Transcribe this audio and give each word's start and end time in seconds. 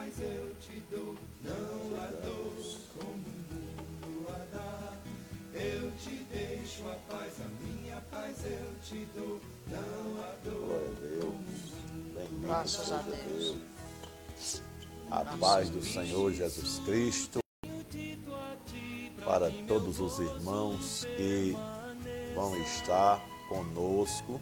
paz 0.00 0.14
eu 0.20 0.54
te 0.60 0.82
dou, 0.90 1.14
não 1.42 2.00
há 2.00 2.06
dor 2.24 2.54
como 2.96 3.12
o 3.12 3.18
mundo 3.18 4.26
a 4.30 4.56
dar. 4.56 4.98
Eu 5.52 5.90
te 5.98 6.24
deixo 6.32 6.88
a 6.88 6.94
paz, 7.12 7.34
a 7.40 7.62
minha 7.62 8.00
paz 8.10 8.36
eu 8.44 8.74
te 8.82 9.06
dou, 9.14 9.40
não 9.66 10.22
há 10.22 10.34
dor 10.42 10.96
como 11.20 11.28
o 11.28 11.34
mundo 11.34 12.46
Graças 12.46 12.92
a 12.92 13.02
Deus. 13.02 13.56
A 15.10 15.24
paz 15.36 15.68
do 15.68 15.82
Senhor 15.82 16.32
Jesus 16.32 16.78
Cristo 16.86 17.40
para 19.22 19.50
todos 19.68 20.00
os 20.00 20.18
irmãos 20.18 21.04
que 21.16 21.54
vão 22.34 22.56
estar 22.62 23.20
conosco 23.48 24.40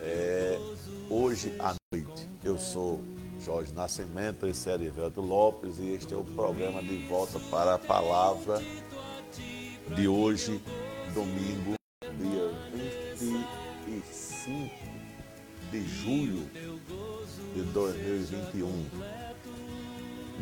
é, 0.00 0.56
hoje 1.10 1.52
à 1.58 1.74
noite. 1.92 2.28
Eu 2.44 2.58
sou 2.58 3.02
Jorge 3.44 3.72
Nascimento, 3.72 4.46
esse 4.46 4.68
é 4.68 4.74
Erivelto 4.74 5.22
Lopes 5.22 5.78
e 5.78 5.94
este 5.94 6.12
é 6.12 6.16
o 6.16 6.22
programa 6.22 6.82
de 6.82 6.98
volta 7.06 7.38
para 7.50 7.74
a 7.74 7.78
palavra 7.78 8.62
de 9.96 10.06
hoje, 10.06 10.60
domingo, 11.14 11.74
dia 12.18 12.52
25 13.16 14.70
de 15.70 15.88
julho 15.88 16.50
de 17.54 17.62
2021. 17.72 18.86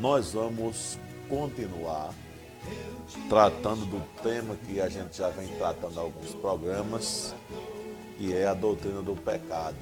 Nós 0.00 0.32
vamos 0.32 0.98
continuar 1.28 2.12
tratando 3.28 3.86
do 3.86 4.02
tema 4.22 4.56
que 4.66 4.80
a 4.80 4.88
gente 4.88 5.16
já 5.16 5.28
vem 5.30 5.46
tratando 5.56 5.94
em 5.94 5.98
alguns 5.98 6.34
programas, 6.34 7.32
que 8.16 8.34
é 8.34 8.48
a 8.48 8.54
doutrina 8.54 9.02
do 9.02 9.14
pecado. 9.14 9.76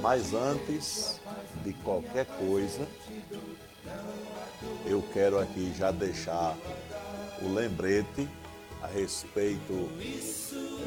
Mas 0.00 0.32
antes 0.32 1.20
de 1.64 1.72
qualquer 1.74 2.26
coisa, 2.26 2.86
eu 4.86 5.02
quero 5.12 5.38
aqui 5.38 5.72
já 5.76 5.90
deixar 5.90 6.56
o 7.42 7.52
lembrete 7.52 8.28
a 8.82 8.86
respeito 8.86 9.90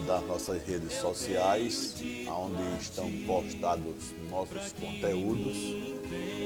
das 0.06 0.24
nossas 0.26 0.64
redes 0.66 0.94
sociais, 0.94 1.96
onde 2.28 2.82
estão 2.82 3.12
postados 3.26 4.14
nossos 4.30 4.74
conteúdos, 4.74 5.56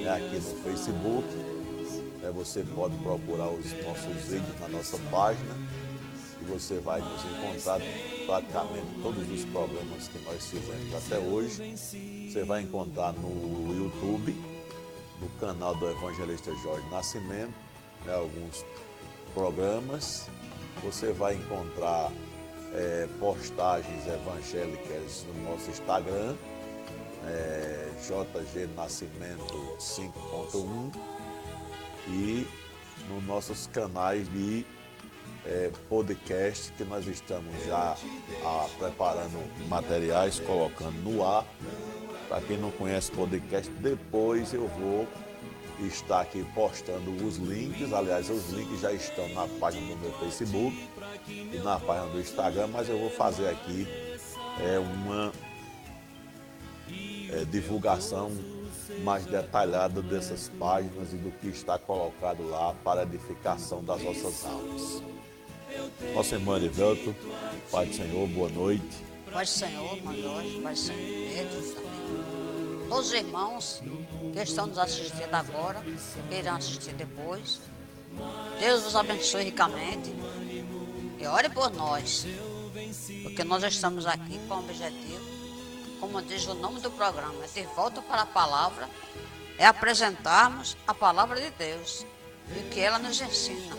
né, 0.04 0.10
aqui 0.10 0.36
no 0.36 0.64
Facebook. 0.64 1.28
né, 2.22 2.32
você 2.34 2.64
pode 2.64 2.98
procurar 2.98 3.50
os 3.50 3.72
nossos 3.84 4.24
vídeos 4.30 4.60
na 4.60 4.68
nossa 4.68 4.98
página 5.10 5.56
você 6.48 6.80
vai 6.80 7.02
nos 7.02 7.24
encontrar 7.26 7.80
praticamente 8.26 9.02
todos 9.02 9.30
os 9.30 9.46
programas 9.46 10.08
que 10.08 10.20
nós 10.20 10.46
fizemos 10.46 10.96
até 10.96 11.20
hoje. 11.20 11.76
Você 12.32 12.44
vai 12.44 12.62
encontrar 12.62 13.14
no 13.14 13.76
YouTube, 13.76 14.36
no 15.20 15.30
canal 15.40 15.76
do 15.76 15.90
Evangelista 15.90 16.54
Jorge 16.64 16.88
Nascimento, 16.90 17.54
né, 18.06 18.14
alguns 18.16 18.66
programas. 19.34 20.28
Você 20.84 21.12
vai 21.12 21.36
encontrar 21.36 22.12
é, 22.74 23.08
postagens 23.20 24.08
evangélicas 24.08 25.26
no 25.28 25.52
nosso 25.52 25.70
Instagram, 25.70 26.36
é, 27.26 27.90
JG 28.02 28.68
Nascimento 28.76 29.78
5.1 29.80 30.94
e 32.08 32.48
nos 33.10 33.24
nossos 33.26 33.68
canais 33.68 34.28
de 34.32 34.66
é, 35.48 35.72
podcast 35.88 36.72
que 36.74 36.84
nós 36.84 37.08
estamos 37.08 37.56
já 37.66 37.96
ah, 38.44 38.68
preparando 38.78 39.40
materiais, 39.68 40.40
colocando 40.40 40.98
no 41.04 41.26
ar. 41.26 41.46
Para 42.28 42.42
quem 42.42 42.58
não 42.58 42.70
conhece 42.72 43.10
podcast, 43.12 43.72
depois 43.80 44.54
eu 44.54 44.68
vou 44.68 45.08
estar 45.88 46.22
aqui 46.22 46.46
postando 46.54 47.12
os 47.26 47.38
links. 47.38 47.94
Aliás, 47.94 48.30
os 48.30 48.50
links 48.50 48.82
já 48.82 48.92
estão 48.92 49.28
na 49.30 49.48
página 49.60 49.96
do 49.96 50.02
meu 50.02 50.12
Facebook 50.20 50.90
e 51.28 51.62
na 51.64 51.80
página 51.80 52.08
do 52.08 52.20
Instagram, 52.20 52.68
mas 52.68 52.90
eu 52.90 53.00
vou 53.00 53.10
fazer 53.10 53.48
aqui 53.48 53.88
é, 54.60 54.78
uma 54.78 55.32
é, 57.32 57.46
divulgação 57.46 58.32
mais 59.04 59.26
detalhada 59.26 60.02
dessas 60.02 60.50
páginas 60.60 61.14
e 61.14 61.18
do 61.18 61.32
que 61.32 61.48
está 61.48 61.78
colocado 61.78 62.46
lá 62.50 62.74
para 62.84 63.04
edificação 63.04 63.82
das 63.84 64.04
nossas 64.04 64.46
almas. 64.46 65.17
Nossa 66.14 66.36
irmã 66.36 66.58
Erivelto, 66.58 67.16
Pai 67.70 67.86
do 67.86 67.96
Senhor, 67.96 68.28
boa 68.30 68.50
noite. 68.50 69.06
Paz 69.32 69.50
do 69.50 69.60
Senhor, 69.60 70.04
Mandói, 70.04 70.62
Paz 70.64 70.80
do 70.80 70.86
Senhor 70.86 71.34
Pedro 71.34 71.62
também. 71.74 72.88
Todos 72.90 73.08
os 73.08 73.14
irmãos 73.14 73.84
que 74.34 74.40
estão 74.40 74.68
nos 74.68 74.78
assistindo 74.78 75.34
agora, 75.34 75.82
que 76.30 76.36
irão 76.36 76.56
assistir 76.56 76.94
depois. 76.94 77.60
Deus 78.60 78.84
vos 78.84 78.96
abençoe 78.96 79.44
ricamente 79.44 80.14
e 81.20 81.28
ore 81.28 81.50
por 81.50 81.70
nós, 81.72 82.26
porque 83.24 83.44
nós 83.44 83.62
estamos 83.64 84.06
aqui 84.06 84.40
com 84.48 84.56
o 84.56 84.60
objetivo, 84.60 85.26
como 86.00 86.22
diz 86.22 86.48
o 86.48 86.54
nome 86.54 86.80
do 86.80 86.90
programa, 86.92 87.44
é 87.44 87.62
de 87.62 87.68
volta 87.76 88.02
para 88.02 88.22
a 88.22 88.26
palavra, 88.26 88.90
é 89.58 89.66
apresentarmos 89.66 90.78
a 90.88 90.94
palavra 90.94 91.40
de 91.42 91.52
Deus 91.52 92.06
e 92.56 92.60
o 92.60 92.70
que 92.70 92.80
ela 92.80 92.98
nos 92.98 93.20
ensina. 93.20 93.76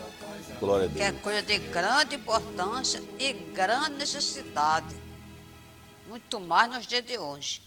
Glória 0.59 0.87
a 0.87 0.89
que 0.89 1.01
é 1.01 1.11
Deus. 1.11 1.23
coisa 1.23 1.41
de 1.41 1.57
grande 1.57 2.15
importância 2.15 3.01
e 3.19 3.33
grande 3.33 3.97
necessidade. 3.97 4.95
Muito 6.07 6.39
mais 6.39 6.71
nos 6.71 6.87
dias 6.87 7.05
de 7.05 7.17
hoje, 7.17 7.61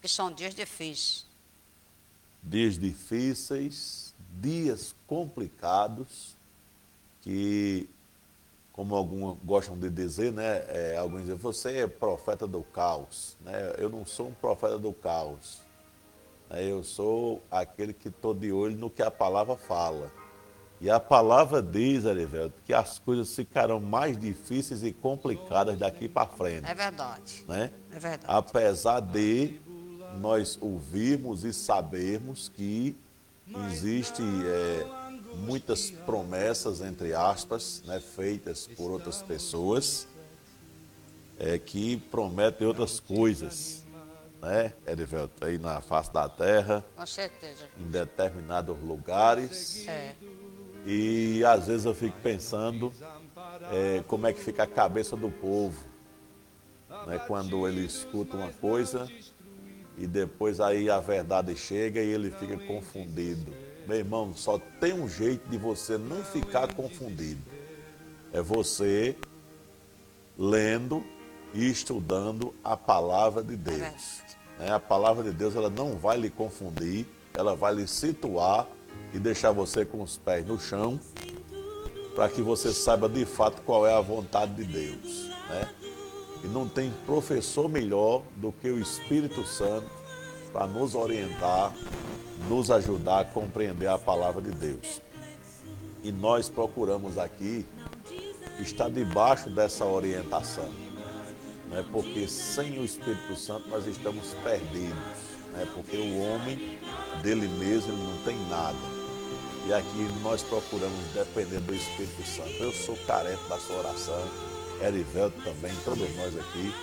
que 0.00 0.08
são 0.08 0.30
dias 0.32 0.54
difíceis. 0.54 1.26
Dias 2.42 2.78
difíceis, 2.78 4.14
dias 4.40 4.94
complicados, 5.06 6.36
que, 7.22 7.88
como 8.72 8.94
alguns 8.94 9.38
gostam 9.44 9.78
de 9.78 9.90
dizer, 9.90 10.32
né? 10.32 10.64
é, 10.68 10.96
alguns 10.96 11.22
dizem, 11.22 11.36
você 11.36 11.78
é 11.78 11.86
profeta 11.86 12.46
do 12.46 12.62
caos. 12.62 13.36
Né? 13.40 13.74
Eu 13.78 13.88
não 13.90 14.06
sou 14.06 14.28
um 14.28 14.34
profeta 14.34 14.78
do 14.78 14.92
caos. 14.92 15.60
né? 16.48 16.64
Eu 16.64 16.82
sou 16.82 17.42
aquele 17.50 17.92
que 17.92 18.08
estou 18.08 18.32
de 18.34 18.52
olho 18.52 18.76
no 18.76 18.88
que 18.88 19.02
a 19.02 19.10
palavra 19.10 19.56
fala. 19.56 20.10
E 20.80 20.88
a 20.88 20.98
palavra 20.98 21.62
diz, 21.62 22.06
Arivelto, 22.06 22.54
que 22.64 22.72
as 22.72 22.98
coisas 22.98 23.34
ficarão 23.34 23.78
mais 23.78 24.18
difíceis 24.18 24.82
e 24.82 24.92
complicadas 24.92 25.78
daqui 25.78 26.08
para 26.08 26.26
frente. 26.26 26.64
É 26.66 26.74
verdade. 26.74 27.44
Né? 27.46 27.70
É 27.94 27.98
verdade. 27.98 28.24
Apesar 28.26 29.00
de 29.00 29.60
nós 30.18 30.56
ouvirmos 30.60 31.44
e 31.44 31.52
sabermos 31.52 32.48
que 32.48 32.96
existe 33.68 34.22
é, 34.22 34.86
muitas 35.36 35.90
promessas, 35.90 36.80
entre 36.80 37.12
aspas, 37.12 37.82
né, 37.84 38.00
feitas 38.00 38.66
por 38.66 38.90
outras 38.90 39.22
pessoas, 39.22 40.08
é, 41.38 41.58
que 41.58 41.98
prometem 42.10 42.66
outras 42.66 42.98
coisas, 43.00 43.84
né, 44.40 44.72
Erivelto, 44.86 45.44
aí 45.44 45.58
na 45.58 45.80
face 45.82 46.10
da 46.12 46.28
terra, 46.28 46.82
Com 46.96 47.06
certeza. 47.06 47.68
em 47.78 47.90
determinados 47.90 48.76
lugares. 48.82 49.86
É. 49.86 50.14
E 50.86 51.44
às 51.44 51.66
vezes 51.66 51.84
eu 51.84 51.94
fico 51.94 52.16
pensando 52.22 52.92
é, 53.70 54.02
como 54.06 54.26
é 54.26 54.32
que 54.32 54.40
fica 54.40 54.62
a 54.62 54.66
cabeça 54.66 55.16
do 55.16 55.30
povo, 55.30 55.78
né, 57.06 57.18
quando 57.26 57.66
ele 57.68 57.84
escuta 57.84 58.36
uma 58.36 58.50
coisa 58.52 59.08
e 59.98 60.06
depois 60.06 60.60
aí 60.60 60.88
a 60.88 60.98
verdade 60.98 61.54
chega 61.54 62.00
e 62.00 62.08
ele 62.08 62.30
fica 62.30 62.56
confundido. 62.58 63.52
Meu 63.86 63.98
irmão, 63.98 64.32
só 64.34 64.58
tem 64.80 64.92
um 64.92 65.08
jeito 65.08 65.48
de 65.48 65.58
você 65.58 65.98
não 65.98 66.22
ficar 66.24 66.72
confundido. 66.74 67.42
É 68.32 68.40
você 68.40 69.16
lendo 70.38 71.04
e 71.52 71.68
estudando 71.68 72.54
a 72.64 72.76
palavra 72.76 73.42
de 73.42 73.56
Deus. 73.56 74.22
né? 74.58 74.70
A 74.70 74.80
palavra 74.80 75.24
de 75.24 75.32
Deus 75.32 75.54
ela 75.56 75.68
não 75.68 75.96
vai 75.96 76.16
lhe 76.16 76.30
confundir, 76.30 77.06
ela 77.34 77.54
vai 77.54 77.74
lhe 77.74 77.86
situar 77.86 78.66
e 79.12 79.18
deixar 79.18 79.52
você 79.52 79.84
com 79.84 80.02
os 80.02 80.16
pés 80.16 80.46
no 80.46 80.58
chão, 80.58 81.00
para 82.14 82.28
que 82.28 82.42
você 82.42 82.72
saiba 82.72 83.08
de 83.08 83.24
fato 83.24 83.62
qual 83.62 83.86
é 83.86 83.94
a 83.94 84.00
vontade 84.00 84.54
de 84.54 84.64
Deus. 84.64 85.30
Né? 85.48 85.68
E 86.44 86.46
não 86.48 86.68
tem 86.68 86.92
professor 87.06 87.68
melhor 87.68 88.22
do 88.36 88.52
que 88.52 88.68
o 88.68 88.78
Espírito 88.78 89.44
Santo 89.44 89.90
para 90.52 90.66
nos 90.66 90.94
orientar, 90.94 91.72
nos 92.48 92.70
ajudar 92.70 93.20
a 93.20 93.24
compreender 93.24 93.88
a 93.88 93.98
palavra 93.98 94.42
de 94.42 94.50
Deus. 94.50 95.00
E 96.02 96.10
nós 96.10 96.48
procuramos 96.48 97.18
aqui 97.18 97.66
estar 98.58 98.90
debaixo 98.90 99.50
dessa 99.50 99.84
orientação, 99.84 100.70
né? 101.68 101.84
porque 101.92 102.26
sem 102.26 102.78
o 102.78 102.84
Espírito 102.84 103.36
Santo 103.36 103.68
nós 103.68 103.86
estamos 103.86 104.34
perdidos, 104.42 105.29
né? 105.52 105.66
porque 105.74 105.96
o 105.96 106.18
homem 106.20 106.78
dele 107.22 107.48
mesmo 107.48 107.92
ele 107.92 108.02
não 108.02 108.16
tem 108.24 108.36
nada. 108.48 108.78
E 109.66 109.72
aqui 109.74 110.08
nós 110.22 110.42
procuramos 110.42 110.98
depender 111.14 111.60
do 111.60 111.74
Espírito 111.74 112.22
Santo. 112.26 112.50
Eu 112.62 112.72
sou 112.72 112.96
carente 113.06 113.42
da 113.48 113.58
sua 113.58 113.76
oração, 113.76 114.22
Erivelto 114.82 115.36
também, 115.42 115.72
todos 115.84 116.16
nós 116.16 116.34
aqui, 116.38 116.74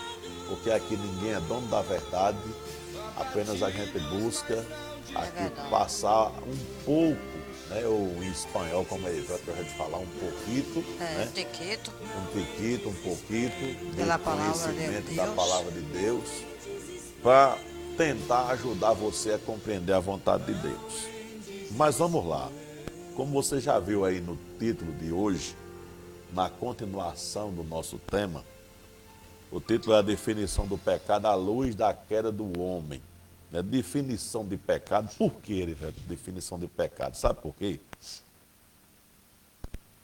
porque 0.48 0.70
aqui 0.70 0.96
ninguém 0.96 1.34
é 1.34 1.40
dono 1.42 1.68
da 1.68 1.82
verdade, 1.82 2.38
apenas 3.16 3.64
a 3.64 3.72
gente 3.72 3.98
busca 4.00 4.64
aqui 5.16 5.50
passar 5.72 6.28
um 6.28 6.58
pouco, 6.86 7.38
né? 7.70 7.86
Ou 7.88 8.24
em 8.24 8.30
espanhol, 8.32 8.86
como 8.86 9.08
ele 9.08 9.26
vai 9.26 9.40
de 9.64 9.70
falar, 9.76 9.98
um 9.98 10.06
pouquito, 10.20 10.84
É, 11.02 11.04
né? 11.04 11.30
tiquito. 11.34 11.92
um 12.00 12.40
tiquito, 12.40 12.90
um 12.90 12.94
pouquito 12.94 13.96
Pela 13.96 14.20
palavra 14.20 14.54
de 14.54 14.76
conhecimento 14.76 15.16
da 15.16 15.24
Deus. 15.26 15.36
palavra 15.36 15.72
de 15.72 15.82
Deus, 15.82 16.30
para 17.24 17.58
tentar 17.98 18.52
ajudar 18.52 18.94
você 18.94 19.34
a 19.34 19.40
compreender 19.40 19.94
a 19.94 20.00
vontade 20.00 20.46
de 20.46 20.54
Deus. 20.54 21.08
Mas 21.72 21.98
vamos 21.98 22.26
lá. 22.26 22.50
Como 23.16 23.32
você 23.32 23.60
já 23.60 23.80
viu 23.80 24.06
aí 24.06 24.22
no 24.22 24.38
título 24.60 24.94
de 24.94 25.12
hoje, 25.12 25.56
na 26.32 26.50
continuação 26.50 27.52
do 27.52 27.64
nosso 27.64 27.98
tema, 27.98 28.46
o 29.52 29.60
título 29.60 29.96
é 29.96 30.00
a 30.00 30.04
definição 30.04 30.68
do 30.68 30.78
pecado 30.78 31.26
à 31.26 31.34
luz 31.34 31.74
da 31.74 31.94
queda 31.94 32.32
do 32.32 32.60
homem. 32.60 33.02
Né? 33.52 33.64
Definição 33.64 34.46
de 34.46 34.58
pecado. 34.58 35.10
Por 35.18 35.32
que? 35.42 35.76
Definição 36.08 36.60
de 36.60 36.68
pecado. 36.68 37.16
Sabe 37.16 37.42
por 37.42 37.56
quê? 37.56 37.80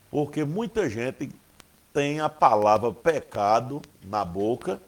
Porque 0.10 0.44
muita 0.44 0.90
gente 0.90 1.30
tem 1.94 2.20
a 2.20 2.30
palavra 2.30 2.92
pecado 2.92 3.82
na 4.04 4.26
boca, 4.26 4.82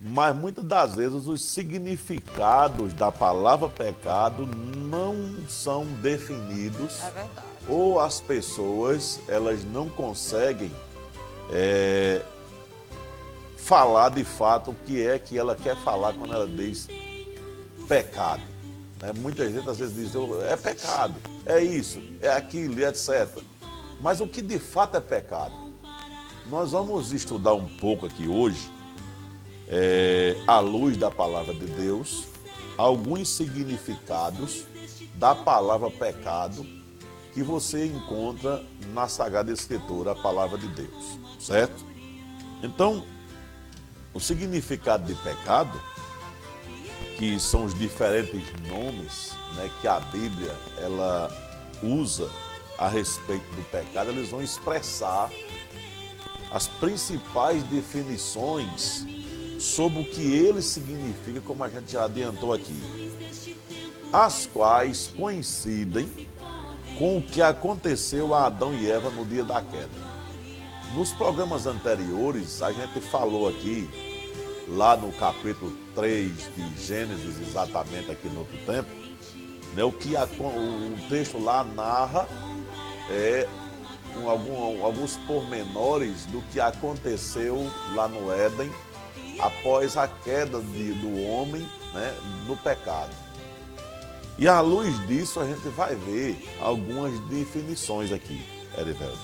mas 0.00 0.36
muitas 0.36 0.64
das 0.64 0.94
vezes 0.94 1.26
os 1.26 1.42
significados 1.44 2.92
da 2.92 3.10
palavra 3.12 3.68
pecado 3.68 4.46
não 4.46 5.14
são 5.48 5.84
definidos 6.02 7.00
É 7.02 7.10
verdade. 7.10 7.46
ou 7.68 8.00
as 8.00 8.20
pessoas 8.20 9.20
elas 9.28 9.64
não 9.64 9.88
conseguem 9.88 10.70
é, 11.50 12.22
falar 13.56 14.10
de 14.10 14.24
fato 14.24 14.72
o 14.72 14.74
que 14.86 15.06
é 15.06 15.18
que 15.18 15.38
ela 15.38 15.54
quer 15.56 15.76
falar 15.76 16.12
quando 16.12 16.34
ela 16.34 16.46
diz 16.46 16.86
pecado. 17.88 18.42
né? 19.00 19.12
Muita 19.16 19.50
gente 19.50 19.68
às 19.68 19.78
vezes 19.78 19.94
diz, 19.94 20.14
"Oh, 20.14 20.40
é 20.42 20.56
pecado, 20.56 21.14
é 21.46 21.62
isso, 21.62 22.02
é 22.20 22.30
aquilo, 22.30 22.78
etc. 22.84 23.28
Mas 24.00 24.20
o 24.20 24.26
que 24.26 24.42
de 24.42 24.58
fato 24.58 24.96
é 24.96 25.00
pecado? 25.00 25.52
Nós 26.50 26.72
vamos 26.72 27.12
estudar 27.12 27.54
um 27.54 27.66
pouco 27.78 28.04
aqui 28.04 28.28
hoje, 28.28 28.70
é, 29.68 30.36
à 30.46 30.60
luz 30.60 30.96
da 30.96 31.10
palavra 31.10 31.54
de 31.54 31.66
Deus, 31.66 32.24
alguns 32.76 33.28
significados 33.28 34.64
da 35.14 35.34
palavra 35.34 35.90
pecado 35.90 36.66
que 37.32 37.42
você 37.42 37.86
encontra 37.86 38.64
na 38.92 39.08
Sagrada 39.08 39.52
Escritura, 39.52 40.12
a 40.12 40.14
palavra 40.14 40.56
de 40.56 40.68
Deus, 40.68 41.18
certo? 41.40 41.84
Então, 42.62 43.04
o 44.12 44.20
significado 44.20 45.04
de 45.04 45.14
pecado, 45.20 45.80
que 47.18 47.38
são 47.40 47.64
os 47.64 47.76
diferentes 47.76 48.44
nomes 48.68 49.32
né, 49.56 49.70
que 49.80 49.88
a 49.88 50.00
Bíblia 50.00 50.54
ela 50.78 51.28
usa 51.82 52.30
a 52.78 52.88
respeito 52.88 53.44
do 53.54 53.62
pecado, 53.70 54.10
eles 54.10 54.30
vão 54.30 54.42
expressar 54.42 55.30
as 56.50 56.68
principais 56.68 57.62
definições 57.64 59.04
sobre 59.64 60.00
o 60.02 60.04
que 60.04 60.20
ele 60.20 60.60
significa, 60.60 61.40
como 61.40 61.64
a 61.64 61.68
gente 61.70 61.92
já 61.92 62.04
adiantou 62.04 62.52
aqui, 62.52 62.78
as 64.12 64.46
quais 64.52 65.08
coincidem 65.16 66.08
com 66.98 67.16
o 67.18 67.22
que 67.22 67.40
aconteceu 67.40 68.34
a 68.34 68.46
Adão 68.46 68.74
e 68.74 68.88
Eva 68.90 69.08
no 69.10 69.24
dia 69.24 69.42
da 69.42 69.60
queda. 69.62 70.04
Nos 70.94 71.12
programas 71.12 71.66
anteriores, 71.66 72.62
a 72.62 72.70
gente 72.70 73.00
falou 73.00 73.48
aqui, 73.48 73.88
lá 74.68 74.96
no 74.96 75.10
capítulo 75.12 75.72
3 75.94 76.30
de 76.54 76.86
Gênesis, 76.86 77.40
exatamente 77.48 78.10
aqui 78.10 78.28
no 78.28 78.40
outro 78.40 78.56
tempo, 78.66 78.88
né, 79.74 79.82
o 79.82 79.90
que 79.90 80.14
a- 80.14 80.24
o 80.24 81.08
texto 81.08 81.42
lá 81.42 81.64
narra 81.64 82.28
é 83.10 83.48
um, 84.22 84.28
algum- 84.30 84.84
alguns 84.84 85.16
pormenores 85.26 86.26
do 86.26 86.40
que 86.52 86.60
aconteceu 86.60 87.68
lá 87.94 88.06
no 88.06 88.30
Éden 88.32 88.70
após 89.38 89.96
a 89.96 90.06
queda 90.08 90.60
de- 90.60 90.92
do 90.94 91.22
homem 91.28 91.62
né, 91.92 92.16
no 92.46 92.56
pecado. 92.56 93.14
E 94.38 94.48
à 94.48 94.60
luz 94.60 94.98
disso 95.06 95.38
a 95.40 95.46
gente 95.46 95.68
vai 95.68 95.94
ver 95.94 96.56
algumas 96.60 97.18
definições 97.28 98.10
aqui, 98.10 98.44
Erivelto. 98.76 99.18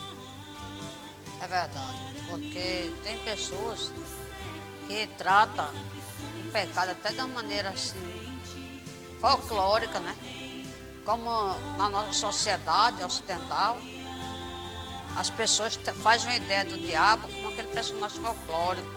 É 1.41 1.47
verdade. 1.49 1.99
Porque 2.29 2.93
tem 3.03 3.19
pessoas 3.25 3.91
que 4.87 5.07
tratam 5.19 5.69
o 6.47 6.51
pecado 6.53 6.91
até 6.91 7.11
de 7.11 7.19
uma 7.19 7.29
maneira 7.29 7.71
assim, 7.71 7.99
folclórica, 9.21 9.99
né? 9.99 10.15
Como 11.05 11.29
na 11.77 11.89
nossa 11.89 12.13
sociedade 12.13 13.03
ocidental, 13.03 13.79
as 15.17 15.29
pessoas 15.31 15.77
fazem 16.03 16.29
uma 16.29 16.37
ideia 16.37 16.65
do 16.65 16.79
diabo 16.79 17.27
como 17.29 17.49
aquele 17.49 17.69
personagem 17.69 18.21
folclórico, 18.23 18.89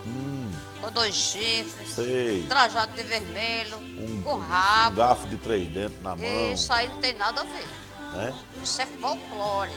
com 0.83 0.91
dois 0.91 1.15
chifres, 1.15 1.89
Sei. 1.95 2.45
trajado 2.47 2.91
de 2.93 3.03
vermelho, 3.03 3.77
Um, 3.77 4.21
com 4.21 4.33
um 4.35 4.39
rabo. 4.39 4.97
garfo 4.97 5.27
de 5.27 5.37
três 5.37 5.69
dentes 5.69 6.01
na 6.01 6.13
mão, 6.15 6.51
Isso 6.53 6.73
aí 6.73 6.89
não 6.89 6.97
tem 6.99 7.13
nada 7.13 7.39
a 7.41 7.43
ver. 7.45 7.67
né? 8.13 8.33
Isso 8.61 8.81
é 8.81 8.85
folclore. 8.85 9.71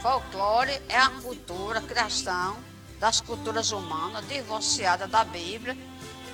Folclore 0.00 0.80
é 0.88 0.96
a 0.96 1.10
cultura, 1.10 1.80
a 1.80 1.82
criação 1.82 2.56
das 3.00 3.20
culturas 3.20 3.72
humanas 3.72 4.26
divorciada 4.28 5.08
da 5.08 5.24
Bíblia 5.24 5.76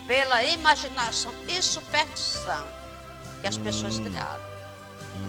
pela 0.06 0.44
imaginação 0.44 1.32
e 1.49 1.62
superstição 1.62 2.67
que 3.40 3.46
as 3.46 3.56
pessoas 3.56 3.99
criaram. 3.99 4.43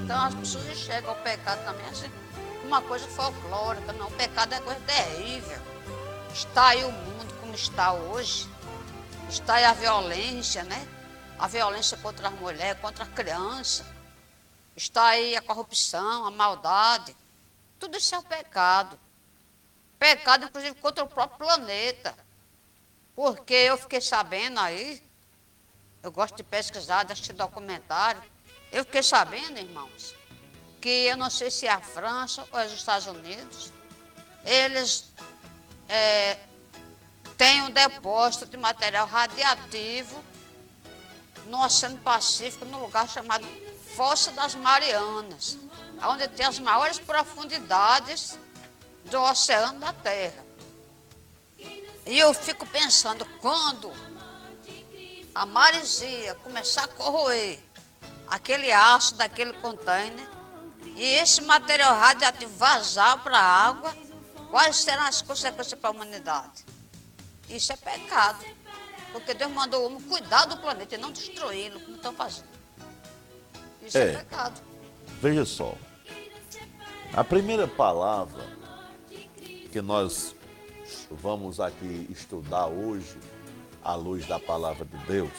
Então 0.03 0.21
as 0.21 0.35
pessoas 0.35 0.67
enxergam 0.69 1.13
o 1.13 1.15
pecado 1.17 1.63
também 1.63 1.85
assim, 1.87 2.09
uma 2.65 2.81
coisa 2.81 3.07
folclórica. 3.07 3.93
Não, 3.93 4.07
o 4.07 4.11
pecado 4.11 4.53
é 4.53 4.59
coisa 4.59 4.79
terrível. 4.85 5.57
Está 6.33 6.67
aí 6.69 6.83
o 6.83 6.91
mundo 6.91 7.33
como 7.49 7.55
está 7.55 7.93
hoje. 7.93 8.47
Está 9.27 9.55
aí 9.55 9.65
a 9.65 9.73
violência, 9.73 10.63
né? 10.63 10.87
A 11.39 11.47
violência 11.47 11.97
contra 11.97 12.27
as 12.27 12.33
mulheres, 12.35 12.79
contra 12.79 13.03
as 13.03 13.09
crianças. 13.09 13.85
Está 14.75 15.07
aí 15.07 15.35
a 15.35 15.41
corrupção, 15.41 16.27
a 16.27 16.31
maldade. 16.31 17.15
Tudo 17.79 17.97
isso 17.97 18.13
é 18.13 18.19
o 18.19 18.23
pecado. 18.23 18.99
Pecado, 19.97 20.45
inclusive, 20.45 20.75
contra 20.75 21.03
o 21.03 21.07
próprio 21.07 21.39
planeta. 21.39 22.15
Porque 23.15 23.53
eu 23.53 23.77
fiquei 23.77 23.99
sabendo 23.99 24.59
aí, 24.59 25.01
eu 26.03 26.11
gosto 26.11 26.35
de 26.35 26.43
pesquisar, 26.43 27.03
de 27.03 27.13
assistir 27.13 27.33
documentário. 27.33 28.21
Eu 28.71 28.85
fiquei 28.85 29.01
sabendo, 29.01 29.57
irmãos, 29.57 30.13
que 30.79 30.89
eu 30.89 31.17
não 31.17 31.31
sei 31.31 31.49
se 31.49 31.65
é 31.65 31.71
a 31.71 31.81
França 31.81 32.47
ou 32.51 32.59
é 32.59 32.67
os 32.67 32.73
Estados 32.73 33.07
Unidos, 33.07 33.73
eles 34.45 35.11
é, 35.89 36.37
têm 37.39 37.61
um 37.61 37.71
depósito 37.71 38.45
de 38.47 38.57
material 38.57 39.07
radiativo 39.07 40.21
no 41.45 41.63
Oceano 41.63 41.97
Pacífico, 41.99 42.65
num 42.65 42.81
lugar 42.81 43.07
chamado 43.07 43.47
Fossa 43.95 44.29
das 44.33 44.55
Marianas, 44.55 45.57
onde 46.03 46.27
tem 46.27 46.45
as 46.45 46.59
maiores 46.59 46.99
profundidades 46.99 48.37
do 49.05 49.21
oceano 49.21 49.79
da 49.79 49.93
Terra. 49.93 50.45
E 52.05 52.19
eu 52.19 52.33
fico 52.33 52.65
pensando, 52.67 53.25
quando 53.39 53.89
a 55.33 55.45
maresia 55.45 56.35
começar 56.35 56.83
a 56.83 56.87
corroer 56.89 57.57
aquele 58.27 58.69
aço 58.69 59.15
daquele 59.15 59.53
container 59.53 60.29
e 60.83 61.03
esse 61.03 61.41
material 61.41 61.95
radioativo 61.95 62.53
vazar 62.57 63.23
para 63.23 63.39
a 63.39 63.67
água, 63.67 63.95
quais 64.51 64.75
serão 64.75 65.03
as 65.03 65.21
consequências 65.21 65.79
para 65.79 65.89
a 65.89 65.93
humanidade? 65.93 66.65
Isso 67.49 67.73
é 67.73 67.77
pecado. 67.77 68.45
Porque 69.11 69.33
Deus 69.33 69.51
mandou 69.51 69.81
o 69.81 69.85
homem 69.87 70.01
cuidar 70.01 70.45
do 70.45 70.57
planeta 70.57 70.95
e 70.95 70.97
não 70.97 71.11
destruí-lo, 71.11 71.79
como 71.79 71.95
estão 71.95 72.13
fazendo. 72.13 72.47
Isso 73.81 73.97
é, 73.97 74.11
É. 74.11 74.17
pecado. 74.17 74.61
Veja 75.21 75.45
só, 75.45 75.75
a 77.13 77.23
primeira 77.23 77.67
palavra 77.67 78.45
que 79.71 79.81
nós 79.81 80.35
vamos 81.09 81.59
aqui 81.59 82.07
estudar 82.09 82.67
hoje, 82.67 83.17
à 83.83 83.95
luz 83.95 84.25
da 84.27 84.39
palavra 84.39 84.85
de 84.85 84.97
Deus, 85.05 85.31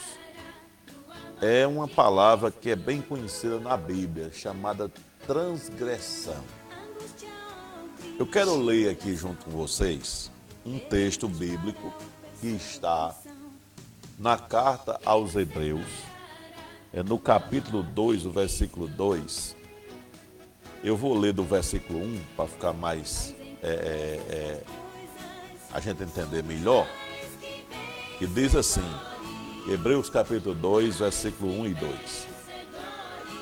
é 1.41 1.65
uma 1.65 1.87
palavra 1.87 2.51
que 2.51 2.69
é 2.69 2.75
bem 2.75 3.01
conhecida 3.01 3.59
na 3.59 3.75
Bíblia, 3.75 4.31
chamada 4.31 4.91
transgressão. 5.25 6.43
Eu 8.19 8.27
quero 8.27 8.55
ler 8.55 8.89
aqui 8.89 9.15
junto 9.15 9.45
com 9.45 9.51
vocês 9.51 10.30
um 10.65 10.77
texto 10.79 11.27
bíblico 11.27 11.93
que 12.39 12.47
está 12.47 13.15
na 14.17 14.37
carta 14.37 14.99
aos 15.05 15.35
Hebreus, 15.35 15.87
é 16.93 17.01
no 17.01 17.17
capítulo 17.17 17.81
2, 17.81 18.25
o 18.25 18.31
versículo 18.31 18.87
2. 18.87 19.55
Eu 20.83 20.97
vou 20.97 21.17
ler 21.17 21.33
do 21.33 21.43
versículo 21.43 21.99
1 21.99 22.21
para 22.35 22.47
ficar 22.47 22.73
mais. 22.73 23.35
é, 23.61 23.69
é, 23.69 24.33
é, 24.33 24.63
a 25.73 25.79
gente 25.79 26.03
entender 26.03 26.43
melhor. 26.43 26.87
Que 28.17 28.27
diz 28.27 28.55
assim, 28.55 28.83
Hebreus 29.67 30.09
capítulo 30.09 30.53
2, 30.53 30.99
versículo 30.99 31.61
1 31.61 31.67
e 31.67 31.73
2. 31.73 32.27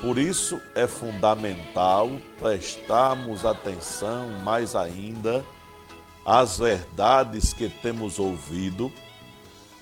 Por 0.00 0.18
isso 0.18 0.60
é 0.74 0.86
fundamental 0.86 2.10
prestarmos 2.38 3.44
atenção 3.44 4.30
mais 4.44 4.74
ainda 4.74 5.44
às 6.24 6.58
verdades 6.58 7.52
que 7.52 7.68
temos 7.68 8.18
ouvido, 8.18 8.92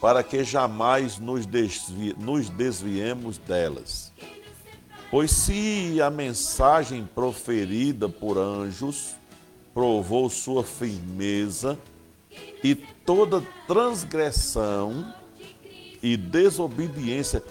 para 0.01 0.23
que 0.23 0.45
jamais 0.45 1.19
nos, 1.19 1.47
nos 2.17 2.49
desviemos 2.51 3.39
delas. 3.39 4.13
Pois 5.11 5.31
se 5.31 6.01
a 6.01 6.11
mensagem 6.11 7.09
proferida 7.15 8.09
por 8.09 8.39
anjos 8.39 9.17
provou 9.73 10.29
sua 10.29 10.63
firmeza, 10.63 11.79
e 12.63 12.75
toda 12.75 13.43
transgressão 13.67 15.13
e 16.03 16.17
desobediência 16.17 17.43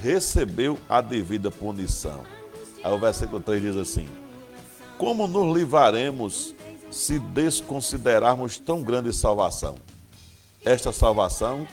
recebeu 0.00 0.78
a 0.88 1.00
devida 1.00 1.50
punição. 1.50 2.22
Aí 2.82 2.92
o 2.92 2.98
versículo 2.98 3.40
3 3.40 3.62
diz 3.62 3.76
assim: 3.76 4.08
Como 4.96 5.26
nos 5.26 5.56
livraremos 5.56 6.54
se 6.90 7.18
desconsiderarmos 7.18 8.58
tão 8.58 8.82
grande 8.82 9.12
salvação? 9.12 9.76
Esta 10.64 10.92
salvação, 10.92 11.66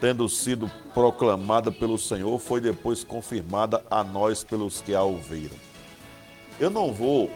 tendo 0.00 0.28
sido 0.28 0.70
proclamada 0.94 1.72
pelo 1.72 1.98
Senhor, 1.98 2.38
foi 2.38 2.60
depois 2.60 3.02
confirmada 3.02 3.82
a 3.90 4.04
nós 4.04 4.44
pelos 4.44 4.80
que 4.80 4.94
a 4.94 5.02
ouviram. 5.02 5.56
Eu 6.60 6.70
não 6.70 6.92
vou 6.92 7.30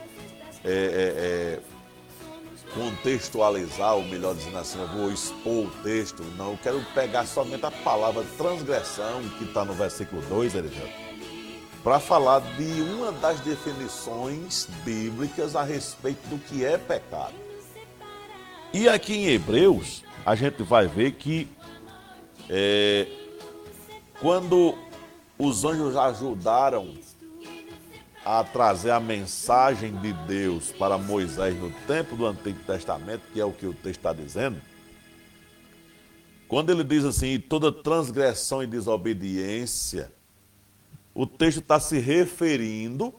é, 0.64 0.70
é, 0.70 0.70
é, 0.70 1.60
contextualizar, 2.74 3.94
ou 3.94 4.04
melhor 4.04 4.34
dizendo 4.34 4.58
assim, 4.58 4.80
eu 4.80 4.88
vou 4.88 5.12
expor 5.12 5.66
o 5.66 5.70
texto, 5.82 6.22
não, 6.36 6.52
eu 6.52 6.58
quero 6.62 6.84
pegar 6.94 7.26
somente 7.26 7.64
a 7.66 7.70
palavra 7.70 8.24
transgressão, 8.36 9.22
que 9.38 9.44
está 9.44 9.64
no 9.64 9.74
versículo 9.74 10.22
2, 10.22 10.54
Erivelto, 10.54 11.01
para 11.82 11.98
falar 11.98 12.40
de 12.56 12.80
uma 12.82 13.10
das 13.12 13.40
definições 13.40 14.68
bíblicas 14.84 15.56
a 15.56 15.62
respeito 15.62 16.26
do 16.28 16.38
que 16.38 16.64
é 16.64 16.78
pecado. 16.78 17.34
E 18.72 18.88
aqui 18.88 19.14
em 19.14 19.26
Hebreus, 19.26 20.02
a 20.24 20.34
gente 20.34 20.62
vai 20.62 20.86
ver 20.86 21.12
que 21.12 21.48
é, 22.48 23.06
quando 24.20 24.78
os 25.38 25.64
anjos 25.64 25.96
ajudaram 25.96 26.94
a 28.24 28.44
trazer 28.44 28.92
a 28.92 29.00
mensagem 29.00 29.96
de 29.96 30.12
Deus 30.12 30.70
para 30.70 30.96
Moisés 30.96 31.58
no 31.58 31.70
tempo 31.88 32.14
do 32.14 32.24
Antigo 32.24 32.60
Testamento, 32.64 33.22
que 33.32 33.40
é 33.40 33.44
o 33.44 33.52
que 33.52 33.66
o 33.66 33.72
texto 33.72 33.98
está 33.98 34.12
dizendo, 34.12 34.62
quando 36.46 36.70
ele 36.70 36.84
diz 36.84 37.04
assim, 37.04 37.40
toda 37.40 37.72
transgressão 37.72 38.62
e 38.62 38.66
desobediência, 38.66 40.12
o 41.14 41.26
texto 41.26 41.58
está 41.58 41.78
se 41.78 41.98
referindo 41.98 43.14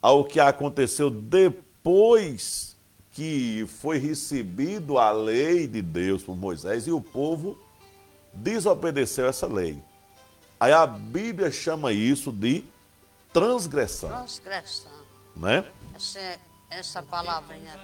ao 0.00 0.24
que 0.24 0.38
aconteceu 0.38 1.10
depois 1.10 2.76
que 3.12 3.66
foi 3.80 3.98
recebido 3.98 4.98
a 4.98 5.10
lei 5.10 5.66
de 5.66 5.82
Deus 5.82 6.22
por 6.22 6.36
Moisés 6.36 6.86
e 6.86 6.92
o 6.92 7.00
povo 7.00 7.58
desobedeceu 8.32 9.26
essa 9.26 9.46
lei. 9.46 9.82
Aí 10.60 10.72
a 10.72 10.86
Bíblia 10.86 11.50
chama 11.50 11.92
isso 11.92 12.30
de 12.30 12.64
transgressão. 13.32 14.10
Transgressão. 14.10 14.92
Né? 15.36 15.64
Essa, 15.94 16.38
essa 16.70 17.02
palavrinha 17.02 17.78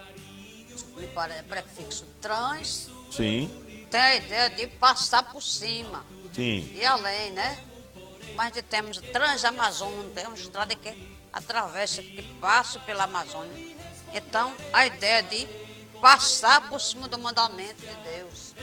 parece 1.15 1.43
prefixo 1.45 2.07
trans. 2.21 2.91
Sim. 3.11 3.51
Tem 3.91 4.01
a 4.01 4.17
ideia 4.17 4.51
de 4.51 4.67
passar 4.67 5.33
por 5.33 5.43
cima. 5.43 6.05
Sim. 6.33 6.71
E 6.75 6.85
além, 6.85 7.33
né? 7.33 7.59
Mas 8.35 8.53
temos 8.69 8.99
transamazônia, 8.99 10.11
temos 10.15 10.41
estrada 10.41 10.75
que 10.75 11.17
atravessa, 11.33 12.03
que 12.03 12.23
passa 12.41 12.79
pela 12.81 13.05
Amazônia. 13.05 13.77
Então, 14.13 14.53
a 14.73 14.87
ideia 14.87 15.23
de 15.23 15.47
passar 16.01 16.69
por 16.69 16.81
cima 16.81 17.09
do 17.09 17.19
mandamento 17.19 17.81
de 17.81 17.97
Deus. 18.11 18.55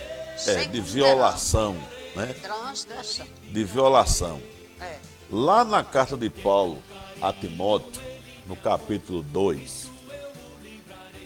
É, 0.48 0.66
de 0.66 0.80
violação, 0.80 1.76
né? 2.16 2.34
Transgressão. 2.42 3.28
De 3.44 3.64
violação. 3.64 4.42
É. 4.80 5.00
Lá 5.30 5.64
na 5.64 5.84
carta 5.84 6.16
de 6.16 6.30
Paulo 6.30 6.82
a 7.22 7.32
Timóteo, 7.34 8.02
no 8.48 8.56
capítulo 8.56 9.22
2, 9.24 9.90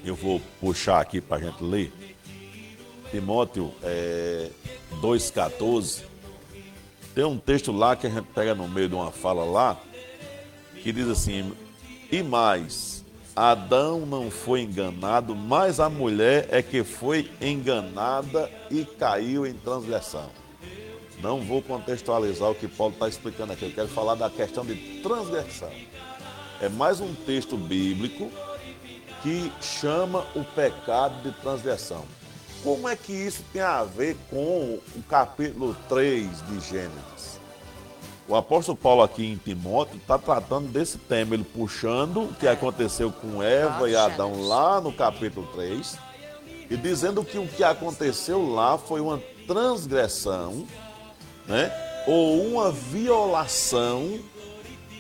eu 0.04 0.16
vou 0.16 0.42
puxar 0.60 1.02
aqui 1.02 1.22
para 1.22 1.38
a 1.38 1.50
gente 1.50 1.64
ler. 1.64 1.92
Timóteo 3.12 3.74
é, 3.84 4.50
2,14. 5.02 6.04
Tem 7.16 7.24
um 7.24 7.38
texto 7.38 7.72
lá 7.72 7.96
que 7.96 8.08
a 8.08 8.10
gente 8.10 8.28
pega 8.36 8.54
no 8.54 8.68
meio 8.68 8.90
de 8.90 8.94
uma 8.94 9.10
fala 9.10 9.46
lá, 9.46 9.78
que 10.84 10.92
diz 10.92 11.08
assim: 11.08 11.54
E 12.12 12.22
mais, 12.22 13.06
Adão 13.34 14.06
não 14.06 14.30
foi 14.30 14.64
enganado, 14.64 15.34
mas 15.34 15.80
a 15.80 15.90
mulher 15.90 16.50
é 16.52 16.62
que 16.62 16.84
foi 16.84 17.32
enganada 17.40 18.52
e 18.70 18.84
caiu 18.84 19.48
em 19.48 19.54
transgressão. 19.54 20.30
Não 21.22 21.40
vou 21.40 21.62
contextualizar 21.62 22.52
o 22.52 22.56
que 22.56 22.68
Paulo 22.68 22.94
está 22.94 23.08
explicando 23.08 23.54
aqui, 23.54 23.64
eu 23.64 23.72
quero 23.72 23.88
falar 23.88 24.16
da 24.16 24.30
questão 24.30 24.66
de 24.66 24.76
transgressão. 25.02 25.72
É 26.62 26.68
mais 26.68 27.00
um 27.00 27.14
texto 27.14 27.56
bíblico 27.56 28.30
que 29.24 29.50
chama 29.62 30.26
o 30.36 30.44
pecado 30.44 31.24
de 31.24 31.32
transgressão. 31.40 32.06
Como 32.66 32.90
é 32.90 32.96
que 32.96 33.14
isso 33.14 33.44
tem 33.54 33.62
a 33.62 33.84
ver 33.84 34.18
com 34.28 34.80
o 34.96 35.04
capítulo 35.08 35.78
3 35.88 36.28
de 36.48 36.60
Gênesis? 36.62 37.40
O 38.28 38.36
apóstolo 38.36 38.76
Paulo 38.76 39.04
aqui 39.04 39.24
em 39.24 39.38
Timóteo 39.38 39.98
está 39.98 40.18
tratando 40.18 40.70
desse 40.70 40.98
tema, 40.98 41.36
ele 41.36 41.44
puxando 41.44 42.24
o 42.24 42.34
que 42.34 42.48
aconteceu 42.48 43.12
com 43.12 43.44
Eva 43.44 43.88
e 43.88 43.96
Adão 43.96 44.42
lá 44.42 44.82
no 44.82 44.92
capítulo 44.92 45.46
3 45.54 45.96
e 46.68 46.76
dizendo 46.76 47.24
que 47.24 47.38
o 47.38 47.48
que 47.48 47.64
aconteceu 47.64 48.52
lá 48.52 48.80
foi 48.80 49.00
uma 49.00 49.22
transgressão 49.46 50.66
né? 51.46 51.72
ou 52.08 52.48
uma 52.48 52.72
violação 52.72 54.20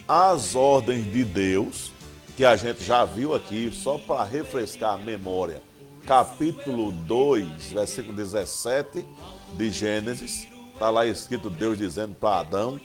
às 0.07 0.53
ordens 0.53 1.11
de 1.11 1.23
Deus, 1.23 1.91
que 2.37 2.45
a 2.45 2.55
gente 2.55 2.83
já 2.83 3.05
viu 3.05 3.33
aqui, 3.33 3.71
só 3.73 3.97
para 3.97 4.23
refrescar 4.23 4.93
a 4.93 4.97
memória, 4.99 5.63
capítulo 6.05 6.91
2, 6.91 7.71
versículo 7.71 8.15
17 8.15 9.05
de 9.53 9.71
Gênesis, 9.71 10.47
está 10.73 10.89
lá 10.89 11.05
escrito 11.05 11.49
Deus 11.49 11.77
dizendo 11.77 12.15
para 12.15 12.39
Adão 12.39 12.79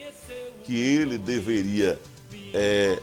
que 0.64 0.74
ele 0.78 1.18
deveria, 1.18 1.98
é, 2.54 2.98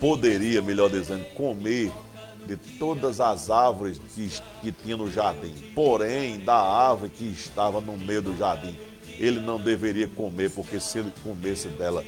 poderia, 0.00 0.60
melhor 0.60 0.90
dizendo, 0.90 1.24
comer 1.34 1.92
de 2.46 2.56
todas 2.56 3.20
as 3.20 3.50
árvores 3.50 4.00
que, 4.14 4.30
que 4.60 4.72
tinha 4.72 4.96
no 4.96 5.10
jardim, 5.10 5.54
porém 5.74 6.40
da 6.40 6.56
árvore 6.56 7.10
que 7.10 7.24
estava 7.24 7.80
no 7.80 7.96
meio 7.96 8.22
do 8.22 8.36
jardim 8.36 8.76
ele 9.18 9.40
não 9.40 9.58
deveria 9.60 10.08
comer, 10.08 10.50
porque 10.50 10.80
se 10.80 10.98
ele 10.98 11.12
comesse 11.22 11.68
dela, 11.68 12.04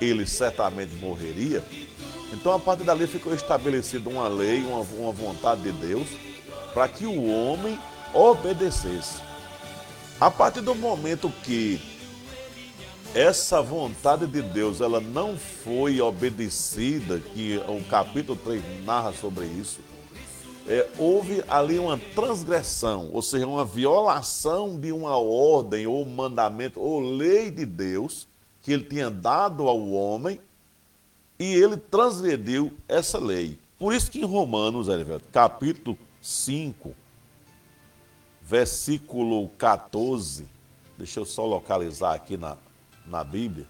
ele 0.00 0.26
certamente 0.26 0.94
morreria. 0.96 1.64
Então, 2.32 2.52
a 2.52 2.58
partir 2.58 2.84
dali 2.84 3.06
ficou 3.06 3.34
estabelecida 3.34 4.08
uma 4.08 4.28
lei, 4.28 4.62
uma, 4.62 4.80
uma 4.80 5.12
vontade 5.12 5.62
de 5.62 5.72
Deus, 5.72 6.06
para 6.72 6.88
que 6.88 7.06
o 7.06 7.26
homem 7.26 7.78
obedecesse. 8.12 9.20
A 10.20 10.30
partir 10.30 10.60
do 10.60 10.74
momento 10.74 11.32
que 11.42 11.80
essa 13.14 13.60
vontade 13.60 14.26
de 14.26 14.42
Deus 14.42 14.80
ela 14.80 15.00
não 15.00 15.36
foi 15.36 16.00
obedecida, 16.00 17.18
que 17.18 17.60
o 17.66 17.82
capítulo 17.88 18.38
3 18.38 18.84
narra 18.84 19.12
sobre 19.12 19.46
isso, 19.46 19.80
é, 20.68 20.86
houve 20.98 21.42
ali 21.48 21.78
uma 21.78 21.98
transgressão, 22.14 23.10
ou 23.12 23.22
seja, 23.22 23.46
uma 23.46 23.64
violação 23.64 24.78
de 24.78 24.92
uma 24.92 25.16
ordem 25.16 25.86
ou 25.86 26.04
mandamento 26.06 26.80
ou 26.80 27.00
lei 27.00 27.50
de 27.50 27.66
Deus 27.66 28.28
que 28.62 28.72
ele 28.72 28.84
tinha 28.84 29.10
dado 29.10 29.66
ao 29.66 29.90
homem 29.90 30.38
e 31.38 31.54
ele 31.54 31.76
transgrediu 31.76 32.72
essa 32.86 33.18
lei. 33.18 33.58
Por 33.78 33.94
isso 33.94 34.10
que 34.10 34.20
em 34.20 34.24
Romanos, 34.24 34.86
capítulo 35.32 35.98
5, 36.20 36.94
versículo 38.42 39.48
14, 39.50 40.46
deixa 40.98 41.20
eu 41.20 41.24
só 41.24 41.46
localizar 41.46 42.14
aqui 42.14 42.36
na, 42.36 42.56
na 43.06 43.24
Bíblia, 43.24 43.66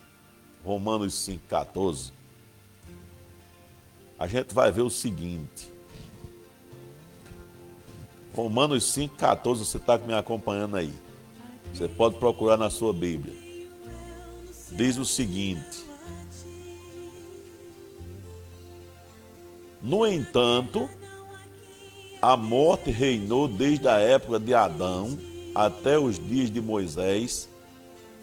Romanos 0.64 1.14
5, 1.14 1.46
14, 1.48 2.12
a 4.18 4.26
gente 4.26 4.52
vai 4.54 4.70
ver 4.70 4.82
o 4.82 4.90
seguinte, 4.90 5.70
Romanos 8.34 8.84
5,14, 8.96 9.56
você 9.56 9.76
está 9.76 9.98
me 9.98 10.14
acompanhando 10.14 10.76
aí. 10.76 10.94
Você 11.74 11.88
pode 11.88 12.16
procurar 12.18 12.56
na 12.56 12.70
sua 12.70 12.92
Bíblia. 12.92 13.34
Diz 14.72 14.96
o 14.96 15.04
seguinte: 15.04 15.84
No 19.82 20.06
entanto, 20.06 20.88
a 22.20 22.36
morte 22.36 22.90
reinou 22.90 23.48
desde 23.48 23.88
a 23.88 23.98
época 23.98 24.38
de 24.38 24.52
Adão 24.52 25.18
até 25.54 25.98
os 25.98 26.18
dias 26.18 26.50
de 26.50 26.60
Moisés, 26.60 27.48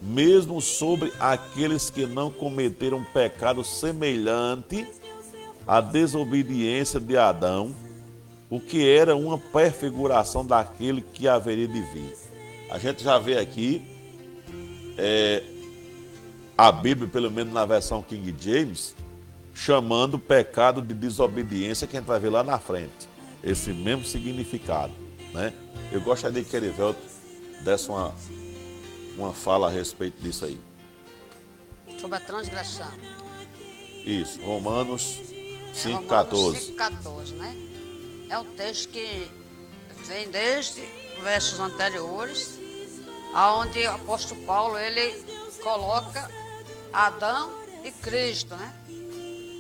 mesmo 0.01 0.61
sobre 0.61 1.11
aqueles 1.19 1.89
que 1.89 2.05
não 2.05 2.29
cometeram 2.29 3.03
pecado 3.03 3.63
semelhante 3.63 4.87
à 5.65 5.81
desobediência 5.81 6.99
de 6.99 7.17
Adão, 7.17 7.75
o 8.49 8.59
que 8.59 8.87
era 8.87 9.15
uma 9.15 9.37
prefiguração 9.37 10.45
daquele 10.45 11.01
que 11.01 11.27
haveria 11.27 11.67
de 11.67 11.81
vir. 11.81 12.15
A 12.69 12.77
gente 12.77 13.03
já 13.03 13.17
vê 13.17 13.37
aqui 13.37 13.81
é, 14.97 15.43
a 16.57 16.71
Bíblia, 16.71 17.09
pelo 17.09 17.31
menos 17.31 17.53
na 17.53 17.65
versão 17.65 18.01
King 18.01 18.33
James, 18.39 18.95
chamando 19.53 20.13
o 20.13 20.19
pecado 20.19 20.81
de 20.81 20.93
desobediência, 20.93 21.87
que 21.87 21.97
a 21.97 21.99
gente 21.99 22.07
vai 22.07 22.19
ver 22.19 22.29
lá 22.29 22.43
na 22.43 22.59
frente. 22.59 23.16
Esse 23.47 23.71
mesmo 23.71 24.03
significado. 24.03 24.93
Né? 25.33 25.53
Eu 25.89 26.01
gostaria 26.01 26.43
que 26.43 26.53
Erivelto 26.53 26.99
desse 27.61 27.87
uma, 27.87 28.13
uma 29.17 29.33
fala 29.33 29.67
a 29.67 29.69
respeito 29.69 30.21
disso 30.21 30.43
aí. 30.43 30.59
Sobre 31.97 32.17
a 32.17 32.19
transgressão. 32.19 32.91
Isso, 34.05 34.41
Romanos 34.41 35.21
5,14. 35.73 35.93
Romanos 35.93 36.71
5,14, 36.71 37.31
né? 37.35 37.55
É 38.29 38.37
um 38.37 38.45
texto 38.55 38.89
que 38.89 39.31
vem 40.05 40.29
desde 40.29 40.81
versos 41.23 41.57
anteriores, 41.61 42.59
aonde 43.33 43.79
o 43.79 43.91
apóstolo 43.91 44.41
Paulo 44.41 44.77
ele 44.77 45.23
coloca 45.63 46.29
Adão 46.91 47.49
e 47.85 47.91
Cristo, 47.91 48.53
né? 48.57 48.73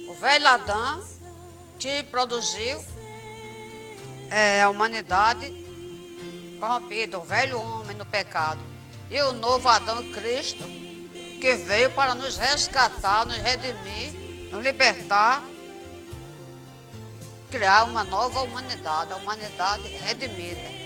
O 0.09 0.13
velho 0.15 0.47
Adão 0.47 1.01
que 1.79 2.03
produziu 2.03 2.83
é, 4.29 4.61
a 4.61 4.69
humanidade 4.69 5.53
corrompida, 6.59 7.19
o 7.19 7.23
velho 7.23 7.59
homem 7.59 7.95
no 7.95 8.05
pecado. 8.05 8.59
E 9.09 9.21
o 9.21 9.33
novo 9.33 9.69
Adão 9.69 10.03
Cristo, 10.11 10.63
que 11.39 11.53
veio 11.53 11.91
para 11.91 12.13
nos 12.13 12.37
resgatar, 12.37 13.25
nos 13.25 13.37
redimir, 13.37 14.13
nos 14.51 14.63
libertar, 14.63 15.43
criar 17.49 17.85
uma 17.85 18.03
nova 18.03 18.41
humanidade, 18.41 19.13
a 19.13 19.15
humanidade 19.15 19.87
redimida. 19.87 20.77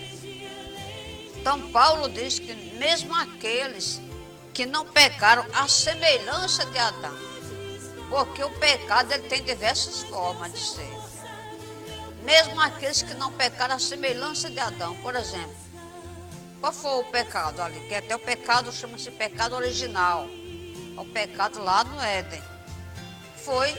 Então 1.36 1.72
Paulo 1.72 2.08
diz 2.10 2.38
que 2.38 2.54
mesmo 2.78 3.16
aqueles 3.16 4.00
que 4.54 4.66
não 4.66 4.86
pecaram 4.86 5.46
a 5.56 5.68
semelhança 5.68 6.66
de 6.66 6.78
Adão, 6.78 7.18
porque 8.10 8.44
o 8.44 8.50
pecado 8.60 9.12
ele 9.12 9.28
tem 9.28 9.42
diversas 9.44 10.04
formas 10.04 10.52
de 10.52 10.60
ser. 10.60 11.01
Mesmo 12.24 12.60
aqueles 12.62 13.02
que 13.02 13.14
não 13.16 13.32
pecaram 13.34 13.76
a 13.76 13.80
semelhança 13.80 14.50
de 14.50 14.60
Adão, 14.60 14.96
por 14.98 15.16
exemplo, 15.16 15.56
qual 16.60 16.72
foi 16.72 17.00
o 17.00 17.04
pecado 17.06 17.62
ali? 17.62 17.80
Que 17.88 17.96
até 17.96 18.16
o 18.16 18.20
pecado 18.20 18.72
chama-se 18.72 19.10
pecado 19.10 19.56
original. 19.56 20.28
O 20.96 21.06
pecado 21.06 21.64
lá 21.64 21.84
no 21.84 22.00
Éden. 22.00 22.42
Foi 23.38 23.76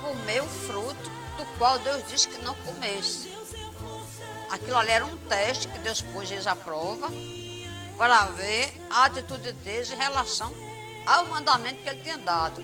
comer 0.00 0.42
o 0.42 0.46
fruto 0.46 1.10
do 1.36 1.44
qual 1.58 1.78
Deus 1.80 2.02
disse 2.08 2.28
que 2.28 2.42
não 2.42 2.54
comesse. 2.54 3.30
Aquilo 4.50 4.78
ali 4.78 4.90
era 4.90 5.04
um 5.04 5.16
teste 5.28 5.68
que 5.68 5.78
Deus 5.80 6.00
pôs 6.00 6.30
eles 6.30 6.46
à 6.46 6.56
prova 6.56 7.08
para 7.98 8.26
ver 8.26 8.72
a 8.88 9.04
atitude 9.04 9.52
deles 9.52 9.90
em 9.90 9.96
relação 9.96 10.52
ao 11.06 11.26
mandamento 11.26 11.82
que 11.82 11.88
ele 11.88 12.00
tinha 12.00 12.16
dado. 12.16 12.62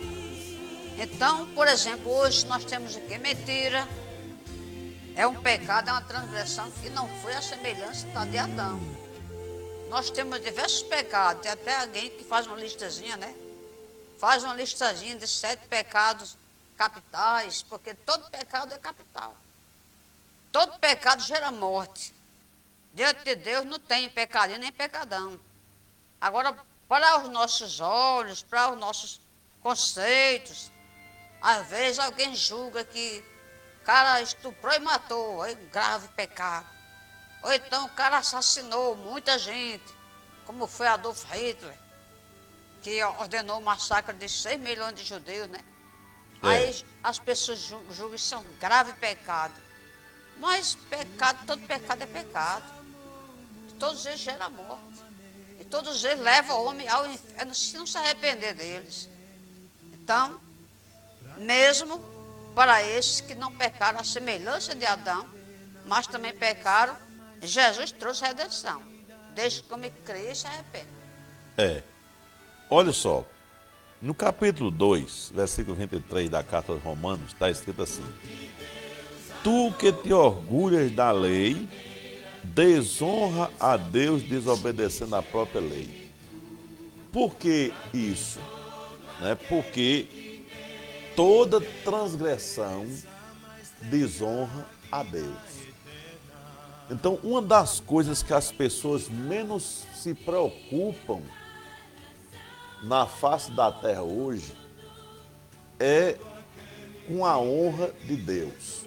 Então, 0.98 1.46
por 1.48 1.68
exemplo, 1.68 2.10
hoje 2.10 2.46
nós 2.46 2.64
temos 2.64 2.96
o 2.96 3.00
que? 3.00 3.18
Mentira. 3.18 3.86
É 5.20 5.26
um 5.26 5.34
pecado, 5.34 5.90
é 5.90 5.92
uma 5.92 6.00
transgressão 6.00 6.70
que 6.70 6.88
não 6.88 7.06
foi 7.20 7.34
a 7.34 7.42
semelhança 7.42 8.06
da 8.06 8.24
de 8.24 8.38
Adão. 8.38 8.80
Nós 9.90 10.08
temos 10.08 10.40
diversos 10.40 10.82
pecados, 10.84 11.42
tem 11.42 11.52
até 11.52 11.76
alguém 11.76 12.08
que 12.08 12.24
faz 12.24 12.46
uma 12.46 12.56
listazinha, 12.56 13.18
né? 13.18 13.34
Faz 14.18 14.42
uma 14.42 14.54
listazinha 14.54 15.14
de 15.16 15.28
sete 15.28 15.66
pecados 15.68 16.38
capitais, 16.74 17.62
porque 17.62 17.92
todo 17.92 18.30
pecado 18.30 18.72
é 18.72 18.78
capital. 18.78 19.36
Todo 20.50 20.78
pecado 20.78 21.22
gera 21.22 21.50
morte. 21.50 22.14
Diante 22.94 23.22
de 23.22 23.36
Deus 23.36 23.66
não 23.66 23.78
tem 23.78 24.08
pecadinho 24.08 24.58
nem 24.58 24.72
pecadão. 24.72 25.38
Agora, 26.18 26.56
para 26.88 27.20
os 27.20 27.28
nossos 27.28 27.78
olhos, 27.78 28.42
para 28.42 28.72
os 28.72 28.78
nossos 28.78 29.20
conceitos, 29.62 30.72
às 31.42 31.66
vezes 31.66 31.98
alguém 31.98 32.34
julga 32.34 32.82
que 32.84 33.22
o 33.80 33.84
cara 33.84 34.20
estuprou 34.20 34.74
e 34.74 34.78
matou, 34.78 35.44
é 35.44 35.54
grave 35.54 36.08
pecado. 36.08 36.66
Ou 37.42 37.52
então 37.52 37.86
o 37.86 37.90
cara 37.90 38.18
assassinou 38.18 38.94
muita 38.94 39.38
gente, 39.38 39.94
como 40.44 40.66
foi 40.66 40.86
Adolf 40.86 41.24
Hitler, 41.32 41.76
que 42.82 43.02
ordenou 43.04 43.58
o 43.58 43.62
massacre 43.62 44.14
de 44.14 44.28
6 44.28 44.60
milhões 44.60 44.94
de 44.94 45.04
judeus, 45.04 45.48
né? 45.48 45.60
É. 46.42 46.48
Aí 46.48 46.84
as 47.02 47.18
pessoas 47.18 47.58
julgam 47.58 48.14
isso 48.14 48.34
é 48.34 48.38
um 48.38 48.44
grave 48.58 48.92
pecado. 48.94 49.54
Mas 50.36 50.74
pecado, 50.74 51.46
todo 51.46 51.66
pecado 51.66 52.02
é 52.02 52.06
pecado. 52.06 52.64
Todos 53.78 54.04
eles 54.06 54.20
geram 54.20 54.50
morte. 54.50 55.02
E 55.58 55.64
todos 55.64 56.02
eles 56.04 56.20
levam 56.20 56.58
o 56.58 56.64
homem 56.66 56.88
ao 56.88 57.06
inferno 57.06 57.54
se 57.54 57.76
não 57.76 57.86
se 57.86 57.96
arrepender 57.98 58.54
deles. 58.54 59.08
Então, 59.92 60.40
mesmo 61.36 61.98
para 62.54 62.82
esses 62.82 63.20
que 63.20 63.34
não 63.34 63.52
pecaram 63.52 64.00
a 64.00 64.04
semelhança 64.04 64.74
de 64.74 64.84
Adão, 64.84 65.26
mas 65.86 66.06
também 66.06 66.32
pecaram 66.32 66.96
Jesus 67.42 67.90
trouxe 67.92 68.24
redenção. 68.24 68.82
Desde 69.34 69.62
que 69.62 69.68
come 69.68 69.90
crer 70.04 70.32
e 70.32 70.34
se 70.34 70.46
arrepende. 70.46 70.88
É. 71.56 71.82
Olha 72.68 72.92
só. 72.92 73.24
No 74.00 74.14
capítulo 74.14 74.70
2, 74.70 75.32
versículo 75.34 75.76
23 75.76 76.30
da 76.30 76.42
carta 76.42 76.72
aos 76.72 76.82
Romanos, 76.82 77.32
está 77.32 77.50
escrito 77.50 77.82
assim: 77.82 78.04
Tu 79.44 79.72
que 79.78 79.92
te 79.92 80.12
orgulhas 80.12 80.90
da 80.92 81.12
lei, 81.12 81.68
desonra 82.42 83.50
a 83.60 83.76
Deus 83.76 84.22
desobedecendo 84.22 85.16
a 85.16 85.22
própria 85.22 85.60
lei. 85.60 86.10
Por 87.12 87.34
que 87.36 87.74
isso? 87.92 88.38
Né? 89.20 89.34
Porque 89.48 90.29
toda 91.16 91.60
transgressão 91.84 92.86
desonra 93.82 94.66
a 94.90 95.02
Deus. 95.02 95.60
Então, 96.90 97.20
uma 97.22 97.40
das 97.40 97.78
coisas 97.78 98.22
que 98.22 98.34
as 98.34 98.50
pessoas 98.50 99.08
menos 99.08 99.84
se 99.94 100.12
preocupam 100.12 101.20
na 102.82 103.06
face 103.06 103.50
da 103.52 103.70
terra 103.70 104.02
hoje 104.02 104.52
é 105.78 106.16
com 107.06 107.24
a 107.24 107.38
honra 107.38 107.92
de 108.04 108.16
Deus 108.16 108.84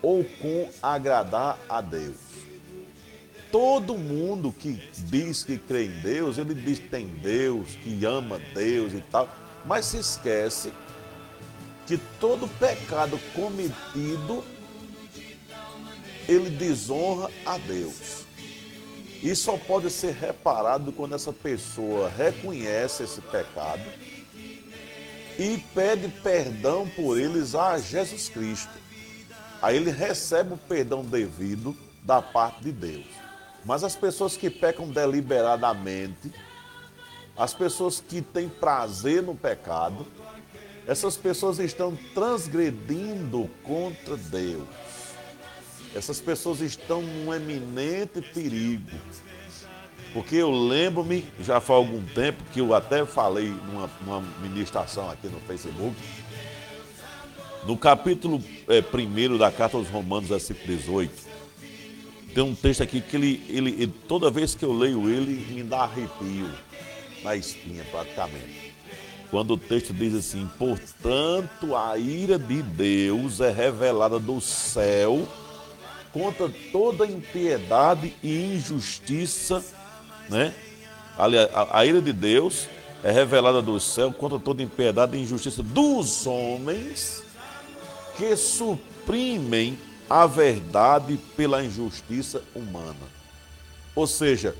ou 0.00 0.24
com 0.24 0.70
agradar 0.82 1.58
a 1.68 1.80
Deus. 1.80 2.16
Todo 3.50 3.96
mundo 3.96 4.52
que 4.52 4.72
diz 4.94 5.42
que 5.42 5.56
crê 5.56 5.86
em 5.86 6.00
Deus, 6.00 6.38
ele 6.38 6.54
diz 6.54 6.78
que 6.78 6.88
tem 6.88 7.06
Deus, 7.06 7.76
que 7.82 8.04
ama 8.04 8.40
Deus 8.52 8.92
e 8.92 9.00
tal, 9.00 9.28
mas 9.64 9.86
se 9.86 9.98
esquece 9.98 10.72
que 11.86 11.98
todo 12.18 12.48
pecado 12.48 13.18
cometido 13.34 14.44
ele 16.28 16.50
desonra 16.50 17.30
a 17.44 17.58
Deus. 17.58 18.24
E 19.22 19.34
só 19.34 19.56
pode 19.56 19.90
ser 19.90 20.12
reparado 20.14 20.92
quando 20.92 21.14
essa 21.14 21.32
pessoa 21.32 22.08
reconhece 22.08 23.02
esse 23.04 23.20
pecado 23.20 23.82
e 25.38 25.58
pede 25.74 26.08
perdão 26.22 26.88
por 26.88 27.18
eles 27.18 27.54
a 27.54 27.78
Jesus 27.78 28.28
Cristo. 28.28 28.72
Aí 29.60 29.76
ele 29.76 29.90
recebe 29.90 30.54
o 30.54 30.58
perdão 30.58 31.02
devido 31.02 31.76
da 32.02 32.20
parte 32.20 32.64
de 32.64 32.72
Deus. 32.72 33.06
Mas 33.64 33.82
as 33.82 33.96
pessoas 33.96 34.36
que 34.36 34.50
pecam 34.50 34.88
deliberadamente, 34.90 36.32
as 37.36 37.54
pessoas 37.54 37.98
que 37.98 38.20
têm 38.20 38.48
prazer 38.48 39.22
no 39.22 39.34
pecado, 39.34 40.06
essas 40.86 41.16
pessoas 41.16 41.58
estão 41.58 41.96
transgredindo 42.14 43.50
contra 43.62 44.16
Deus. 44.16 44.68
Essas 45.94 46.20
pessoas 46.20 46.60
estão 46.60 47.00
num 47.00 47.32
eminente 47.32 48.20
perigo. 48.20 48.90
Porque 50.12 50.36
eu 50.36 50.50
lembro-me, 50.50 51.24
já 51.40 51.60
faz 51.60 51.78
algum 51.78 52.02
tempo, 52.02 52.42
que 52.52 52.60
eu 52.60 52.74
até 52.74 53.04
falei 53.04 53.48
numa, 53.48 53.90
numa 54.00 54.20
ministração 54.40 55.10
aqui 55.10 55.26
no 55.26 55.40
Facebook, 55.40 55.96
no 57.66 57.76
capítulo 57.76 58.42
é, 58.68 58.80
1 58.80 59.38
da 59.38 59.50
carta 59.50 59.76
aos 59.76 59.88
Romanos, 59.88 60.28
versículo 60.28 60.76
18, 60.76 61.12
tem 62.34 62.44
um 62.44 62.54
texto 62.54 62.82
aqui 62.82 63.00
que 63.00 63.16
ele, 63.16 63.44
ele, 63.48 63.70
ele, 63.70 63.94
toda 64.08 64.30
vez 64.30 64.54
que 64.54 64.64
eu 64.64 64.72
leio 64.72 65.08
ele, 65.08 65.46
me 65.52 65.62
dá 65.62 65.82
arrepio 65.82 66.50
na 67.22 67.36
espinha 67.36 67.84
praticamente. 67.90 68.63
Quando 69.34 69.54
o 69.54 69.58
texto 69.58 69.92
diz 69.92 70.14
assim, 70.14 70.48
portanto 70.56 71.74
a 71.74 71.98
ira 71.98 72.38
de 72.38 72.62
Deus 72.62 73.40
é 73.40 73.50
revelada 73.50 74.16
do 74.16 74.40
céu 74.40 75.26
contra 76.12 76.48
toda 76.70 77.04
impiedade 77.04 78.14
e 78.22 78.54
injustiça, 78.54 79.60
né? 80.30 80.54
aliás, 81.18 81.50
a, 81.52 81.80
a 81.80 81.84
ira 81.84 82.00
de 82.00 82.12
Deus 82.12 82.68
é 83.02 83.10
revelada 83.10 83.60
do 83.60 83.80
céu 83.80 84.12
contra 84.12 84.38
toda 84.38 84.62
impiedade 84.62 85.16
e 85.16 85.22
injustiça 85.22 85.64
dos 85.64 86.28
homens 86.28 87.24
que 88.16 88.36
suprimem 88.36 89.76
a 90.08 90.28
verdade 90.28 91.18
pela 91.36 91.64
injustiça 91.64 92.40
humana. 92.54 92.94
Ou 93.96 94.06
seja, 94.06 94.54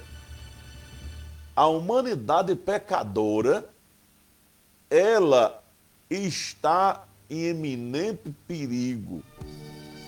a 1.55 1.69
humanidade 1.69 2.57
pecadora, 2.57 3.73
ela 4.95 5.61
está 6.09 7.03
em 7.29 7.47
eminente 7.47 8.33
perigo 8.47 9.25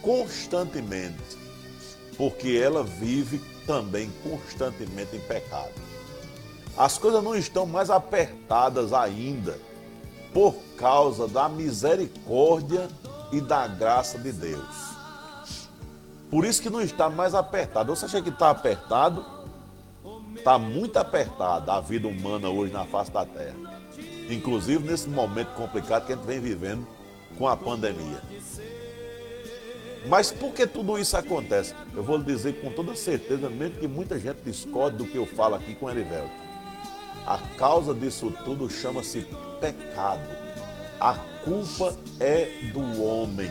constantemente, 0.01 1.37
porque 2.17 2.51
ela 2.51 2.85
vive 2.85 3.41
também 3.67 4.09
constantemente 4.23 5.17
em 5.17 5.21
pecado. 5.21 5.73
As 6.77 6.99
coisas 6.99 7.21
não 7.25 7.35
estão 7.35 7.67
mais 7.67 7.91
apertadas 7.91 8.93
ainda 8.93 9.59
por 10.33 10.55
causa 10.77 11.27
da 11.27 11.49
misericórdia 11.49 12.89
e 13.33 13.41
da 13.41 13.67
graça 13.67 14.17
de 14.19 14.31
Deus. 14.31 14.95
Por 16.31 16.45
isso 16.45 16.63
que 16.63 16.71
não 16.71 16.81
está 16.81 17.11
mais 17.11 17.35
apertado. 17.35 17.97
Você 17.97 18.05
acha 18.05 18.23
que 18.23 18.29
está 18.29 18.51
apertado? 18.51 19.25
Está 20.37 20.61
muito 20.61 20.97
apertada 20.97 21.73
a 21.73 21.81
vida 21.81 22.07
humana 22.07 22.49
hoje 22.49 22.73
na 22.73 22.85
face 22.85 23.11
da 23.11 23.27
terra. 23.27 23.86
Inclusive 24.29 24.85
nesse 24.85 25.09
momento 25.09 25.55
complicado 25.55 26.07
que 26.07 26.13
a 26.13 26.17
gente 26.17 26.27
vem 26.27 26.41
vivendo 26.41 26.87
com 27.39 27.47
a 27.47 27.57
pandemia. 27.57 28.21
Mas 30.09 30.31
por 30.31 30.53
que 30.53 30.67
tudo 30.67 30.99
isso 30.99 31.17
acontece? 31.17 31.75
Eu 31.95 32.03
vou 32.03 32.17
lhe 32.17 32.25
dizer 32.25 32.61
com 32.61 32.71
toda 32.71 32.95
certeza, 32.95 33.51
mesmo 33.51 33.79
que 33.79 33.89
muita 33.89 34.19
gente 34.19 34.39
discorde 34.45 34.99
do 34.99 35.07
que 35.07 35.17
eu 35.17 35.27
falo 35.27 35.57
aqui 35.57 35.75
com 35.75 35.91
Erivelto. 35.91 36.31
A 37.27 37.39
causa 37.59 37.93
disso 37.93 38.33
tudo 38.45 38.71
chama-se 38.71 39.27
pecado. 39.61 40.29
A 41.01 41.15
culpa 41.45 41.97
é 42.21 42.47
do 42.73 43.03
homem. 43.03 43.51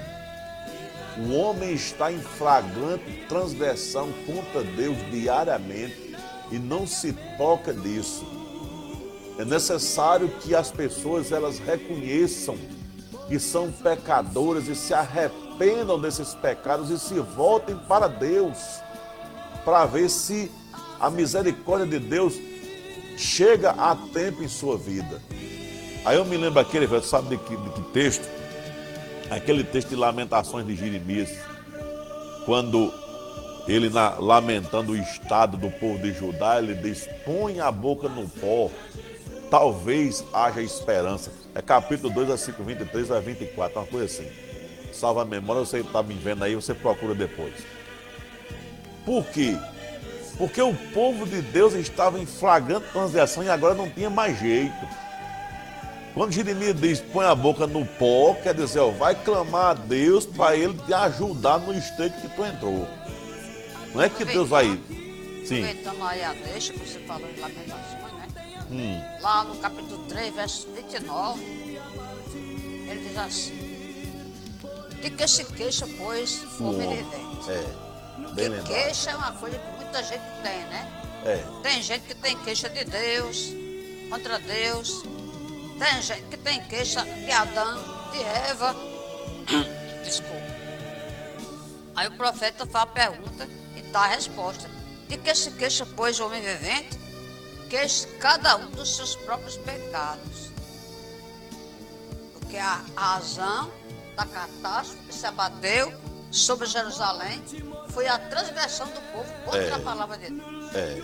O 1.17 1.33
homem 1.33 1.73
está 1.73 2.11
em 2.11 2.19
flagrante 2.19 3.25
transgressão 3.27 4.09
contra 4.25 4.63
Deus 4.63 4.97
diariamente 5.11 6.15
e 6.51 6.57
não 6.57 6.87
se 6.87 7.13
toca 7.37 7.73
disso. 7.73 8.25
É 9.37 9.43
necessário 9.43 10.29
que 10.41 10.55
as 10.55 10.71
pessoas 10.71 11.31
elas 11.31 11.59
reconheçam 11.59 12.57
que 13.27 13.39
são 13.39 13.71
pecadoras 13.71 14.67
e 14.67 14.75
se 14.75 14.93
arrependam 14.93 15.99
desses 15.99 16.33
pecados 16.35 16.89
e 16.89 16.99
se 16.99 17.19
voltem 17.19 17.75
para 17.75 18.07
Deus, 18.07 18.57
para 19.63 19.85
ver 19.85 20.09
se 20.09 20.51
a 20.99 21.09
misericórdia 21.09 21.87
de 21.87 21.99
Deus 21.99 22.35
chega 23.17 23.71
a 23.71 23.95
tempo 23.95 24.43
em 24.43 24.47
sua 24.47 24.77
vida. 24.77 25.21
Aí 26.05 26.17
eu 26.17 26.25
me 26.25 26.37
lembro 26.37 26.59
aquele, 26.59 26.87
sabe 27.01 27.29
de 27.29 27.37
que, 27.37 27.57
de 27.57 27.69
que 27.71 27.81
texto? 27.91 28.29
Aquele 29.29 29.63
texto 29.63 29.89
de 29.89 29.95
Lamentações 29.95 30.65
de 30.67 30.75
Jeremias, 30.75 31.31
quando 32.45 32.93
ele 33.67 33.89
na, 33.89 34.19
lamentando 34.19 34.91
o 34.91 34.95
estado 34.95 35.57
do 35.57 35.71
povo 35.71 35.97
de 35.97 36.13
Judá, 36.13 36.59
ele 36.59 36.75
diz: 36.75 37.09
põe 37.25 37.59
a 37.59 37.71
boca 37.71 38.07
no 38.07 38.29
pó, 38.29 38.69
talvez 39.55 40.21
haja 40.33 40.61
esperança. 40.61 41.31
É 41.53 41.61
capítulo 41.61 42.13
2, 42.13 42.27
versículo 42.27 42.65
23 42.65 43.09
a 43.09 43.21
24, 43.21 43.79
uma 43.79 43.87
coisa 43.87 44.05
assim. 44.05 44.29
Salva 44.91 45.21
a 45.21 45.25
memória, 45.25 45.61
você 45.61 45.79
está 45.79 46.03
me 46.03 46.13
vendo 46.13 46.43
aí, 46.43 46.53
você 46.55 46.73
procura 46.73 47.15
depois. 47.15 47.53
Por 49.05 49.23
quê? 49.27 49.57
Porque 50.37 50.61
o 50.61 50.73
povo 50.93 51.25
de 51.25 51.41
Deus 51.41 51.73
estava 51.73 52.19
em 52.19 52.25
flagrante 52.25 52.87
transgressão 52.91 53.45
e 53.45 53.49
agora 53.49 53.73
não 53.73 53.89
tinha 53.89 54.09
mais 54.09 54.37
jeito. 54.37 54.85
Quando 56.13 56.33
Jeremias 56.33 56.75
diz 56.77 56.99
põe 56.99 57.25
a 57.25 57.33
boca 57.33 57.65
no 57.65 57.85
pó, 57.85 58.35
quer 58.35 58.53
dizer, 58.53 58.79
ó, 58.79 58.89
vai 58.89 59.15
clamar 59.15 59.67
a 59.67 59.73
Deus 59.73 60.25
para 60.25 60.57
ele 60.57 60.73
te 60.85 60.93
ajudar 60.93 61.59
no 61.59 61.73
estado 61.73 62.11
que 62.21 62.27
tu 62.27 62.43
entrou. 62.43 62.85
Não 63.93 64.01
é 64.01 64.09
que 64.09 64.25
Deus 64.25 64.49
vai. 64.49 64.65
Sim. 65.45 65.63
Aproveitando 65.63 66.03
aí 66.03 66.23
a 66.23 66.33
deixa 66.33 66.73
que 66.73 66.79
você 66.79 66.99
falou 66.99 67.29
em 67.29 67.39
Lamentações, 67.39 67.93
né? 67.93 68.04
Hum. 68.71 69.01
Lá 69.21 69.43
no 69.43 69.55
capítulo 69.57 70.03
3, 70.07 70.33
verso 70.33 70.67
29, 70.73 71.43
ele 72.89 73.07
diz 73.07 73.17
assim: 73.17 73.53
De 75.01 75.09
que 75.11 75.27
se 75.27 75.45
queixa, 75.45 75.87
pois, 75.97 76.41
o 76.59 76.69
homem 76.69 76.89
vivente? 76.89 77.51
É. 77.51 77.85
Bem 78.33 78.51
que 78.51 78.63
queixa 78.63 79.11
é 79.11 79.15
uma 79.15 79.31
coisa 79.33 79.59
que 79.59 79.83
muita 79.83 80.03
gente 80.03 80.23
tem, 80.41 80.59
né? 80.65 81.03
É. 81.25 81.43
Tem 81.61 81.81
gente 81.81 82.07
que 82.07 82.15
tem 82.15 82.37
queixa 82.39 82.69
de 82.69 82.83
Deus, 82.85 83.51
contra 84.09 84.39
Deus. 84.39 85.03
Tem 85.77 86.01
gente 86.01 86.23
que 86.23 86.37
tem 86.37 86.61
queixa 86.65 87.03
de 87.03 87.31
Adão, 87.31 88.11
de 88.11 88.23
Eva. 88.23 88.75
Desculpa. 90.03 90.35
Aí 91.95 92.07
o 92.07 92.11
profeta 92.11 92.65
faz 92.65 92.83
a 92.83 92.87
pergunta 92.87 93.47
e 93.75 93.81
dá 93.83 94.01
a 94.01 94.07
resposta. 94.07 94.69
De 95.07 95.17
que 95.17 95.35
se 95.35 95.51
queixa, 95.51 95.85
pois, 95.95 96.19
o 96.19 96.25
homem 96.25 96.41
vivente? 96.41 97.04
Queixa 97.69 98.07
cada 98.19 98.57
um 98.57 98.69
dos 98.71 98.95
seus 98.95 99.15
próprios 99.15 99.57
pecados. 99.57 100.51
Porque 102.33 102.57
a 102.57 102.81
razão 102.95 103.71
da 104.15 104.25
catástrofe 104.25 105.03
que 105.07 105.13
se 105.13 105.25
abateu 105.25 105.93
sobre 106.31 106.67
Jerusalém 106.67 107.41
foi 107.89 108.07
a 108.07 108.17
transgressão 108.17 108.87
do 108.87 109.01
povo 109.11 109.31
contra 109.45 109.61
é. 109.61 109.73
a 109.73 109.79
palavra 109.79 110.17
de 110.17 110.29
Deus. 110.29 110.75
É. 110.75 111.01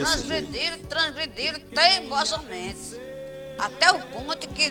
transgrediram, 0.00 0.78
transgrediram 0.84 1.60
teimosamente. 1.60 3.00
Até 3.58 3.92
o 3.92 4.00
ponto 4.08 4.48
que 4.48 4.70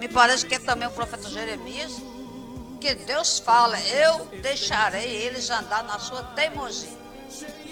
me 0.00 0.08
parece 0.08 0.46
que 0.46 0.54
é 0.54 0.58
também 0.58 0.88
o 0.88 0.92
profeta 0.92 1.28
Jeremias, 1.28 1.92
que 2.80 2.94
Deus 2.94 3.38
fala, 3.38 3.78
eu 3.80 4.24
deixarei 4.40 5.04
eles 5.04 5.50
andar 5.50 5.84
na 5.84 5.98
sua 5.98 6.22
teimosia. 6.22 6.99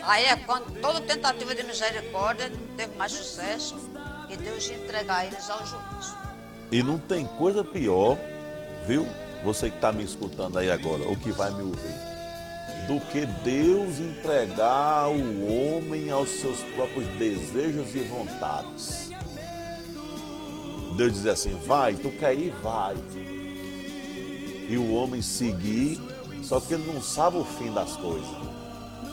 Aí 0.03 0.25
é 0.25 0.37
quando 0.37 0.81
toda 0.81 1.01
tentativa 1.01 1.55
de 1.55 1.63
misericórdia 1.63 2.51
teve 2.77 2.97
mais 2.97 3.13
sucesso 3.13 3.77
e 4.29 4.37
Deus 4.37 4.69
ia 4.69 4.77
entregar 4.77 5.27
eles 5.27 5.49
ao 5.51 5.59
juízo. 5.67 6.17
E 6.71 6.83
não 6.83 6.99
tem 6.99 7.27
coisa 7.27 7.65
pior, 7.65 8.17
viu? 8.87 9.07
Você 9.45 9.71
que 9.71 9.77
está 9.77 9.93
me 9.93 10.05
escutando 10.05 10.59
aí 10.59 10.71
agora, 10.71 11.05
ou 11.05 11.17
que 11.17 11.31
vai 11.31 11.51
me 11.51 11.63
ouvir, 11.63 12.09
do 12.87 13.01
que 13.13 13.25
Deus 13.45 13.99
entregar 13.99 15.09
o 15.09 15.77
homem 15.77 16.11
aos 16.11 16.29
seus 16.29 16.61
próprios 16.75 17.07
desejos 17.19 17.95
e 17.95 18.01
vontades. 18.01 19.11
Deus 20.97 21.13
dizer 21.13 21.31
assim: 21.31 21.59
vai, 21.67 21.95
tu 21.95 22.11
quer 22.11 22.35
ir, 22.35 22.51
vai. 22.63 22.97
E 24.69 24.77
o 24.77 24.93
homem 24.95 25.23
seguir, 25.23 26.01
só 26.43 26.61
que 26.61 26.75
ele 26.75 26.93
não 26.93 27.01
sabe 27.01 27.39
o 27.39 27.45
fim 27.45 27.73
das 27.73 27.97
coisas. 27.97 28.58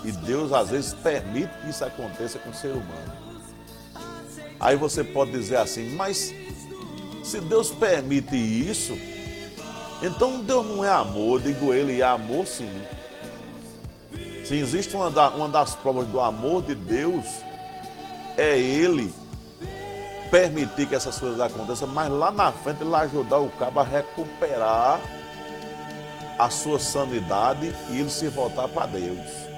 E 0.05 0.11
Deus 0.11 0.53
às 0.53 0.69
vezes 0.69 0.93
permite 0.93 1.51
que 1.61 1.69
isso 1.69 1.83
aconteça 1.83 2.37
com 2.39 2.51
o 2.51 2.53
ser 2.53 2.71
humano. 2.71 3.13
Aí 4.59 4.75
você 4.75 5.03
pode 5.03 5.31
dizer 5.31 5.57
assim, 5.57 5.95
mas 5.95 6.33
se 7.23 7.41
Deus 7.41 7.71
permite 7.71 8.35
isso, 8.35 8.97
então 10.01 10.41
Deus 10.41 10.65
não 10.65 10.85
é 10.85 10.89
amor, 10.89 11.41
digo 11.41 11.73
ele, 11.73 12.01
é 12.01 12.05
amor 12.05 12.45
sim. 12.45 12.69
Se 14.45 14.55
existe 14.55 14.95
uma, 14.95 15.09
da, 15.09 15.29
uma 15.29 15.49
das 15.49 15.75
provas 15.75 16.07
do 16.07 16.19
amor 16.19 16.61
de 16.61 16.75
Deus, 16.75 17.25
é 18.37 18.57
Ele 18.59 19.11
permitir 20.29 20.87
que 20.87 20.95
essas 20.95 21.17
coisas 21.17 21.39
aconteçam, 21.39 21.87
mas 21.87 22.11
lá 22.11 22.29
na 22.31 22.51
frente 22.51 22.81
ele 22.81 22.93
ajudar 22.93 23.39
o 23.39 23.49
cabo 23.51 23.79
a 23.79 23.83
recuperar 23.83 24.99
a 26.37 26.49
sua 26.49 26.77
sanidade 26.77 27.73
e 27.89 27.99
ele 27.99 28.09
se 28.09 28.27
voltar 28.27 28.67
para 28.67 28.87
Deus. 28.87 29.54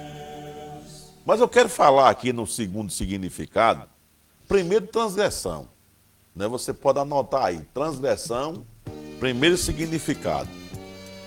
Mas 1.28 1.40
eu 1.40 1.48
quero 1.48 1.68
falar 1.68 2.08
aqui 2.08 2.32
no 2.32 2.46
segundo 2.46 2.90
significado, 2.90 3.86
primeiro 4.48 4.86
transgressão. 4.86 5.68
Né? 6.34 6.48
Você 6.48 6.72
pode 6.72 6.98
anotar 6.98 7.44
aí, 7.44 7.60
transgressão 7.74 8.64
Primeiro 9.20 9.58
significado. 9.58 10.48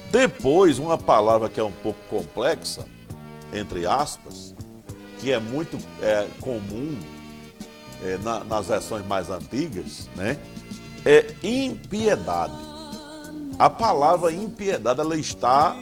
Depois, 0.10 0.80
uma 0.80 0.98
palavra 0.98 1.50
que 1.50 1.60
é 1.60 1.64
um 1.64 1.72
pouco 1.72 2.00
complexa, 2.10 2.88
entre 3.54 3.86
aspas, 3.86 4.56
que 5.20 5.32
é 5.32 5.40
muito 5.40 5.78
é, 6.02 6.28
comum 6.40 6.98
é, 8.04 8.18
na, 8.24 8.44
nas 8.44 8.68
versões 8.70 9.06
mais 9.06 9.30
antigas, 9.30 10.10
né? 10.16 10.40
É 11.06 11.32
impiedade. 11.44 12.56
A 13.60 13.70
palavra 13.70 14.32
impiedade 14.32 15.00
ela 15.00 15.16
está 15.16 15.76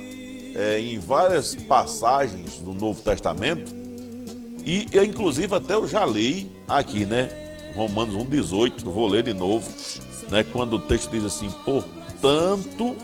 é, 0.55 0.77
em 0.77 0.99
várias 0.99 1.55
passagens 1.55 2.57
do 2.57 2.73
Novo 2.73 3.01
Testamento 3.01 3.78
e 4.69 4.87
eu, 4.91 5.03
inclusive 5.03 5.53
até 5.55 5.73
eu 5.73 5.87
já 5.87 6.05
li 6.05 6.51
aqui, 6.67 7.05
né? 7.05 7.29
Romanos 7.75 8.15
1,18, 8.15 8.83
vou 8.83 9.07
ler 9.07 9.23
de 9.23 9.33
novo, 9.33 9.69
né? 10.29 10.43
Quando 10.43 10.73
o 10.73 10.79
texto 10.79 11.09
diz 11.11 11.23
assim, 11.23 11.49
por 11.63 11.83
Portanto, 12.21 12.97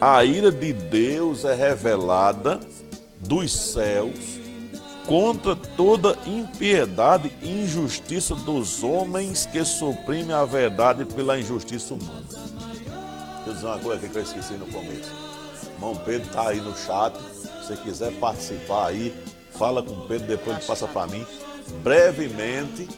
a 0.00 0.24
ira 0.24 0.50
de 0.50 0.72
Deus 0.72 1.44
é 1.44 1.54
revelada 1.54 2.58
dos 3.20 3.52
céus 3.52 4.38
contra 5.06 5.54
toda 5.54 6.16
impiedade 6.26 7.30
e 7.42 7.62
injustiça 7.62 8.34
dos 8.34 8.82
homens 8.82 9.44
que 9.44 9.62
suprimem 9.66 10.32
a 10.34 10.46
verdade 10.46 11.04
pela 11.04 11.38
injustiça 11.38 11.92
humana. 11.92 12.24
Deixa 12.24 13.50
eu 13.50 13.54
dizer 13.54 13.66
uma 13.66 13.78
coisa 13.78 13.96
aqui 13.96 14.08
que 14.08 14.18
eu 14.18 14.22
esqueci 14.22 14.54
no 14.54 14.66
começo. 14.66 15.12
Irmão 15.74 15.94
Pedro 15.96 16.26
está 16.26 16.48
aí 16.48 16.60
no 16.60 16.74
chat. 16.74 17.14
Se 17.66 17.76
quiser 17.76 18.12
participar 18.14 18.86
aí, 18.86 19.14
fala 19.58 19.82
com 19.82 20.06
Pedro, 20.06 20.28
depois 20.28 20.56
ele 20.56 20.66
passa 20.66 20.86
para 20.86 21.06
mim. 21.06 21.26
Brevemente, 21.82 22.88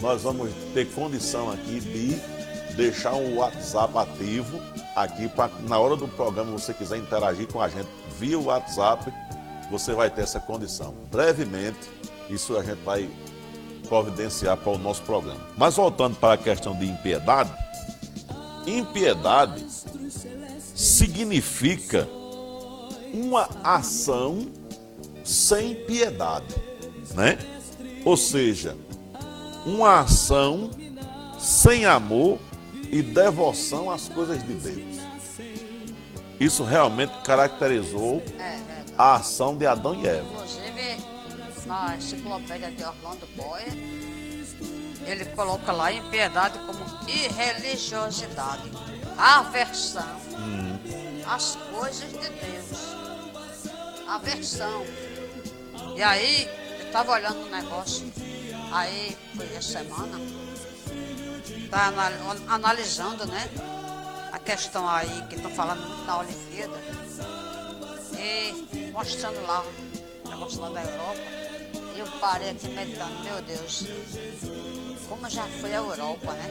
nós 0.00 0.22
vamos 0.22 0.50
ter 0.72 0.86
condição 0.92 1.50
aqui 1.50 1.80
de 1.80 2.74
deixar 2.74 3.14
o 3.14 3.36
WhatsApp 3.36 3.96
ativo 3.98 4.60
aqui 4.94 5.28
para 5.28 5.50
na 5.68 5.78
hora 5.78 5.96
do 5.96 6.08
programa 6.08 6.52
você 6.52 6.72
quiser 6.72 6.96
interagir 6.96 7.46
com 7.46 7.60
a 7.60 7.68
gente 7.68 7.88
via 8.18 8.38
WhatsApp, 8.38 9.12
você 9.70 9.92
vai 9.92 10.10
ter 10.10 10.22
essa 10.22 10.40
condição. 10.40 10.94
Brevemente, 11.10 11.90
isso 12.30 12.56
a 12.56 12.62
gente 12.62 12.82
vai 12.82 13.08
providenciar 13.88 14.56
para 14.56 14.72
o 14.72 14.78
nosso 14.78 15.02
programa. 15.02 15.40
Mas 15.56 15.76
voltando 15.76 16.16
para 16.16 16.34
a 16.34 16.38
questão 16.38 16.76
de 16.76 16.86
impiedade, 16.86 17.50
impiedade 18.66 19.64
significa 20.74 22.08
uma 23.12 23.48
ação 23.62 24.46
sem 25.26 25.74
piedade, 25.74 26.54
né? 27.14 27.38
Ou 28.04 28.16
seja, 28.16 28.76
uma 29.64 30.00
ação 30.00 30.70
sem 31.38 31.84
amor 31.84 32.38
e 32.90 33.02
devoção 33.02 33.90
às 33.90 34.08
coisas 34.08 34.42
de 34.42 34.54
Deus. 34.54 34.96
Isso 36.38 36.62
realmente 36.62 37.12
caracterizou 37.24 38.22
a 38.96 39.16
ação 39.16 39.56
de 39.56 39.66
Adão 39.66 39.94
e 39.94 40.06
Eva. 40.06 40.26
Inclusive, 40.32 40.96
na 41.66 41.96
enciclopédia 41.96 42.70
de 42.70 42.84
Orlando 42.84 43.26
Boyer, 43.36 43.72
ele 45.06 45.24
coloca 45.26 45.72
lá 45.72 45.92
impiedade 45.92 46.58
como 46.60 46.84
irreligiosidade, 47.08 48.70
aversão 49.16 50.20
às 51.26 51.56
coisas 51.72 52.10
de 52.10 52.28
Deus. 52.28 52.96
Aversão. 54.06 54.84
E 55.96 56.02
aí, 56.02 56.46
eu 56.78 56.86
estava 56.88 57.12
olhando 57.12 57.38
um 57.38 57.48
negócio, 57.50 58.12
aí 58.70 59.16
foi 59.34 59.46
essa 59.56 59.78
semana, 59.78 60.18
tá 61.70 61.86
anal- 61.86 62.36
analisando, 62.48 63.26
né? 63.26 63.48
A 64.30 64.38
questão 64.38 64.86
aí 64.86 65.26
que 65.28 65.36
estão 65.36 65.50
falando 65.50 65.80
muito 65.80 66.12
Olimpíada 66.12 66.78
e 68.18 68.90
mostrando 68.92 69.40
lá 69.46 69.64
o 70.24 70.28
negócio 70.28 70.60
lá 70.60 70.68
da 70.68 70.82
Europa. 70.82 71.20
E 71.94 71.98
eu 71.98 72.06
parei 72.20 72.50
aqui 72.50 72.68
meditando, 72.68 73.18
meu 73.24 73.40
Deus, 73.40 73.84
como 75.08 75.30
já 75.30 75.44
foi 75.62 75.72
a 75.72 75.78
Europa, 75.78 76.30
né? 76.34 76.48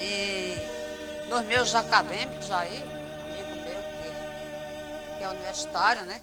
E 0.00 1.28
nos 1.30 1.44
meus 1.46 1.72
acadêmicos 1.72 2.50
aí, 2.50 2.82
amigo 3.22 3.54
meu 3.64 3.80
que, 4.02 5.18
que 5.18 5.22
é 5.22 5.28
universitário, 5.28 6.02
né? 6.04 6.20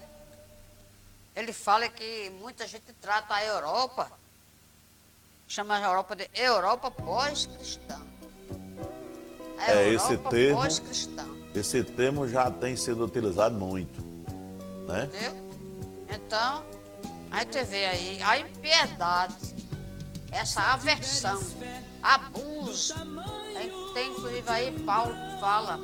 Ele 1.36 1.54
fala 1.54 1.88
que 1.88 2.30
muita 2.42 2.68
gente 2.68 2.92
trata 3.02 3.34
a 3.36 3.44
Europa, 3.46 4.12
chama 5.48 5.78
a 5.78 5.82
Europa 5.82 6.16
de 6.16 6.30
Europa 6.34 6.92
pós-cristã. 6.92 8.00
É, 9.60 9.90
esse 9.90 10.18
termo- 10.18 10.62
pós-cristã. 10.62 11.26
Esse 11.54 11.84
termo 11.84 12.28
já 12.28 12.50
tem 12.50 12.76
sido 12.76 13.06
utilizado 13.06 13.56
muito, 13.56 14.02
né? 14.88 15.06
Entendeu? 15.06 15.52
Então, 16.10 16.64
a 17.30 17.40
gente 17.40 17.64
vê 17.66 17.86
aí 17.86 18.22
a 18.24 18.38
impiedade, 18.40 19.36
essa 20.32 20.62
aversão, 20.74 21.40
abuso. 22.02 22.94
Tem, 23.94 24.10
inclusive 24.12 24.50
aí 24.50 24.80
Paulo 24.86 25.14
que 25.14 25.40
fala 25.42 25.80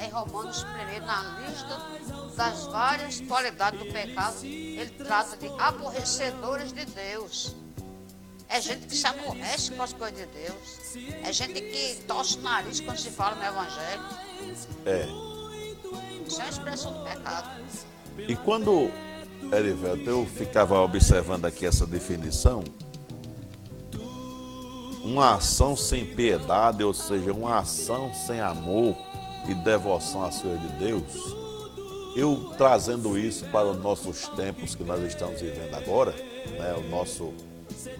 em 0.00 0.08
Romanos 0.10 0.64
1, 0.64 1.06
na 1.06 1.38
lista 1.40 1.78
das 2.36 2.66
várias 2.66 3.20
qualidades 3.20 3.78
do 3.78 3.86
pecado, 3.86 4.44
ele 4.44 4.90
trata 4.90 5.36
de 5.36 5.48
aborrecedores 5.58 6.72
de 6.72 6.84
Deus. 6.86 7.54
É 8.48 8.60
gente 8.60 8.86
que 8.86 8.94
se 8.94 9.06
aborrece 9.06 9.72
com 9.72 9.82
as 9.82 9.92
coisas 9.92 10.18
de 10.18 10.26
Deus. 10.26 10.96
É 11.24 11.32
gente 11.32 11.60
que 11.60 12.02
torce 12.06 12.36
o 12.36 12.42
nariz 12.42 12.80
quando 12.80 12.98
se 12.98 13.10
fala 13.10 13.36
no 13.36 13.44
Evangelho. 13.44 14.02
É. 14.84 15.06
Isso 16.26 16.40
é 16.40 16.44
uma 16.44 16.50
expressão 16.50 16.92
do 16.92 17.00
pecado. 17.00 17.62
E 18.18 18.36
quando, 18.36 18.90
Erivelto, 19.50 20.08
eu 20.08 20.26
ficava 20.26 20.78
observando 20.80 21.46
aqui 21.46 21.64
essa 21.64 21.86
definição, 21.86 22.62
uma 25.02 25.36
ação 25.36 25.74
sem 25.74 26.04
piedade, 26.04 26.84
ou 26.84 26.92
seja, 26.92 27.32
uma 27.32 27.58
ação 27.58 28.12
sem 28.14 28.40
amor 28.40 28.94
e 29.48 29.54
devoção 29.54 30.24
às 30.24 30.40
coisas 30.40 30.60
de 30.60 30.68
Deus, 30.74 31.41
eu 32.14 32.52
trazendo 32.58 33.18
isso 33.18 33.44
para 33.46 33.66
os 33.66 33.82
nossos 33.82 34.28
tempos 34.28 34.74
que 34.74 34.84
nós 34.84 35.02
estamos 35.02 35.40
vivendo 35.40 35.74
agora, 35.74 36.12
né, 36.12 36.74
o 36.76 36.88
nosso, 36.88 37.32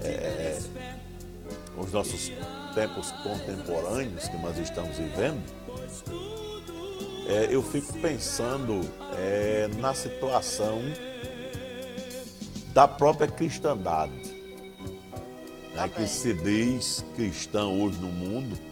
é, 0.03 0.59
os 1.79 1.93
nossos 1.93 2.31
tempos 2.75 3.11
contemporâneos 3.23 4.29
que 4.29 4.37
nós 4.37 4.59
estamos 4.59 4.97
vivendo, 4.99 5.43
é, 7.27 7.49
eu 7.51 7.63
fico 7.63 7.93
pensando 7.99 8.81
é, 9.17 9.69
na 9.79 9.95
situação 9.95 10.83
da 12.75 12.87
própria 12.87 13.29
cristandade, 13.29 14.13
né, 15.75 15.89
que 15.95 16.07
se 16.07 16.35
diz 16.35 17.05
cristão 17.15 17.83
hoje 17.83 17.99
no 17.99 18.09
mundo. 18.09 18.72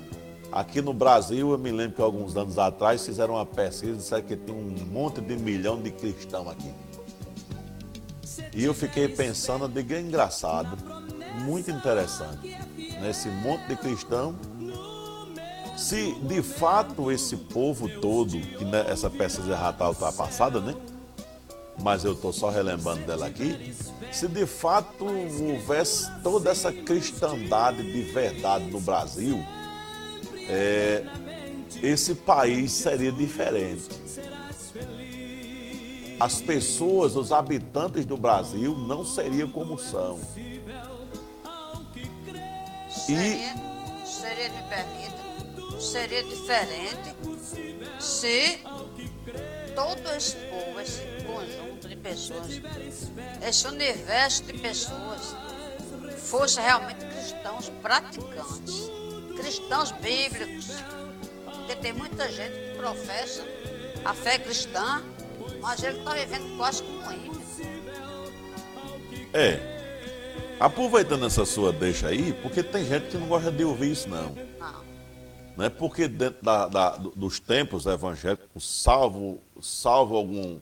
Aqui 0.53 0.83
no 0.83 0.93
Brasil, 0.93 1.53
eu 1.53 1.59
me 1.59 1.71
lembro 1.71 1.97
que 1.97 2.03
alguns 2.03 2.37
anos 2.37 2.59
atrás 2.59 3.07
fizeram 3.07 3.35
uma 3.35 3.47
pesquisa 3.47 3.93
e 3.93 3.97
disseram 3.97 4.23
que 4.25 4.37
tem 4.37 4.55
um 4.55 4.85
monte 4.91 5.21
de 5.21 5.37
milhão 5.37 5.81
de 5.81 5.93
cristãos 5.93 6.49
aqui. 6.49 6.73
E 8.53 8.65
eu 8.65 8.75
fiquei 8.75 9.07
pensando, 9.07 9.67
eu 9.67 9.69
digo, 9.69 9.93
é 9.93 10.01
engraçado, 10.01 10.77
muito 11.43 11.71
interessante. 11.71 12.57
Nesse 13.01 13.29
monte 13.29 13.69
de 13.69 13.77
cristão, 13.77 14.35
se 15.77 16.15
de 16.15 16.43
fato 16.43 17.13
esse 17.13 17.37
povo 17.37 17.89
todo, 18.01 18.33
que 18.33 18.65
né, 18.65 18.85
essa 18.89 19.09
pesquisa 19.09 19.49
já 19.49 19.71
está 19.71 19.89
ultrapassada, 19.89 20.61
né? 20.61 20.75
Mas 21.81 22.05
eu 22.05 22.13
estou 22.13 22.33
só 22.33 22.51
relembrando 22.51 23.07
dela 23.07 23.27
aqui. 23.27 23.73
Se 24.13 24.27
de 24.27 24.45
fato 24.47 25.07
houvesse 25.07 26.11
toda 26.23 26.51
essa 26.51 26.73
cristandade 26.73 27.83
de 27.83 28.03
verdade 28.03 28.65
no 28.67 28.81
Brasil, 28.81 29.43
é, 30.51 31.05
esse 31.83 32.15
país 32.15 32.73
seria 32.73 33.13
diferente. 33.13 33.89
As 36.19 36.43
pessoas, 36.43 37.17
os 37.17 37.33
habitantes 37.33 38.05
do 38.05 38.17
Brasil 38.17 38.77
não 38.77 39.05
seriam 39.05 39.51
como 39.51 39.79
são. 39.79 40.19
Seria, 42.91 43.55
seria, 44.05 44.51
me 44.51 44.63
permita, 44.69 45.81
seria 45.81 46.23
diferente 46.25 47.15
se 47.99 48.61
todo 49.75 50.11
esse 50.17 50.37
povo, 50.37 50.81
esse 50.81 51.01
conjunto 51.25 51.89
de 51.89 51.97
pessoas, 51.97 52.61
esse 53.41 53.67
universo 53.67 54.45
de 54.45 54.53
pessoas, 54.55 55.35
fosse 56.19 56.61
realmente 56.61 57.05
cristãos 57.07 57.71
praticantes, 57.81 58.91
cristãos 59.41 59.93
bíblicos. 59.93 60.69
Porque 61.45 61.77
tem 61.77 61.93
muita 61.93 62.31
gente 62.31 62.53
que 62.53 62.77
professa 62.77 63.45
a 64.05 64.15
fé 64.15 64.39
cristã, 64.39 65.03
mas 65.61 65.83
ele 65.83 65.99
está 65.99 66.15
vivendo 66.15 66.57
quase 66.57 66.83
como 66.83 67.01
um 67.01 67.13
ímpio. 67.13 67.41
É. 69.33 69.79
Aproveitando 70.59 71.25
essa 71.27 71.45
sua 71.47 71.73
deixa 71.73 72.09
aí, 72.09 72.33
porque 72.43 72.63
tem 72.63 72.85
gente 72.85 73.07
que 73.09 73.17
não 73.17 73.29
gosta 73.29 73.51
de 73.51 73.65
ouvir 73.65 73.93
isso, 73.93 74.09
não. 74.09 74.35
Não. 74.59 74.81
Não 75.57 75.65
é 75.65 75.69
porque 75.71 76.07
dentro 76.07 76.43
da- 76.45 76.69
da- 76.69 76.97
dos 76.97 77.41
tempos 77.41 77.87
evangélicos, 77.87 78.83
salvo, 78.83 79.41
salvo 79.61 80.17
algum, 80.17 80.59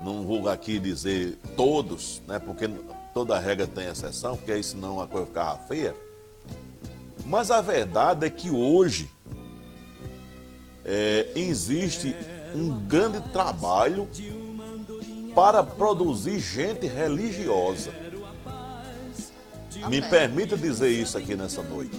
não 0.00 0.22
vou 0.24 0.48
aqui 0.48 0.78
dizer 0.78 1.38
todos, 1.56 2.22
né? 2.26 2.38
porque 2.38 2.68
toda 3.12 3.38
regra 3.38 3.66
tem 3.66 3.86
exceção, 3.88 4.36
porque 4.36 4.52
aí 4.52 4.62
senão 4.62 5.00
a 5.00 5.06
coisa 5.06 5.26
ficava 5.26 5.58
feia. 5.66 5.94
Mas 7.24 7.50
a 7.50 7.60
verdade 7.60 8.26
é 8.26 8.30
que 8.30 8.50
hoje 8.50 9.10
é, 10.84 11.28
existe 11.34 12.14
um 12.54 12.80
grande 12.86 13.20
trabalho 13.30 14.08
para 15.34 15.62
produzir 15.62 16.38
gente 16.40 16.86
religiosa. 16.86 17.90
Me 19.88 20.02
permita 20.02 20.56
dizer 20.56 20.90
isso 20.90 21.16
aqui 21.16 21.34
nessa 21.34 21.62
noite. 21.62 21.98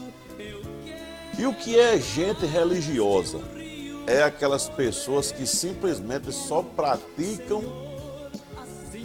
E 1.37 1.45
o 1.45 1.53
que 1.53 1.79
é 1.79 1.99
gente 1.99 2.45
religiosa? 2.45 3.39
É 4.05 4.21
aquelas 4.21 4.69
pessoas 4.69 5.31
que 5.31 5.47
simplesmente 5.47 6.31
só 6.31 6.61
praticam 6.61 7.63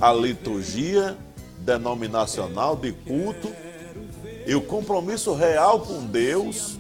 a 0.01 0.13
liturgia 0.13 1.17
denominacional 1.61 2.77
de 2.77 2.93
culto 2.93 3.49
e 4.49 4.55
o 4.55 4.63
compromisso 4.63 5.35
real 5.35 5.81
com 5.81 6.07
Deus 6.07 6.79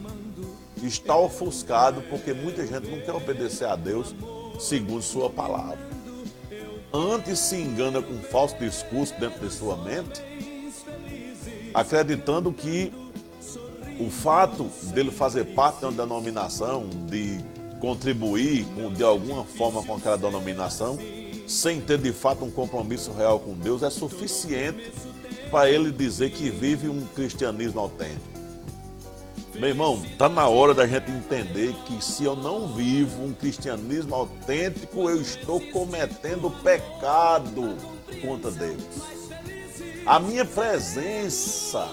está 0.82 1.14
ofuscado 1.14 2.00
porque 2.08 2.32
muita 2.32 2.66
gente 2.66 2.88
não 2.88 2.98
quer 3.02 3.12
obedecer 3.12 3.66
a 3.66 3.76
Deus 3.76 4.14
segundo 4.58 5.02
sua 5.02 5.28
palavra. 5.28 5.78
Antes 6.90 7.38
se 7.40 7.56
engana 7.56 8.00
com 8.00 8.14
um 8.14 8.22
falso 8.22 8.56
discurso 8.56 9.12
dentro 9.20 9.46
de 9.46 9.54
sua 9.54 9.76
mente, 9.76 10.22
acreditando 11.74 12.50
que 12.54 12.90
o 14.00 14.08
fato 14.08 14.64
dele 14.94 15.10
fazer 15.10 15.44
parte 15.54 15.80
de 15.80 15.84
uma 15.84 15.92
denominação, 15.92 16.88
de 17.06 17.38
contribuir 17.82 18.64
de 18.96 19.04
alguma 19.04 19.44
forma 19.44 19.82
com 19.82 19.96
aquela 19.96 20.16
denominação, 20.16 20.98
sem 21.46 21.82
ter 21.82 21.98
de 21.98 22.14
fato 22.14 22.46
um 22.46 22.50
compromisso 22.50 23.12
real 23.12 23.38
com 23.38 23.52
Deus, 23.52 23.82
é 23.82 23.90
suficiente 23.90 24.90
para 25.50 25.70
ele 25.70 25.90
dizer 25.90 26.30
que 26.30 26.50
vive 26.50 26.88
um 26.88 27.06
cristianismo 27.14 27.80
autêntico. 27.80 28.38
Meu 29.54 29.70
irmão, 29.70 30.00
está 30.04 30.28
na 30.28 30.46
hora 30.46 30.72
da 30.72 30.86
gente 30.86 31.10
entender 31.10 31.74
que 31.84 32.02
se 32.04 32.22
eu 32.22 32.36
não 32.36 32.68
vivo 32.68 33.24
um 33.24 33.32
cristianismo 33.32 34.14
autêntico, 34.14 35.10
eu 35.10 35.20
estou 35.20 35.60
cometendo 35.72 36.48
pecado 36.62 37.74
contra 38.22 38.52
Deus. 38.52 38.84
A 40.06 40.20
minha 40.20 40.44
presença, 40.44 41.88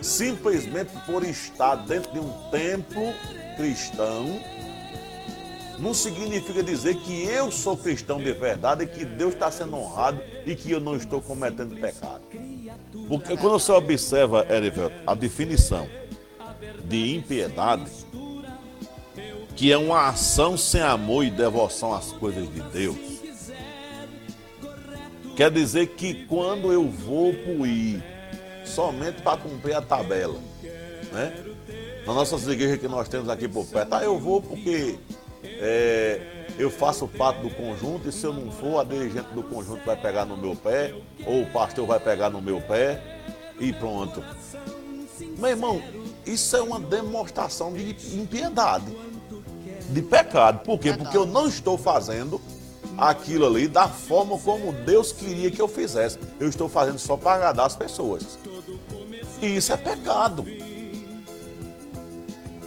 simplesmente 0.00 0.90
por 1.04 1.22
estar 1.22 1.76
dentro 1.76 2.12
de 2.12 2.18
um 2.18 2.32
templo 2.50 3.12
cristão, 3.56 4.40
não 5.78 5.92
significa 5.92 6.62
dizer 6.62 6.96
que 6.96 7.24
eu 7.24 7.50
sou 7.50 7.76
cristão 7.76 8.18
de 8.18 8.32
verdade 8.32 8.86
que 8.86 9.04
Deus 9.04 9.34
está 9.34 9.50
sendo 9.50 9.76
honrado 9.76 10.20
e 10.46 10.54
que 10.54 10.70
eu 10.70 10.80
não 10.80 10.96
estou 10.96 11.20
cometendo 11.20 11.78
pecado. 11.80 12.22
Porque 13.08 13.36
quando 13.36 13.58
você 13.58 13.72
observa, 13.72 14.46
Erivelto, 14.48 14.94
a 15.06 15.14
definição 15.14 15.88
de 16.84 17.16
impiedade, 17.16 17.90
que 19.56 19.70
é 19.70 19.76
uma 19.76 20.08
ação 20.08 20.56
sem 20.56 20.80
amor 20.80 21.24
e 21.24 21.30
devoção 21.30 21.94
às 21.94 22.12
coisas 22.12 22.52
de 22.52 22.60
Deus, 22.60 22.96
quer 25.36 25.50
dizer 25.50 25.88
que 25.88 26.26
quando 26.26 26.72
eu 26.72 26.88
vou 26.88 27.34
ir 27.66 28.02
somente 28.64 29.22
para 29.22 29.36
cumprir 29.36 29.74
a 29.74 29.82
tabela, 29.82 30.38
né? 31.12 31.32
Nas 32.06 32.14
nossas 32.14 32.46
igrejas 32.46 32.78
que 32.78 32.88
nós 32.88 33.08
temos 33.08 33.28
aqui 33.28 33.48
por 33.48 33.64
perto, 33.66 33.94
ah, 33.94 34.04
eu 34.04 34.18
vou 34.18 34.42
porque 34.42 34.98
é, 35.60 36.20
eu 36.58 36.70
faço 36.70 37.06
parte 37.08 37.40
do 37.40 37.50
conjunto 37.50 38.08
e 38.08 38.12
se 38.12 38.24
eu 38.24 38.32
não 38.32 38.50
for, 38.50 38.80
a 38.80 38.84
dirigente 38.84 39.32
do 39.34 39.42
conjunto 39.42 39.84
vai 39.84 39.96
pegar 39.96 40.24
no 40.24 40.36
meu 40.36 40.54
pé, 40.54 40.94
ou 41.26 41.42
o 41.42 41.46
pastor 41.46 41.86
vai 41.86 42.00
pegar 42.00 42.30
no 42.30 42.40
meu 42.40 42.60
pé 42.60 43.00
e 43.58 43.72
pronto. 43.72 44.22
Meu 45.38 45.50
irmão, 45.50 45.82
isso 46.26 46.56
é 46.56 46.62
uma 46.62 46.80
demonstração 46.80 47.72
de 47.72 47.96
impiedade, 48.16 48.96
de 49.90 50.02
pecado. 50.02 50.60
Por 50.60 50.78
quê? 50.78 50.92
Porque 50.92 51.16
eu 51.16 51.26
não 51.26 51.48
estou 51.48 51.76
fazendo 51.76 52.40
aquilo 52.96 53.46
ali 53.46 53.66
da 53.66 53.88
forma 53.88 54.38
como 54.38 54.72
Deus 54.72 55.12
queria 55.12 55.50
que 55.50 55.60
eu 55.60 55.68
fizesse. 55.68 56.18
Eu 56.38 56.48
estou 56.48 56.68
fazendo 56.68 56.98
só 56.98 57.16
para 57.16 57.34
agradar 57.34 57.66
as 57.66 57.76
pessoas. 57.76 58.38
E 59.42 59.56
isso 59.56 59.72
é 59.72 59.76
pecado. 59.76 60.44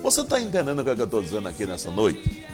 Você 0.03 0.21
está 0.21 0.39
entendendo 0.39 0.79
o 0.79 0.83
que, 0.83 0.89
é 0.89 0.95
que 0.95 1.01
eu 1.01 1.05
estou 1.05 1.21
dizendo 1.21 1.47
aqui 1.47 1.65
nessa 1.65 1.89
noite? 1.89 2.45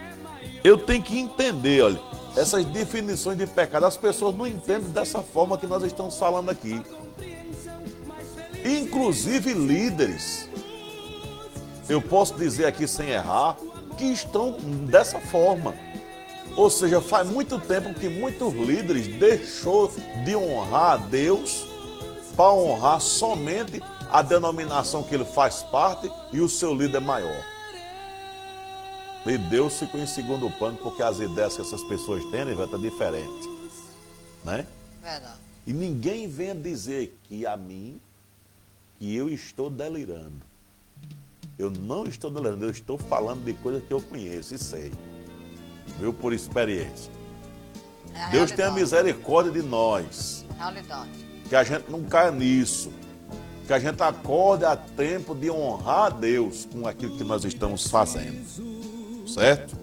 Eu 0.63 0.77
tenho 0.77 1.03
que 1.03 1.19
entender, 1.19 1.81
olha, 1.81 1.99
essas 2.35 2.65
definições 2.65 3.37
de 3.37 3.45
pecado. 3.45 3.85
As 3.85 3.97
pessoas 3.97 4.35
não 4.35 4.47
entendem 4.47 4.89
dessa 4.89 5.21
forma 5.21 5.57
que 5.57 5.67
nós 5.67 5.83
estamos 5.83 6.17
falando 6.17 6.49
aqui. 6.49 6.81
Inclusive 8.63 9.53
líderes 9.53 10.47
eu 11.89 12.01
posso 12.01 12.35
dizer 12.35 12.65
aqui 12.65 12.87
sem 12.87 13.09
errar, 13.09 13.57
que 13.97 14.05
estão 14.05 14.53
dessa 14.87 15.19
forma. 15.19 15.75
Ou 16.55 16.69
seja, 16.69 17.01
faz 17.01 17.27
muito 17.29 17.59
tempo 17.59 17.93
que 17.93 18.07
muitos 18.07 18.53
líderes 18.53 19.07
deixou 19.17 19.91
de 20.23 20.35
honrar 20.35 20.93
a 20.93 20.97
Deus 20.97 21.65
para 22.35 22.53
honrar 22.53 23.01
somente 23.01 23.81
a 24.09 24.21
denominação 24.21 25.03
que 25.03 25.13
ele 25.13 25.25
faz 25.25 25.63
parte 25.63 26.09
e 26.31 26.39
o 26.39 26.47
seu 26.47 26.73
líder 26.73 27.01
maior. 27.01 27.52
E 29.25 29.37
Deus 29.37 29.79
ficou 29.79 30.01
em 30.01 30.05
segundo 30.05 30.49
plano 30.49 30.77
porque 30.77 31.01
as 31.01 31.19
ideias 31.19 31.55
que 31.55 31.61
essas 31.61 31.83
pessoas 31.83 32.23
têm 32.25 32.43
vai 32.53 32.65
estar 32.65 32.77
diferente. 32.77 33.49
Né? 34.43 34.65
Verdade. 35.01 35.39
E 35.65 35.71
ninguém 35.71 36.27
venha 36.27 36.53
dizer 36.53 37.17
que 37.23 37.45
a 37.45 37.55
mim 37.55 38.01
que 38.99 39.15
eu 39.15 39.29
estou 39.29 39.69
delirando. 39.69 40.41
Eu 41.57 41.69
não 41.69 42.05
estou 42.05 42.29
delirando, 42.29 42.65
eu 42.65 42.69
estou 42.69 42.97
falando 42.97 43.43
de 43.45 43.53
coisas 43.53 43.83
que 43.83 43.93
eu 43.93 44.01
conheço 44.01 44.55
e 44.55 44.57
sei. 44.57 44.91
Viu? 45.99 46.13
Por 46.13 46.33
experiência. 46.33 47.11
É 48.13 48.29
Deus 48.29 48.51
tenha 48.51 48.71
misericórdia 48.71 49.51
de 49.51 49.61
nós. 49.61 50.45
Realidade. 50.57 51.11
Que 51.47 51.55
a 51.55 51.63
gente 51.63 51.89
não 51.89 52.03
caia 52.03 52.31
nisso. 52.31 52.91
Que 53.67 53.73
a 53.73 53.79
gente 53.79 54.01
acorde 54.01 54.65
a 54.65 54.75
tempo 54.75 55.33
de 55.33 55.49
honrar 55.49 56.05
a 56.05 56.09
Deus 56.09 56.67
com 56.71 56.87
aquilo 56.87 57.17
que 57.17 57.23
nós 57.23 57.45
estamos 57.45 57.87
fazendo. 57.87 58.82
Certo? 59.33 59.75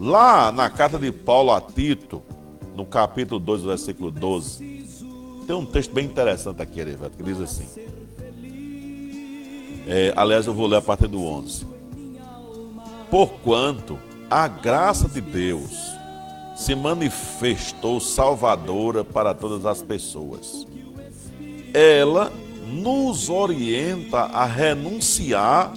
Lá 0.00 0.50
na 0.50 0.68
carta 0.68 0.98
de 0.98 1.12
Paulo 1.12 1.52
a 1.52 1.60
Tito, 1.60 2.20
no 2.74 2.84
capítulo 2.84 3.38
2, 3.38 3.62
versículo 3.62 4.10
12, 4.10 4.88
tem 5.46 5.54
um 5.54 5.64
texto 5.64 5.92
bem 5.92 6.06
interessante 6.06 6.60
aqui, 6.60 6.80
Erivelto, 6.80 7.16
que 7.16 7.22
diz 7.22 7.40
assim: 7.40 7.68
é, 9.86 10.12
aliás, 10.16 10.46
eu 10.46 10.54
vou 10.54 10.66
ler 10.66 10.78
a 10.78 10.82
partir 10.82 11.06
do 11.06 11.22
11. 11.22 11.64
Porquanto 13.08 13.98
a 14.28 14.48
graça 14.48 15.08
de 15.08 15.20
Deus 15.20 15.70
se 16.56 16.74
manifestou 16.74 18.00
salvadora 18.00 19.04
para 19.04 19.32
todas 19.32 19.64
as 19.64 19.80
pessoas. 19.80 20.66
Ela 21.72 22.32
nos 22.66 23.28
orienta 23.28 24.18
a 24.18 24.44
renunciar 24.44 25.72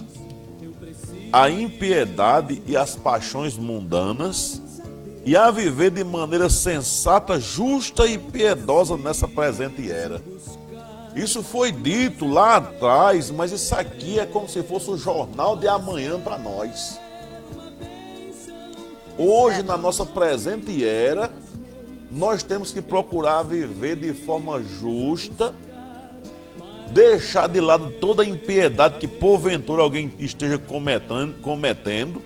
à 1.34 1.50
impiedade 1.50 2.62
e 2.66 2.76
às 2.76 2.94
paixões 2.94 3.56
mundanas 3.56 4.62
e 5.24 5.36
a 5.36 5.50
viver 5.50 5.90
de 5.90 6.04
maneira 6.04 6.48
sensata, 6.48 7.40
justa 7.40 8.06
e 8.06 8.18
piedosa 8.18 8.96
nessa 8.96 9.26
presente 9.26 9.90
era 9.90 10.20
isso 11.14 11.44
foi 11.44 11.70
dito 11.70 12.26
lá 12.26 12.56
atrás, 12.56 13.30
mas 13.30 13.52
isso 13.52 13.72
aqui 13.74 14.18
é 14.18 14.26
como 14.26 14.48
se 14.48 14.62
fosse 14.64 14.90
o 14.90 14.96
jornal 14.96 15.56
de 15.56 15.68
amanhã 15.68 16.18
para 16.18 16.36
nós. 16.36 16.98
Hoje, 19.16 19.62
na 19.62 19.76
nossa 19.76 20.04
presente 20.04 20.84
era, 20.84 21.30
nós 22.10 22.42
temos 22.42 22.72
que 22.72 22.82
procurar 22.82 23.44
viver 23.44 23.94
de 23.94 24.12
forma 24.12 24.60
justa, 24.60 25.54
deixar 26.90 27.48
de 27.48 27.60
lado 27.60 27.90
toda 28.00 28.22
a 28.22 28.26
impiedade 28.26 28.98
que 28.98 29.08
porventura 29.08 29.82
alguém 29.82 30.12
esteja 30.18 30.58
cometendo, 30.58 31.40
cometendo 31.40 32.22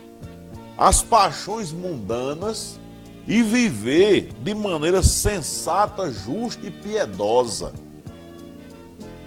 as 0.76 1.02
paixões 1.02 1.72
mundanas 1.72 2.78
e 3.26 3.42
viver 3.42 4.32
de 4.42 4.54
maneira 4.54 5.02
sensata, 5.02 6.10
justa 6.10 6.66
e 6.66 6.70
piedosa 6.70 7.72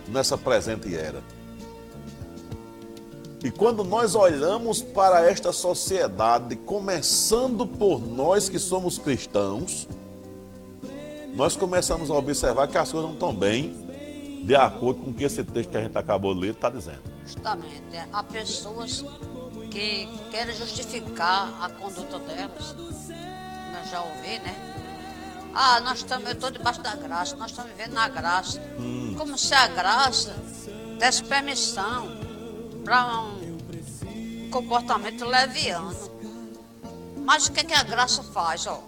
nessa 0.07 0.37
presente 0.37 0.95
era. 0.95 1.21
E 3.43 3.49
quando 3.49 3.83
nós 3.83 4.13
olhamos 4.13 4.81
para 4.81 5.27
esta 5.27 5.51
sociedade, 5.51 6.55
começando 6.55 7.65
por 7.65 7.99
nós 7.99 8.47
que 8.47 8.59
somos 8.59 8.99
cristãos, 8.99 9.87
nós 11.35 11.55
começamos 11.55 12.11
a 12.11 12.13
observar 12.13 12.67
que 12.67 12.77
as 12.77 12.91
coisas 12.91 13.09
não 13.09 13.15
estão 13.15 13.33
bem, 13.33 13.75
de 14.41 14.55
acordo 14.55 15.03
com 15.03 15.11
o 15.11 15.13
que 15.13 15.23
esse 15.23 15.43
texto 15.43 15.69
que 15.69 15.77
a 15.77 15.81
gente 15.81 15.97
acabou 15.97 16.33
de 16.33 16.41
ler 16.41 16.53
está 16.53 16.69
dizendo. 16.69 17.01
Justamente. 17.25 17.83
É, 17.93 18.07
há 18.11 18.23
pessoas 18.23 19.05
que 19.69 20.07
querem 20.31 20.55
justificar 20.55 21.53
a 21.61 21.69
conduta 21.69 22.19
delas. 22.19 22.75
Eu 22.77 23.89
já 23.89 24.01
ouvi, 24.01 24.39
né? 24.39 24.55
Ah, 25.53 25.79
nós 25.81 25.99
estamos, 25.99 26.25
eu 26.25 26.33
estou 26.33 26.49
debaixo 26.49 26.81
da 26.81 26.95
graça, 26.95 27.35
nós 27.35 27.51
estamos 27.51 27.71
vivendo 27.71 27.93
na 27.93 28.07
graça. 28.07 28.61
Hum. 28.79 29.15
Como 29.17 29.37
se 29.37 29.53
a 29.53 29.67
graça 29.67 30.35
desse 30.97 31.23
permissão 31.23 32.09
para 32.83 33.21
um 33.21 34.49
comportamento 34.49 35.25
leviano. 35.25 35.95
Mas 37.17 37.47
o 37.47 37.51
que, 37.51 37.61
é 37.61 37.63
que 37.63 37.73
a 37.73 37.83
graça 37.83 38.23
faz? 38.23 38.65
Ó? 38.67 38.81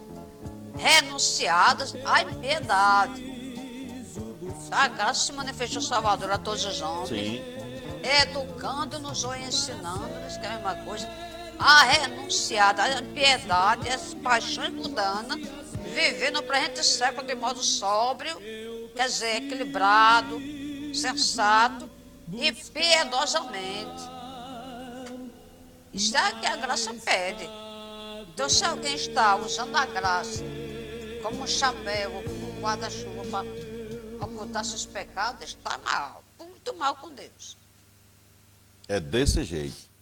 Renunciadas 0.75 1.95
à 2.05 2.21
impiedade. 2.21 3.32
A 4.71 4.87
graça 4.87 5.25
se 5.25 5.33
manifestou 5.33 5.81
Salvador 5.81 6.31
a 6.31 6.37
todos 6.37 6.65
os 6.65 6.81
homens. 6.81 7.09
Sim. 7.09 7.43
Educando-nos 8.21 9.23
ou 9.23 9.35
ensinando-nos, 9.35 10.37
que 10.37 10.45
é 10.45 10.49
a 10.49 10.53
mesma 10.53 10.75
coisa. 10.83 11.09
A 11.59 11.83
renunciada 11.83 12.83
à 12.83 13.01
piedade, 13.01 13.89
às 13.89 14.13
paixões 14.15 14.71
mundanas 14.71 15.39
viver 15.93 16.31
no 16.31 16.41
presente 16.41 16.83
século 16.83 17.27
de 17.27 17.35
modo 17.35 17.61
sóbrio 17.61 18.37
quer 18.95 19.07
dizer, 19.07 19.37
equilibrado, 19.37 20.39
sensato 20.93 21.89
e 22.31 22.51
piedosamente. 22.51 24.03
Isso 25.93 26.15
é 26.17 26.29
o 26.29 26.39
que 26.39 26.45
a 26.45 26.55
graça 26.55 26.93
pede. 26.93 27.47
Então, 28.33 28.49
se 28.49 28.63
alguém 28.63 28.95
está 28.95 29.35
usando 29.35 29.75
a 29.75 29.85
graça 29.85 30.43
como 31.21 31.43
um 31.43 31.47
chapéu, 31.47 32.11
como 32.23 32.57
um 32.57 32.61
guarda-chuva 32.61 33.23
para 33.29 33.45
ocultar 34.24 34.63
seus 34.65 34.86
pecados, 34.86 35.43
está 35.49 35.78
mal, 35.80 36.24
muito 36.39 36.76
mal 36.76 36.95
com 36.95 37.09
Deus. 37.09 37.57
É 38.88 38.99
desse 38.99 39.43
jeito. 39.43 39.93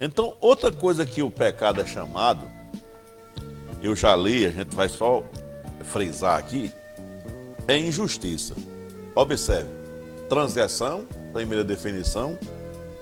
Então, 0.00 0.36
outra 0.40 0.72
coisa 0.72 1.06
que 1.06 1.22
o 1.22 1.30
pecado 1.30 1.80
é 1.80 1.86
chamado, 1.86 2.50
eu 3.82 3.94
já 3.94 4.16
li, 4.16 4.46
a 4.46 4.50
gente 4.50 4.74
vai 4.74 4.88
só 4.88 5.22
frisar 5.84 6.38
aqui, 6.38 6.72
é 7.68 7.76
injustiça. 7.78 8.54
Observe, 9.14 9.68
transgressão, 10.28 11.06
primeira 11.32 11.62
definição, 11.62 12.38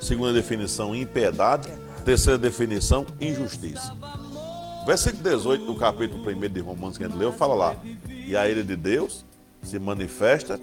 segunda 0.00 0.32
definição, 0.32 0.94
impiedade, 0.94 1.68
terceira 2.04 2.38
definição, 2.38 3.06
injustiça. 3.20 3.96
Versículo 4.86 5.22
18 5.22 5.64
do 5.64 5.76
capítulo 5.76 6.28
1 6.28 6.48
de 6.48 6.60
Romanos 6.60 6.98
que 6.98 7.04
a 7.04 7.08
gente 7.08 7.16
leu, 7.16 7.32
fala 7.32 7.54
lá, 7.54 7.76
e 8.08 8.36
a 8.36 8.48
ira 8.48 8.64
de 8.64 8.76
Deus 8.76 9.24
se 9.62 9.78
manifesta 9.78 10.58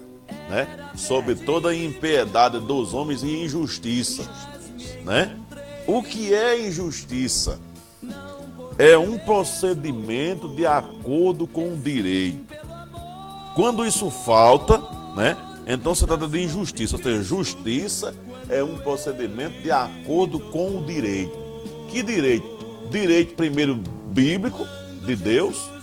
né, 0.48 0.90
sobre 0.96 1.34
toda 1.34 1.70
a 1.70 1.74
impiedade 1.74 2.58
dos 2.60 2.94
homens 2.94 3.22
e 3.22 3.44
injustiça. 3.44 4.28
Né? 5.04 5.36
O 5.86 6.02
que 6.02 6.34
é 6.34 6.66
injustiça? 6.66 7.58
É 8.78 8.96
um 8.96 9.18
procedimento 9.18 10.48
de 10.48 10.66
acordo 10.66 11.46
com 11.46 11.72
o 11.72 11.76
direito. 11.76 12.54
Quando 13.54 13.84
isso 13.84 14.10
falta, 14.10 14.78
né? 15.16 15.36
Então 15.66 15.94
se 15.94 16.06
trata 16.06 16.28
de 16.28 16.40
injustiça. 16.40 16.96
Ou 16.96 17.02
seja, 17.02 17.22
justiça 17.22 18.14
é 18.48 18.62
um 18.62 18.78
procedimento 18.78 19.60
de 19.60 19.70
acordo 19.70 20.38
com 20.38 20.78
o 20.78 20.84
direito. 20.84 21.36
Que 21.88 22.02
direito? 22.02 22.46
Direito 22.90 23.34
primeiro 23.34 23.74
bíblico 23.74 24.64
de 25.04 25.16
Deus 25.16 25.77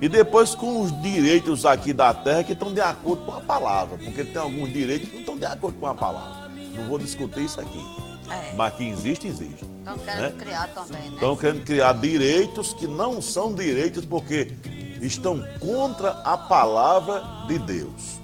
e 0.00 0.08
depois 0.08 0.54
com 0.54 0.82
os 0.82 1.02
direitos 1.02 1.64
aqui 1.64 1.92
da 1.92 2.12
terra 2.12 2.44
que 2.44 2.52
estão 2.52 2.72
de 2.72 2.80
acordo 2.80 3.24
com 3.24 3.32
a 3.32 3.40
palavra, 3.40 3.98
porque 3.98 4.24
tem 4.24 4.40
alguns 4.40 4.72
direitos 4.72 5.08
que 5.08 5.14
não 5.14 5.20
estão 5.20 5.38
de 5.38 5.46
acordo 5.46 5.78
com 5.78 5.86
a 5.86 5.94
palavra. 5.94 6.50
Não 6.74 6.84
vou 6.88 6.98
discutir 6.98 7.44
isso 7.44 7.60
aqui. 7.60 7.84
É. 8.30 8.54
Mas 8.54 8.74
que 8.74 8.84
existe, 8.84 9.26
existe. 9.28 9.64
Estão 9.78 9.98
querendo 9.98 10.20
né? 10.20 10.34
criar 10.38 10.68
também, 10.68 11.02
né? 11.02 11.14
Estão 11.14 11.36
querendo 11.36 11.64
criar 11.64 11.92
direitos 11.94 12.74
que 12.74 12.86
não 12.86 13.22
são 13.22 13.54
direitos 13.54 14.04
porque 14.04 14.52
estão 15.00 15.42
contra 15.60 16.10
a 16.24 16.36
palavra 16.36 17.22
de 17.46 17.58
Deus. 17.58 18.20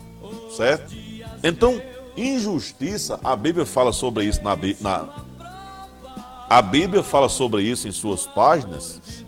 Certo? 0.57 0.95
Então, 1.43 1.81
injustiça, 2.17 3.19
a 3.23 3.35
Bíblia 3.37 3.65
fala 3.65 3.93
sobre 3.93 4.25
isso 4.25 4.43
na, 4.43 4.57
na 4.81 5.09
a 6.53 6.61
Bíblia 6.61 7.03
fala 7.03 7.31
sobre 7.31 7.63
isso 7.63 7.89
em 7.89 7.93
suas 7.93 8.27
páginas. 8.27 9.22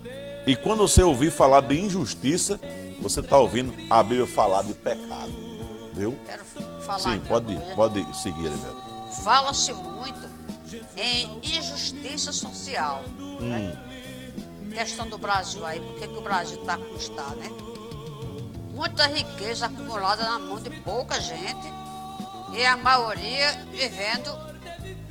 E 0.46 0.54
quando 0.54 0.86
você 0.86 1.02
ouvir 1.02 1.30
falar 1.30 1.62
de 1.62 1.80
injustiça, 1.80 2.60
você 3.00 3.20
está 3.20 3.38
ouvindo 3.38 3.74
a 3.88 4.02
Bíblia 4.02 4.26
falar 4.26 4.62
de 4.62 4.74
pecado. 4.74 5.32
Viu? 5.94 6.18
Quero 6.26 6.44
falar 6.80 6.98
Sim, 6.98 7.20
pode, 7.20 7.56
pode 7.74 8.16
seguir, 8.16 8.46
Evelio. 8.46 8.82
Fala-se 9.22 9.72
muito 9.72 10.28
em 10.96 11.38
injustiça 11.42 12.32
social. 12.32 13.02
Hum. 13.18 13.38
Né? 13.40 13.78
Questão 14.74 15.08
do 15.08 15.16
Brasil 15.16 15.64
aí, 15.64 15.80
por 15.80 15.94
que 15.94 16.06
o 16.06 16.20
Brasil 16.20 16.60
está 16.60 16.76
como 16.76 16.96
está, 16.96 17.28
né? 17.36 17.48
Muita 18.72 19.06
riqueza 19.06 19.66
acumulada 19.66 20.24
na 20.24 20.38
mão 20.38 20.60
de 20.60 20.68
pouca 20.80 21.20
gente 21.20 21.72
e 22.52 22.66
a 22.66 22.76
maioria 22.76 23.52
vivendo 23.70 24.36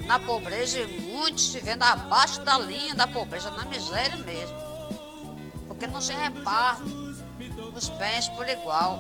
na 0.06 0.20
pobreza 0.20 0.80
e 0.80 1.02
muitos 1.02 1.54
vivendo 1.54 1.84
abaixo 1.84 2.42
da 2.42 2.60
linha 2.60 2.94
da 2.94 3.08
pobreza, 3.08 3.50
na 3.52 3.64
miséria 3.66 4.18
mesmo. 4.18 4.73
Porque 5.74 5.88
não 5.88 6.02
se 6.02 6.14
reparte 6.14 6.84
os 7.76 7.90
bens 7.90 8.30
por 8.30 8.48
igual. 8.48 9.00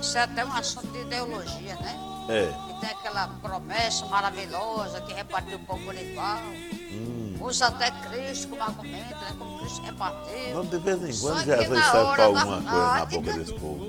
Isso 0.00 0.16
é 0.16 0.22
até 0.22 0.44
um 0.44 0.52
assunto 0.52 0.88
de 0.88 1.00
ideologia, 1.00 1.74
né? 1.76 1.98
É 2.28 2.72
tem 2.82 2.90
aquela 2.90 3.28
promessa 3.40 4.04
maravilhosa 4.06 5.00
que 5.02 5.14
repartiu 5.14 5.56
o 5.56 5.60
povo 5.60 5.84
por 5.84 5.94
igual. 5.94 6.38
Hum. 6.38 7.38
Usa 7.40 7.68
até 7.68 7.92
Cristo 8.08 8.48
como 8.48 8.62
argumento, 8.62 9.14
né? 9.20 9.34
Como 9.38 9.60
Cristo 9.60 9.82
repartiu. 9.82 10.54
Não, 10.54 10.66
de 10.66 10.78
vez 10.78 10.96
em 10.96 11.20
quando 11.20 11.44
Jesus 11.44 11.84
serve 11.86 12.12
para 12.12 12.24
alguma 12.24 12.44
coisa 12.44 12.62
prática, 12.62 12.98
na 12.98 13.06
boca 13.06 13.32
desse 13.38 13.52
povo. 13.54 13.86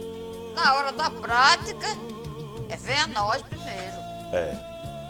Na 0.53 0.73
hora 0.75 0.91
da 0.91 1.09
prática, 1.09 1.87
é 2.69 2.77
vem 2.77 2.99
a 2.99 3.07
nós 3.07 3.41
primeiro. 3.41 3.97
É. 4.31 4.55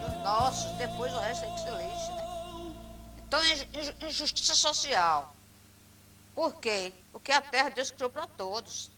Os 0.08 0.24
nossos, 0.24 0.72
depois 0.78 1.12
o 1.12 1.18
resto 1.18 1.44
é 1.44 1.48
que 1.48 1.60
se 1.60 1.70
lixe, 1.70 2.12
né? 2.12 2.24
Então, 3.28 3.40
injustiça 4.08 4.54
social. 4.54 5.34
Por 6.34 6.54
quê? 6.60 6.92
Porque 7.12 7.30
a 7.30 7.40
terra 7.40 7.68
Deus 7.68 7.90
criou 7.90 8.10
para 8.10 8.26
todos. 8.26 8.90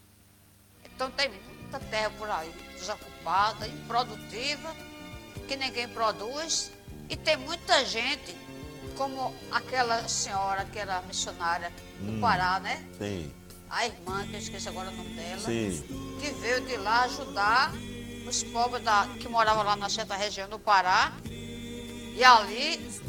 Então 0.83 1.11
tem 1.11 1.29
muita 1.29 1.79
terra 1.79 2.09
por 2.17 2.29
aí, 2.29 2.49
desocupada, 2.73 3.67
improdutiva, 3.67 4.75
que 5.47 5.55
ninguém 5.55 5.87
produz. 5.89 6.71
E 7.09 7.15
tem 7.15 7.37
muita 7.37 7.85
gente, 7.85 8.35
como 8.97 9.33
aquela 9.51 10.07
senhora 10.07 10.65
que 10.65 10.79
era 10.79 11.01
missionária 11.03 11.71
do 11.99 12.13
hum, 12.13 12.19
Pará, 12.19 12.59
né? 12.59 12.83
Sim. 12.97 13.31
A 13.69 13.85
irmã, 13.85 14.25
que 14.27 14.33
eu 14.33 14.39
esqueci 14.39 14.67
agora 14.67 14.89
o 14.89 14.95
nome 14.95 15.13
dela, 15.13 15.39
sim. 15.39 16.17
que 16.19 16.31
veio 16.41 16.61
de 16.61 16.77
lá 16.77 17.03
ajudar 17.03 17.71
os 18.27 18.43
pobres 18.43 18.83
da, 18.83 19.07
que 19.19 19.27
moravam 19.27 19.63
lá 19.63 19.75
na 19.75 19.89
certa 19.89 20.15
região 20.15 20.49
do 20.49 20.57
Pará. 20.57 21.13
E 22.15 22.23
ali 22.23 23.01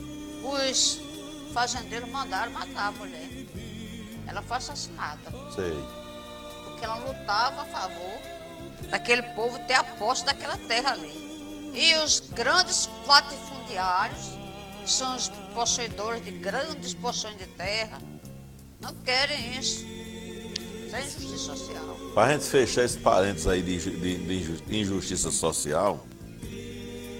os 0.44 1.00
fazendeiros 1.52 2.08
mandaram 2.10 2.52
matar 2.52 2.88
a 2.88 2.92
mulher. 2.92 3.28
Ela 4.28 4.42
foi 4.42 4.58
assassinada. 4.58 5.32
Sei 5.54 5.74
porque 6.78 6.84
ela 6.84 6.96
lutava 6.96 7.62
a 7.62 7.64
favor 7.64 8.18
daquele 8.88 9.22
povo 9.34 9.58
ter 9.66 9.74
a 9.74 9.82
posse 9.82 10.24
daquela 10.24 10.56
terra 10.56 10.92
ali. 10.92 11.72
E 11.74 11.94
os 12.04 12.20
grandes 12.20 12.88
latifundiários, 13.06 14.30
que 14.82 14.90
são 14.90 15.16
os 15.16 15.28
possuidores 15.54 16.24
de 16.24 16.30
grandes 16.30 16.94
porções 16.94 17.36
de 17.36 17.46
terra, 17.46 17.98
não 18.80 18.94
querem 18.94 19.58
isso. 19.58 19.84
Isso 19.84 20.96
é 20.96 21.00
injustiça 21.00 21.56
social. 21.56 21.96
Para 22.14 22.28
a 22.28 22.32
gente 22.32 22.44
fechar 22.44 22.84
esse 22.84 22.98
parênteses 22.98 23.46
aí 23.46 23.60
de, 23.60 23.78
de, 23.78 24.56
de 24.56 24.78
injustiça 24.78 25.30
social, 25.30 26.06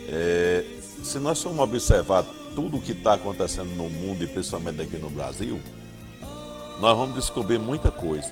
é, 0.09 0.65
se 1.03 1.19
nós 1.19 1.43
formos 1.43 1.61
observar 1.61 2.25
tudo 2.55 2.79
o 2.79 2.81
que 2.81 2.93
está 2.93 3.15
acontecendo 3.15 3.71
no 3.75 3.91
mundo 3.91 4.25
e 4.25 4.27
principalmente 4.27 4.81
aqui 4.81 4.97
no 4.97 5.11
Brasil, 5.11 5.61
nós 6.79 6.97
vamos 6.97 7.15
descobrir 7.15 7.59
muita 7.59 7.91
coisa. 7.91 8.29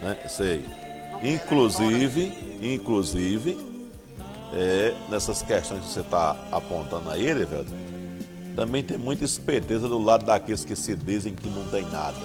Né? 0.00 0.16
Sei. 0.28 0.64
Inclusive, 1.22 2.58
inclusive, 2.62 3.58
é, 4.52 4.94
nessas 5.08 5.42
questões 5.42 5.84
que 5.84 5.90
você 5.90 6.00
está 6.00 6.36
apontando 6.50 7.10
aí, 7.10 7.32
velho, 7.32 7.66
também 8.54 8.82
tem 8.82 8.96
muita 8.96 9.24
esperteza 9.24 9.88
do 9.88 9.98
lado 9.98 10.24
daqueles 10.24 10.64
que 10.64 10.74
se 10.74 10.94
dizem 10.96 11.34
que 11.34 11.48
não 11.48 11.66
tem 11.68 11.82
nada. 11.82 12.18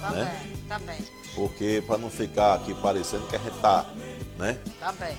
Também, 0.00 0.24
né? 0.24 0.46
também. 0.68 0.98
Porque 1.34 1.82
para 1.86 1.98
não 1.98 2.10
ficar 2.10 2.54
aqui 2.54 2.74
parecendo 2.74 3.26
que 3.26 3.36
a 3.36 3.38
gente 3.38 3.56
está, 3.56 3.86
né? 4.38 4.58
Também. 4.78 5.16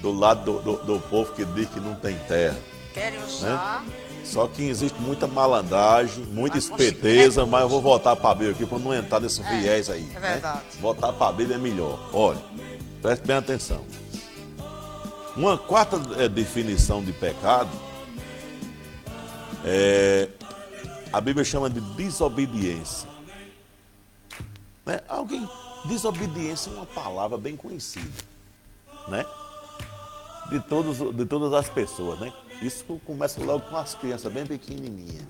Do 0.00 0.12
lado 0.12 0.44
do, 0.44 0.62
do, 0.62 0.84
do, 0.84 1.00
povo 1.08 1.32
que 1.34 1.44
diz 1.44 1.68
que 1.68 1.80
não 1.80 1.94
tem 1.96 2.16
terra. 2.28 2.56
Querem 2.94 3.22
usar. 3.24 3.82
Né? 3.84 3.92
Só 4.28 4.46
que 4.46 4.62
existe 4.62 5.00
muita 5.00 5.26
malandragem, 5.26 6.22
muita 6.26 6.58
esperteza, 6.58 7.46
mas 7.46 7.62
eu 7.62 7.68
vou 7.68 7.80
voltar 7.80 8.14
para 8.14 8.30
a 8.30 8.34
Bíblia 8.34 8.52
aqui 8.52 8.66
para 8.66 8.78
não 8.78 8.94
entrar 8.94 9.20
nesse 9.20 9.40
é, 9.40 9.44
viés 9.44 9.88
aí. 9.88 10.06
É 10.14 10.20
verdade. 10.20 10.58
Né? 10.58 10.80
Voltar 10.80 11.12
para 11.14 11.28
a 11.28 11.32
Bíblia 11.32 11.56
é 11.56 11.58
melhor. 11.58 11.98
Olha, 12.12 12.38
preste 13.00 13.26
bem 13.26 13.36
atenção. 13.36 13.84
Uma 15.34 15.56
quarta 15.56 15.98
é, 16.22 16.28
definição 16.28 17.02
de 17.02 17.12
pecado 17.12 17.70
é, 19.64 20.28
a 21.12 21.20
Bíblia 21.20 21.44
chama 21.44 21.70
de 21.70 21.80
desobediência. 21.80 23.08
Né? 24.84 25.00
Alguém, 25.08 25.48
desobediência 25.86 26.70
é 26.70 26.74
uma 26.74 26.86
palavra 26.86 27.38
bem 27.38 27.56
conhecida, 27.56 28.08
né? 29.08 29.24
De, 30.50 30.60
todos, 30.60 31.14
de 31.14 31.26
todas 31.26 31.52
as 31.52 31.68
pessoas, 31.68 32.18
né? 32.20 32.32
Isso 32.60 32.84
começa 33.06 33.40
logo 33.42 33.60
com 33.68 33.76
as 33.76 33.94
crianças 33.94 34.32
bem 34.32 34.44
pequenininhas. 34.44 35.24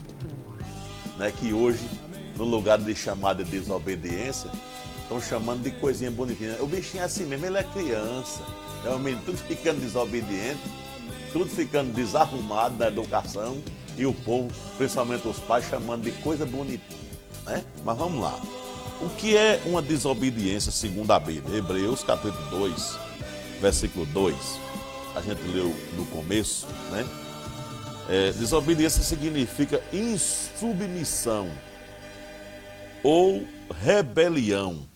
Né? 1.19 1.31
Que 1.31 1.53
hoje, 1.53 1.87
no 2.37 2.45
lugar 2.45 2.79
de 2.79 2.95
chamar 2.95 3.35
de 3.35 3.45
desobediência, 3.45 4.51
estão 5.03 5.21
chamando 5.21 5.63
de 5.63 5.71
coisinha 5.73 6.11
bonitinha. 6.11 6.57
O 6.61 6.67
bichinho 6.67 7.03
é 7.03 7.07
assim 7.07 7.27
mesmo, 7.27 7.45
ele 7.47 7.59
é 7.59 7.63
criança. 7.63 8.43
É 8.85 8.91
um 8.91 8.99
menino 8.99 9.23
tudo 9.27 9.39
ficando 9.39 9.81
desobediente, 9.81 10.61
tudo 11.33 11.51
ficando 11.51 11.93
desarrumado 11.93 12.77
na 12.77 12.89
educação 12.89 13.61
e 13.97 14.07
o 14.07 14.15
povo, 14.15 14.51
principalmente 14.79 15.27
os 15.29 15.39
pais, 15.39 15.69
chamando 15.69 16.05
de 16.05 16.13
coisa 16.23 16.47
bonitinha. 16.47 17.09
Né? 17.45 17.63
Mas 17.85 17.99
vamos 17.99 18.23
lá. 18.23 18.39
O 19.03 19.09
que 19.11 19.37
é 19.37 19.61
uma 19.67 19.83
desobediência 19.83 20.73
segundo 20.73 21.11
a 21.11 21.21
Bíblia? 21.21 21.59
Hebreus 21.59 22.03
capítulo 22.03 22.45
2, 22.51 22.99
versículo 23.61 24.07
2, 24.07 24.35
a 25.15 25.21
gente 25.21 25.43
leu 25.43 25.75
no 25.97 26.07
começo, 26.07 26.67
né? 26.91 27.07
É, 28.09 28.33
desobediência 28.33 29.03
significa 29.03 29.83
insubmissão 29.93 31.51
ou 33.03 33.47
rebelião, 33.83 34.87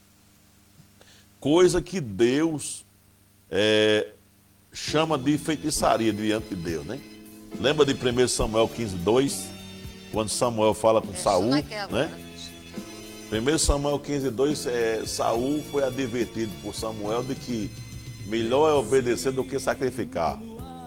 coisa 1.38 1.82
que 1.82 2.00
Deus 2.00 2.84
é, 3.50 4.08
chama 4.72 5.18
de 5.18 5.36
feitiçaria 5.36 6.12
diante 6.12 6.48
de 6.48 6.56
Deus, 6.56 6.86
né? 6.86 6.98
Lembra 7.60 7.84
de 7.84 7.92
1 7.92 8.28
Samuel 8.28 8.68
15, 8.68 8.96
2? 8.96 9.46
Quando 10.10 10.28
Samuel 10.28 10.74
fala 10.74 11.00
com 11.02 11.14
Saul, 11.14 11.50
né? 11.50 11.62
1 13.30 13.58
Samuel 13.58 13.98
15, 13.98 14.30
2, 14.30 14.66
é, 14.66 15.02
Saul 15.06 15.62
foi 15.70 15.84
advertido 15.84 16.52
por 16.62 16.74
Samuel 16.74 17.22
de 17.22 17.34
que 17.34 17.70
melhor 18.32 18.70
é 18.70 18.72
obedecer 18.72 19.30
do 19.30 19.44
que 19.44 19.58
sacrificar. 19.58 20.38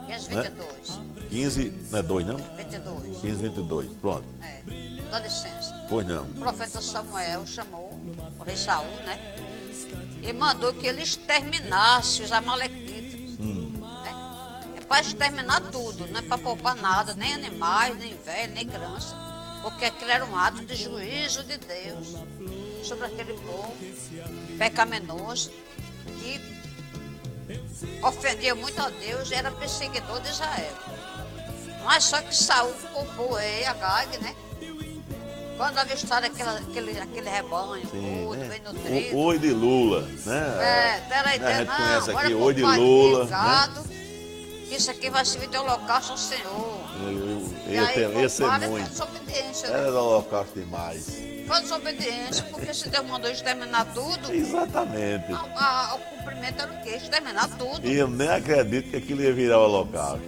15, 0.08 0.30
22. 0.30 1.00
15, 1.30 1.74
não 1.92 2.00
é 2.00 2.02
2 2.02 2.26
não? 2.26 2.38
22. 2.38 3.22
15, 3.22 3.36
22, 3.36 3.92
pronto. 4.02 4.26
É. 4.42 4.64
Dá 5.12 5.20
licença. 5.20 5.86
Pois 5.88 6.08
não. 6.08 6.24
O 6.24 6.34
profeta 6.40 6.82
Samuel 6.82 7.46
chamou 7.46 7.94
o 8.40 8.44
rei 8.44 8.58
Saul, 8.58 8.88
né? 9.06 9.20
E 10.24 10.34
mandou 10.34 10.74
que 10.74 10.88
ele 10.88 11.04
exterminasse 11.04 12.24
os 12.24 12.32
amalequitas. 12.32 13.38
Né? 13.38 14.76
É 14.78 14.82
para 14.82 15.02
exterminar 15.02 15.62
tudo, 15.72 16.08
não 16.08 16.20
é 16.20 16.24
para 16.24 16.40
poupar 16.40 16.76
nada, 16.76 17.14
nem 17.14 17.36
animais, 17.36 17.96
nem 18.00 18.16
velho, 18.26 18.54
nem 18.54 18.68
criança. 18.68 19.16
Porque 19.62 19.86
aquilo 19.86 20.10
era 20.10 20.26
um 20.26 20.36
ato 20.36 20.66
de 20.66 20.76
juízo 20.76 21.44
de 21.44 21.58
Deus 21.58 22.16
sobre 22.84 23.06
aquele 23.06 23.34
povo 23.34 23.76
pecaminoso 24.58 25.52
que 26.20 26.55
ofendia 28.04 28.56
muito 28.56 28.82
a 28.82 28.90
Deus 28.90 29.30
e 29.32 29.36
era 29.36 29.52
perseguidor 29.52 30.20
de 30.22 30.30
Israel. 30.30 30.74
Mas 31.84 32.04
só 32.04 32.22
que 32.22 32.36
Saul 32.36 32.74
poupou 32.94 33.40
ele, 33.40 33.66
Agag, 33.66 34.18
né? 34.18 34.36
Quando 35.58 35.78
avistaram 35.78 36.28
aquela, 36.28 36.58
aquele, 36.58 37.00
aquele 37.00 37.30
rebanho, 37.30 37.88
Sim, 37.90 38.30
né? 38.36 38.48
bem 38.50 38.62
nutrido. 38.62 39.16
O, 39.16 39.20
oi 39.26 39.40
de 39.40 39.52
Lula, 39.52 40.02
né? 40.26 40.58
É, 40.60 41.02
peraí, 41.08 41.40
Né, 41.40 41.48
a 41.48 41.58
gente 41.60 41.68
não, 41.68 41.76
conhece 41.78 42.12
aqui, 42.12 42.34
oi 42.34 42.54
de 42.54 42.64
Lula. 42.64 43.24
Né? 43.24 43.30
gado, 43.30 43.84
que 43.84 44.76
Isso 44.76 44.92
aqui 44.92 45.10
vai 45.10 45.24
servir 45.24 45.48
de 45.48 45.58
holocausto 45.58 46.12
ao 46.12 46.18
Senhor. 46.18 46.80
E 47.68 47.76
eu, 47.76 47.86
aí, 47.86 48.24
esse 48.26 48.44
é 48.44 48.48
para 48.48 48.68
muito. 48.70 48.90
desobediência. 48.90 49.68
Era 49.68 49.82
Né? 49.86 49.92
do 49.92 49.98
holocausto 49.98 50.60
demais. 50.60 51.22
Foi 51.48 51.62
desobediência, 51.62 52.44
porque 52.52 52.74
se 52.74 52.90
Deus 52.90 53.06
mandou 53.08 53.30
exterminar 53.32 53.86
tudo, 53.94 54.32
Exatamente. 54.34 55.32
a- 55.34 55.90
a- 55.92 55.96
o 55.96 56.00
cumprimento 56.18 56.62
era 56.62 56.72
o 56.74 56.82
quê? 56.84 56.90
Exterminar 56.92 57.48
tudo. 57.58 57.86
E 57.88 57.96
eu 57.96 58.08
nem 58.08 58.30
acredito 58.30 58.90
que 58.92 58.96
aquilo 58.98 59.22
ia 59.22 59.34
virar 59.34 59.60
holocausto. 59.60 60.22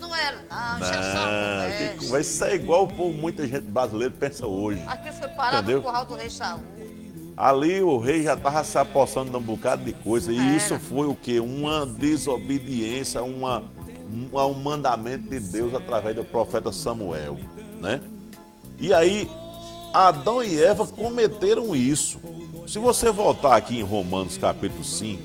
Não 0.00 0.14
era, 0.14 0.36
não, 0.50 0.56
é 0.56 0.70
Não, 0.70 0.78
que 0.78 0.84
conversa. 0.84 1.94
conversa. 2.06 2.20
Isso 2.20 2.44
é 2.44 2.54
igual 2.54 2.84
o 2.84 2.88
povo, 2.88 3.12
muita 3.16 3.46
gente 3.46 3.62
brasileira 3.62 4.12
pensa 4.18 4.46
hoje. 4.46 4.82
Aqui 4.86 5.12
foi 5.12 5.28
parado 5.28 5.58
Entendeu? 5.62 5.78
no 5.78 5.82
curral 5.84 6.04
do 6.04 6.14
rei 6.16 6.28
Saul. 6.30 6.60
Ali 7.36 7.80
o 7.82 7.98
rei 7.98 8.22
já 8.24 8.34
estava 8.34 8.62
se 8.62 8.76
apossando 8.76 9.30
de 9.30 9.36
um 9.36 9.40
bocado 9.40 9.82
de 9.84 9.92
coisa. 9.94 10.30
E 10.32 10.38
Era. 10.38 10.56
isso 10.56 10.78
foi 10.78 11.06
o 11.06 11.14
quê? 11.14 11.40
Uma 11.40 11.86
desobediência, 11.86 13.22
uma, 13.22 13.64
a 14.34 14.46
um 14.46 14.54
mandamento 14.54 15.28
de 15.28 15.40
Deus 15.40 15.74
através 15.74 16.14
do 16.14 16.24
profeta 16.24 16.72
Samuel. 16.72 17.38
Né? 17.80 18.00
E 18.78 18.92
aí, 18.92 19.30
Adão 19.92 20.42
e 20.42 20.62
Eva 20.62 20.86
cometeram 20.86 21.74
isso. 21.74 22.20
Se 22.66 22.78
você 22.78 23.10
voltar 23.10 23.56
aqui 23.56 23.78
em 23.78 23.82
Romanos 23.82 24.38
capítulo 24.38 24.84
5, 24.84 25.22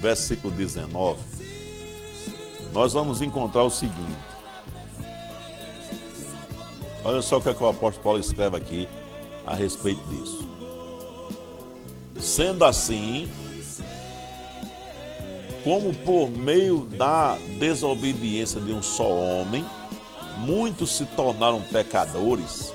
versículo 0.00 0.52
19, 0.54 1.18
nós 2.72 2.92
vamos 2.92 3.22
encontrar 3.22 3.62
o 3.62 3.70
seguinte. 3.70 4.18
Olha 7.04 7.20
só 7.20 7.36
o 7.36 7.42
que, 7.42 7.50
é 7.50 7.54
que 7.54 7.62
o 7.62 7.68
apóstolo 7.68 8.02
Paulo 8.02 8.18
escreve 8.18 8.56
aqui 8.56 8.88
a 9.46 9.54
respeito 9.54 10.00
disso. 10.08 10.48
Sendo 12.18 12.64
assim, 12.64 13.28
como 15.64 15.94
por 15.94 16.30
meio 16.30 16.80
da 16.80 17.38
desobediência 17.58 18.60
de 18.60 18.70
um 18.70 18.82
só 18.82 19.08
homem, 19.08 19.64
muitos 20.38 20.94
se 20.94 21.06
tornaram 21.06 21.62
pecadores, 21.62 22.72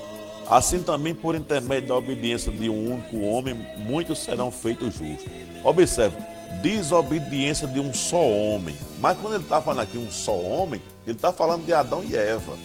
assim 0.50 0.82
também 0.82 1.14
por 1.14 1.36
intermédio 1.36 1.90
da 1.90 1.96
obediência 1.96 2.52
de 2.52 2.68
um 2.68 2.94
único 2.94 3.20
homem, 3.20 3.56
muitos 3.78 4.18
serão 4.18 4.52
feitos 4.52 4.96
justos. 4.96 5.32
Observe, 5.64 6.18
desobediência 6.64 7.68
de 7.68 7.80
um 7.80 7.94
só 7.94 8.22
homem. 8.28 8.76
Mas 9.00 9.18
quando 9.20 9.36
ele 9.36 9.44
está 9.44 9.62
falando 9.62 9.82
aqui 9.82 9.98
um 9.98 10.10
só 10.10 10.36
homem, 10.36 10.82
ele 11.06 11.16
está 11.16 11.32
falando 11.32 11.66
de 11.66 11.74
Adão 11.74 12.04
e 12.04 12.16
Eva, 12.16 12.58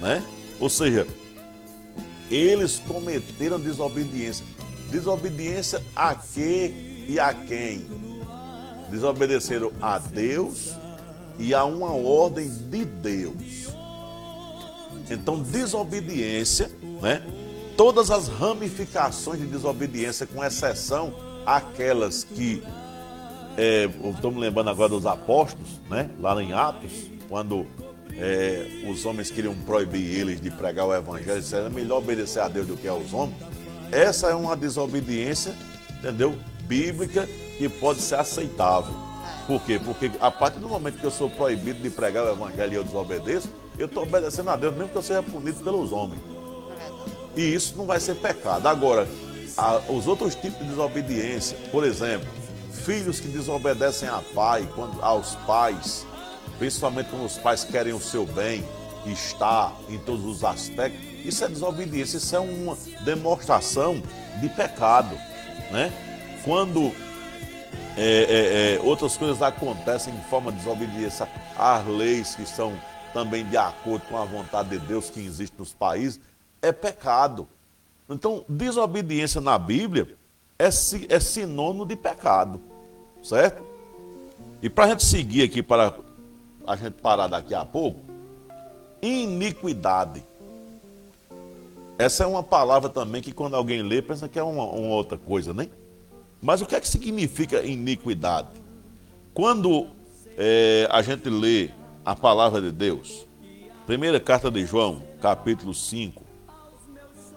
né? 0.00 0.22
Ou 0.60 0.68
seja, 0.68 1.06
eles 2.30 2.80
cometeram 2.86 3.58
desobediência. 3.58 4.44
Desobediência 4.90 5.82
a 5.96 6.14
que 6.14 7.06
e 7.08 7.18
a 7.18 7.32
quem? 7.32 8.09
Desobedeceram 8.90 9.72
a 9.80 9.98
Deus 9.98 10.74
e 11.38 11.54
a 11.54 11.64
uma 11.64 11.92
ordem 11.92 12.48
de 12.48 12.84
Deus. 12.84 13.68
Então, 15.10 15.40
desobediência, 15.40 16.70
né? 17.00 17.22
Todas 17.76 18.10
as 18.10 18.28
ramificações 18.28 19.40
de 19.40 19.46
desobediência, 19.46 20.26
com 20.26 20.44
exceção 20.44 21.14
aquelas 21.46 22.24
que 22.24 22.62
é, 23.56 23.88
lembrando 24.36 24.70
agora 24.70 24.88
dos 24.90 25.06
apóstolos, 25.06 25.80
né? 25.88 26.10
Lá 26.20 26.40
em 26.42 26.52
Atos, 26.52 26.92
quando 27.28 27.66
é, 28.16 28.84
os 28.88 29.04
homens 29.06 29.30
queriam 29.30 29.54
proibir 29.54 30.20
eles 30.20 30.40
de 30.40 30.50
pregar 30.50 30.86
o 30.86 30.94
evangelho, 30.94 31.40
disseram 31.40 31.66
é 31.66 31.70
melhor 31.70 31.98
obedecer 31.98 32.40
a 32.40 32.48
Deus 32.48 32.66
do 32.66 32.76
que 32.76 32.86
aos 32.86 33.12
homens. 33.12 33.36
Essa 33.90 34.28
é 34.28 34.34
uma 34.34 34.56
desobediência, 34.56 35.54
entendeu? 35.98 36.34
Bíblica 36.64 37.28
que 37.60 37.68
pode 37.68 38.00
ser 38.00 38.14
aceitável. 38.14 38.94
Por 39.46 39.60
quê? 39.60 39.78
Porque 39.84 40.10
a 40.18 40.30
partir 40.30 40.60
do 40.60 40.66
momento 40.68 40.98
que 40.98 41.04
eu 41.04 41.10
sou 41.10 41.28
proibido 41.28 41.78
de 41.82 41.90
pregar 41.90 42.24
o 42.24 42.30
evangelho 42.30 42.72
e 42.72 42.76
eu 42.76 42.82
desobedeço, 42.84 43.50
eu 43.78 43.84
estou 43.84 44.02
obedecendo 44.04 44.48
a 44.48 44.56
Deus, 44.56 44.74
mesmo 44.74 44.88
que 44.88 44.96
eu 44.96 45.02
seja 45.02 45.22
punido 45.22 45.62
pelos 45.62 45.92
homens. 45.92 46.22
E 47.36 47.42
isso 47.42 47.74
não 47.76 47.84
vai 47.84 48.00
ser 48.00 48.14
pecado. 48.16 48.66
Agora, 48.66 49.06
a- 49.58 49.82
os 49.90 50.06
outros 50.06 50.34
tipos 50.34 50.58
de 50.60 50.64
desobediência, 50.68 51.54
por 51.70 51.84
exemplo, 51.84 52.26
filhos 52.72 53.20
que 53.20 53.28
desobedecem 53.28 54.08
a 54.08 54.22
pai, 54.34 54.66
quando, 54.74 55.02
aos 55.04 55.34
pais, 55.46 56.06
principalmente 56.58 57.10
quando 57.10 57.26
os 57.26 57.36
pais 57.36 57.62
querem 57.62 57.92
o 57.92 58.00
seu 58.00 58.24
bem, 58.24 58.64
está 59.04 59.70
em 59.90 59.98
todos 59.98 60.24
os 60.24 60.44
aspectos, 60.44 60.98
isso 61.26 61.44
é 61.44 61.48
desobediência, 61.48 62.16
isso 62.16 62.34
é 62.34 62.40
uma 62.40 62.74
demonstração 63.04 64.02
de 64.40 64.48
pecado. 64.48 65.14
Né? 65.70 65.92
Quando 66.42 66.90
é, 68.02 68.02
é, 68.02 68.74
é, 68.76 68.80
outras 68.80 69.14
coisas 69.18 69.42
acontecem 69.42 70.14
de 70.14 70.22
forma 70.22 70.50
de 70.50 70.56
desobediência 70.56 71.28
às 71.54 71.86
leis 71.86 72.34
que 72.34 72.46
são 72.46 72.72
também 73.12 73.44
de 73.44 73.58
acordo 73.58 74.06
com 74.06 74.16
a 74.16 74.24
vontade 74.24 74.70
de 74.70 74.78
Deus 74.78 75.10
que 75.10 75.20
existe 75.20 75.54
nos 75.58 75.74
países, 75.74 76.18
é 76.62 76.72
pecado. 76.72 77.46
Então, 78.08 78.42
desobediência 78.48 79.38
na 79.38 79.58
Bíblia 79.58 80.16
é, 80.58 80.68
é 80.68 81.20
sinônimo 81.20 81.84
de 81.84 81.94
pecado, 81.94 82.58
certo? 83.22 83.62
E 84.62 84.70
para 84.70 84.84
a 84.86 84.88
gente 84.88 85.04
seguir 85.04 85.42
aqui, 85.42 85.62
para 85.62 85.94
a 86.66 86.76
gente 86.76 86.94
parar 87.02 87.26
daqui 87.26 87.54
a 87.54 87.66
pouco, 87.66 88.00
iniquidade. 89.02 90.24
Essa 91.98 92.24
é 92.24 92.26
uma 92.26 92.42
palavra 92.42 92.88
também 92.88 93.20
que 93.20 93.32
quando 93.32 93.56
alguém 93.56 93.82
lê, 93.82 94.00
pensa 94.00 94.26
que 94.26 94.38
é 94.38 94.42
uma, 94.42 94.64
uma 94.64 94.94
outra 94.94 95.18
coisa, 95.18 95.52
né? 95.52 95.68
Mas 96.40 96.62
o 96.62 96.66
que 96.66 96.74
é 96.74 96.80
que 96.80 96.88
significa 96.88 97.62
iniquidade? 97.62 98.48
Quando 99.34 99.88
eh, 100.38 100.88
a 100.90 101.02
gente 101.02 101.28
lê 101.28 101.70
a 102.04 102.16
palavra 102.16 102.62
de 102.62 102.72
Deus, 102.72 103.26
primeira 103.86 104.18
carta 104.18 104.50
de 104.50 104.64
João, 104.64 105.02
capítulo 105.20 105.74
5, 105.74 106.24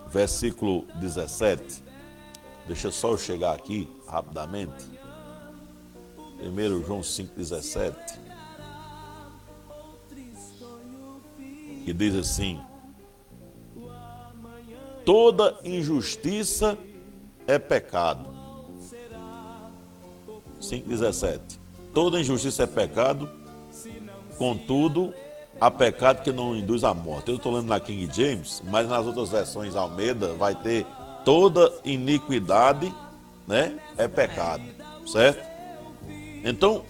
versículo 0.08 0.86
17. 0.96 1.84
Deixa 2.66 2.92
só 2.92 3.12
eu 3.12 3.18
chegar 3.18 3.54
aqui 3.54 3.90
rapidamente. 4.08 4.86
1 6.42 6.86
João 6.86 7.04
5, 7.04 7.34
17. 7.36 8.20
Que 11.84 11.92
diz 11.92 12.16
assim: 12.16 12.62
Toda 15.04 15.60
injustiça 15.66 16.78
é 17.46 17.60
pecado. 17.60 18.33
5,17. 20.64 21.40
Toda 21.94 22.20
injustiça 22.20 22.64
é 22.64 22.68
pecado, 22.68 23.30
contudo, 24.38 25.14
há 25.60 25.70
pecado 25.70 26.24
que 26.24 26.32
não 26.32 26.56
induz 26.56 26.84
à 26.84 26.94
morte. 26.94 27.30
Eu 27.30 27.38
estou 27.38 27.54
lendo 27.54 27.68
na 27.68 27.80
King 27.80 28.10
James, 28.12 28.62
mas 28.66 28.88
nas 28.88 29.06
outras 29.06 29.30
versões 29.30 29.76
Almeida 29.76 30.34
vai 30.34 30.56
ter 30.56 30.86
toda 31.24 31.72
iniquidade, 31.86 32.94
né? 33.48 33.78
É 33.98 34.08
pecado, 34.08 34.64
certo? 35.06 35.44
Então, 36.44 36.84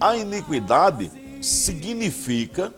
a 0.00 0.16
iniquidade 0.16 1.10
significa 1.40 2.72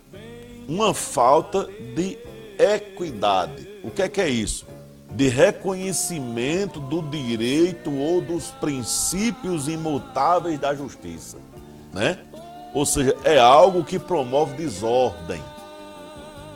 uma 0.69 0.93
falta 0.93 1.69
de 1.95 2.19
equidade. 2.59 3.69
O 3.83 3.91
que 3.91 4.03
é 4.03 4.09
que 4.09 4.21
é 4.21 4.29
isso? 4.29 4.67
De 5.11 5.29
reconhecimento 5.29 6.81
do 6.81 7.01
direito 7.03 7.95
ou 7.95 8.21
dos 8.21 8.51
princípios 8.51 9.69
imutáveis 9.69 10.59
da 10.59 10.75
justiça, 10.75 11.39
né? 11.93 12.19
Ou 12.75 12.85
seja, 12.85 13.17
é 13.25 13.39
algo 13.39 13.83
que 13.85 13.99
promove 13.99 14.57
desordem. 14.57 15.43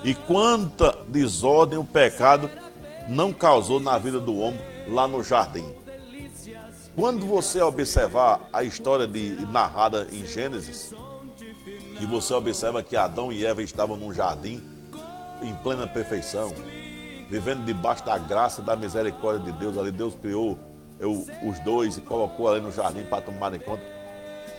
E 0.05 0.15
quanta 0.15 0.97
desordem 1.09 1.79
o 1.79 1.85
pecado 1.85 2.51
não 3.09 3.33
causou 3.33 3.81
na 3.81 3.97
vida 3.99 4.21
do 4.21 4.37
homem 4.37 4.61
lá 4.89 5.09
no 5.09 5.23
jardim. 5.23 5.65
Quando 6.95 7.25
você 7.25 7.63
observar 7.63 8.49
a 8.53 8.63
história 8.63 9.07
de, 9.07 9.31
narrada 9.47 10.07
em 10.13 10.27
Gênesis, 10.27 10.93
e 12.01 12.07
você 12.07 12.35
observa 12.35 12.83
que 12.83 12.97
Adão 12.97 13.31
e 13.31 13.45
Eva 13.45 13.63
estavam 13.63 13.97
num 13.97 14.13
jardim 14.13 14.63
em 15.43 15.55
plena 15.57 15.87
perfeição, 15.87 16.53
vivendo 17.31 17.65
debaixo 17.65 18.05
da 18.05 18.19
graça 18.19 18.61
da 18.61 18.75
misericórdia 18.75 19.53
de 19.53 19.59
Deus. 19.59 19.79
Ali 19.79 19.93
Deus 19.93 20.15
criou 20.17 20.59
eu, 20.99 21.25
os 21.45 21.59
dois 21.61 21.97
e 21.97 22.01
colocou 22.01 22.49
ali 22.49 22.61
no 22.61 22.73
jardim 22.73 23.05
para 23.05 23.23
tomarem 23.23 23.61
conta. 23.61 23.83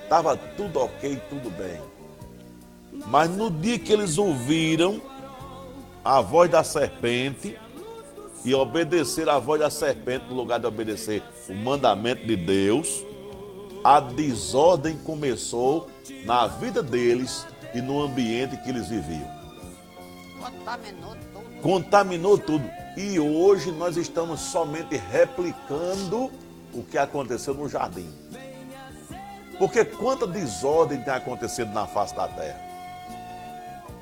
Estava 0.04 0.38
tudo 0.38 0.80
ok, 0.80 1.22
tudo 1.30 1.50
bem. 1.52 1.80
Mas 3.08 3.30
no 3.30 3.52
dia 3.52 3.78
que 3.78 3.92
eles 3.92 4.18
ouviram 4.18 5.02
a 6.04 6.22
voz 6.22 6.50
da 6.50 6.64
serpente 6.64 7.60
e 8.44 8.56
obedecer 8.56 9.30
a 9.30 9.38
voz 9.38 9.60
da 9.60 9.70
serpente 9.70 10.26
no 10.30 10.36
lugar 10.36 10.60
de 10.60 10.66
obedecer 10.66 11.22
o 11.48 11.54
mandamento 11.54 12.26
de 12.26 12.36
Deus, 12.36 13.06
a 13.84 14.00
desordem 14.00 14.98
começou 14.98 15.90
na 16.26 16.48
vida 16.48 16.82
deles 16.82 17.46
e 17.74 17.82
no 17.82 18.02
ambiente 18.02 18.58
que 18.58 18.70
eles 18.70 18.88
viviam. 18.88 19.30
Contaminou. 20.40 21.31
Contaminou 21.62 22.38
tudo. 22.38 22.70
E 22.98 23.20
hoje 23.20 23.72
nós 23.72 23.96
estamos 23.98 24.40
somente 24.40 24.98
replicando 24.98 26.32
o 26.74 26.84
que 26.84 26.98
aconteceu 26.98 27.54
no 27.54 27.70
jardim. 27.70 28.10
Porque 29.58 29.86
quanta 29.86 30.26
desordem 30.26 31.02
tem 31.02 31.14
acontecido 31.14 31.72
na 31.72 31.86
face 31.86 32.16
da 32.16 32.28
terra. 32.28 32.60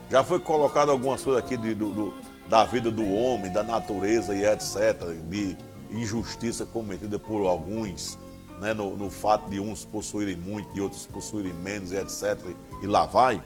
Já 0.09 0.23
foi 0.23 0.39
colocado 0.39 0.89
algumas 0.89 1.21
coisas 1.21 1.43
aqui 1.43 1.57
de, 1.57 1.75
do, 1.75 1.89
do, 1.89 2.13
da 2.47 2.63
vida 2.63 2.89
do 2.89 3.07
homem, 3.13 3.51
da 3.51 3.61
natureza 3.61 4.33
e 4.33 4.43
etc., 4.43 5.13
de 5.29 5.55
injustiça 5.91 6.65
cometida 6.65 7.19
por 7.19 7.45
alguns 7.45 8.17
né, 8.59 8.73
no, 8.73 8.95
no, 8.95 9.09
fato 9.09 9.49
de 9.49 9.59
uns 9.59 9.85
possuírem 9.85 10.35
muito 10.35 10.69
e 10.75 10.81
outros 10.81 11.05
possuírem 11.05 11.53
menos, 11.53 11.91
e 11.91 11.97
etc. 11.97 12.37
E 12.81 12.87
lá 12.87 13.05
vai. 13.05 13.41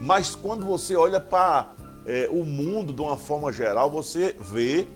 Mas 0.00 0.34
quando 0.34 0.64
você 0.64 0.96
olha 0.96 1.20
para 1.20 1.68
é, 2.06 2.28
o 2.30 2.44
mundo 2.44 2.92
de 2.92 3.00
uma 3.00 3.16
forma 3.16 3.52
geral, 3.52 3.90
você 3.90 4.36
vê 4.40 4.86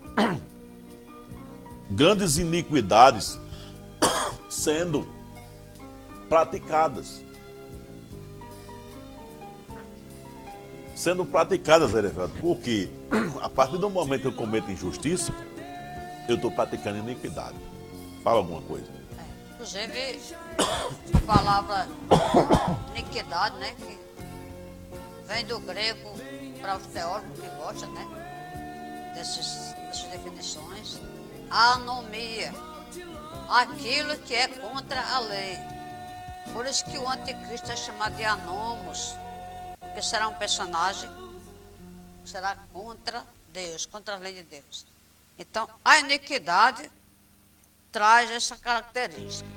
grandes 1.89 2.37
iniquidades 2.37 3.39
sendo 4.49 5.07
praticadas. 6.27 7.23
Sendo 10.95 11.25
praticadas, 11.25 11.93
Erevaldo, 11.93 12.33
porque 12.41 12.89
a 13.41 13.47
partir 13.47 13.77
do 13.77 13.89
momento 13.89 14.21
que 14.21 14.27
eu 14.27 14.33
cometo 14.33 14.71
injustiça, 14.71 15.31
eu 16.27 16.35
estou 16.35 16.51
praticando 16.51 16.97
iniquidade. 16.97 17.55
Fala 18.23 18.39
alguma 18.39 18.61
coisa. 18.61 18.87
Inclusive, 19.53 20.19
a 21.13 21.19
palavra 21.25 21.87
iniquidade, 22.95 23.57
né? 23.59 23.73
Que 23.77 23.97
vem 25.27 25.45
do 25.45 25.59
grego 25.59 26.13
para 26.57 26.77
os 26.77 26.87
teóricos 26.87 27.39
que 27.39 27.49
gostam, 27.55 27.91
né? 27.93 29.11
Desses, 29.13 29.73
dessas 29.73 30.03
definições. 30.11 30.99
Anomia. 31.49 32.53
Aquilo 33.49 34.17
que 34.19 34.33
é 34.33 34.47
contra 34.47 35.01
a 35.01 35.19
lei. 35.19 35.57
Por 36.53 36.65
isso 36.65 36.83
que 36.85 36.97
o 36.97 37.09
anticristo 37.09 37.71
é 37.71 37.75
chamado 37.75 38.15
de 38.15 38.23
anomos. 38.23 39.15
Que 39.93 40.01
será 40.01 40.27
um 40.27 40.33
personagem 40.35 41.09
que 42.23 42.29
será 42.29 42.55
contra 42.73 43.23
Deus, 43.53 43.85
contra 43.85 44.15
a 44.15 44.17
lei 44.17 44.33
de 44.33 44.43
Deus. 44.43 44.85
Então, 45.39 45.67
a 45.83 45.99
iniquidade 45.99 46.91
traz 47.91 48.29
essa 48.29 48.55
característica 48.57 49.49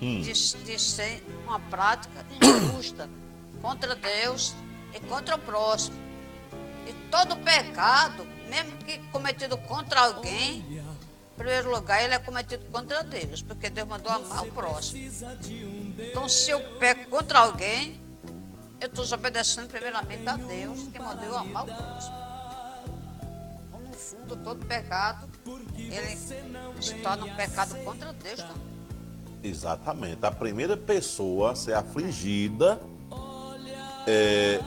hum. 0.00 0.20
de, 0.20 0.32
de 0.32 0.78
ser 0.78 1.22
uma 1.44 1.58
prática 1.60 2.24
injusta 2.40 3.08
contra 3.60 3.94
Deus 3.94 4.54
e 4.94 5.00
contra 5.00 5.36
o 5.36 5.38
próximo. 5.38 5.96
E 6.86 6.92
todo 7.10 7.36
pecado, 7.36 8.26
mesmo 8.48 8.76
que 8.78 8.98
cometido 9.08 9.56
contra 9.58 10.00
alguém, 10.00 10.60
em 10.60 11.36
primeiro 11.36 11.70
lugar, 11.70 12.02
ele 12.02 12.14
é 12.14 12.18
cometido 12.18 12.64
contra 12.66 13.02
Deus, 13.02 13.42
porque 13.42 13.68
Deus 13.68 13.88
mandou 13.88 14.12
amar 14.12 14.44
o 14.44 14.52
próximo. 14.52 15.10
Então, 15.98 16.28
se 16.28 16.50
eu 16.50 16.60
peco 16.78 17.10
contra 17.10 17.40
alguém, 17.40 18.00
eu 18.80 18.86
estou 18.86 19.04
obedecendo 19.12 19.68
primeiramente 19.68 20.28
a 20.28 20.36
Deus, 20.36 20.88
que 20.92 20.98
mandou 20.98 21.24
eu 21.24 21.36
amar 21.36 21.64
o 21.64 21.66
próximo. 21.66 22.16
Então, 23.66 23.80
no 23.80 23.92
fundo, 23.94 24.36
todo 24.36 24.64
pecado 24.66 25.28
ele 25.76 26.16
se 26.80 26.94
torna 27.02 27.24
um 27.24 27.34
pecado 27.34 27.76
contra 27.84 28.12
Deus 28.12 28.40
também. 28.40 28.74
Exatamente. 29.42 30.24
A 30.24 30.30
primeira 30.30 30.76
pessoa 30.76 31.52
a 31.52 31.54
ser 31.54 31.74
afligida 31.74 32.80
é 34.06 34.60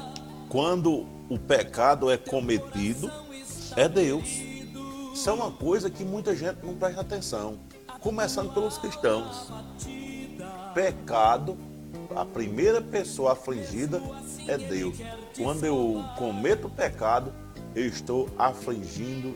quando 0.50 1.06
o 1.30 1.38
pecado 1.38 2.10
é 2.10 2.18
cometido 2.18 3.12
é 3.76 3.88
Deus. 3.88 4.28
Isso 5.14 5.30
é 5.30 5.34
uma 5.34 5.52
coisa 5.52 5.90
que 5.90 6.04
muita 6.04 6.36
gente 6.36 6.60
não 6.64 6.76
presta 6.76 7.02
atenção, 7.02 7.60
começando 8.00 8.54
pelos 8.54 8.78
cristãos. 8.78 9.52
Pecado, 10.74 11.58
a 12.16 12.24
primeira 12.24 12.82
pessoa 12.82 13.34
afligida 13.34 14.02
é 14.48 14.58
Deus. 14.58 14.98
Quando 15.36 15.66
eu 15.66 16.04
cometo 16.18 16.70
pecado, 16.70 17.34
eu 17.76 17.86
estou 17.86 18.30
afligindo 18.38 19.36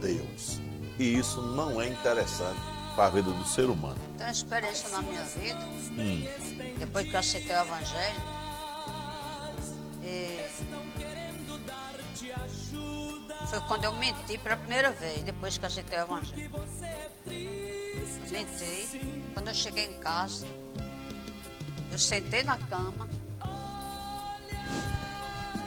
Deus. 0.00 0.60
E 0.98 1.18
isso 1.18 1.40
não 1.40 1.80
é 1.80 1.88
interessante 1.88 2.60
para 2.94 3.06
a 3.06 3.10
vida 3.10 3.30
do 3.30 3.44
ser 3.44 3.64
humano. 3.64 3.98
Tem 4.18 4.26
uma 4.26 4.32
experiência 4.32 4.88
na 4.90 5.02
minha 5.02 5.24
vida, 5.24 5.60
hum. 5.98 6.24
depois 6.78 7.08
que 7.08 7.14
eu 7.14 7.20
aceitei 7.20 7.56
o 7.56 7.60
Evangelho, 7.60 8.41
e 10.02 10.42
foi 13.48 13.60
quando 13.62 13.84
eu 13.84 13.92
menti 13.94 14.38
pela 14.38 14.56
primeira 14.56 14.90
vez, 14.92 15.22
depois 15.22 15.58
que 15.58 15.64
eu 15.64 15.68
aceitei 15.68 15.98
o 15.98 16.02
Evangelho. 16.02 16.50
Eu 17.26 18.30
menti, 18.30 19.00
quando 19.34 19.48
eu 19.48 19.54
cheguei 19.54 19.86
em 19.86 19.98
casa, 20.00 20.46
eu 21.90 21.98
sentei 21.98 22.42
na 22.42 22.56
cama, 22.56 23.08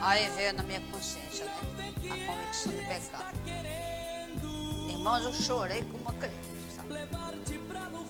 aí 0.00 0.28
veio 0.30 0.52
na 0.54 0.62
minha 0.64 0.80
consciência 0.92 1.44
né, 1.76 1.94
a 2.10 2.26
convicção 2.26 2.72
do 2.72 2.78
pecado. 2.88 3.38
Irmãos, 4.90 5.24
eu 5.24 5.32
chorei 5.32 5.82
como 5.84 5.98
uma 5.98 6.12
criança. 6.14 6.82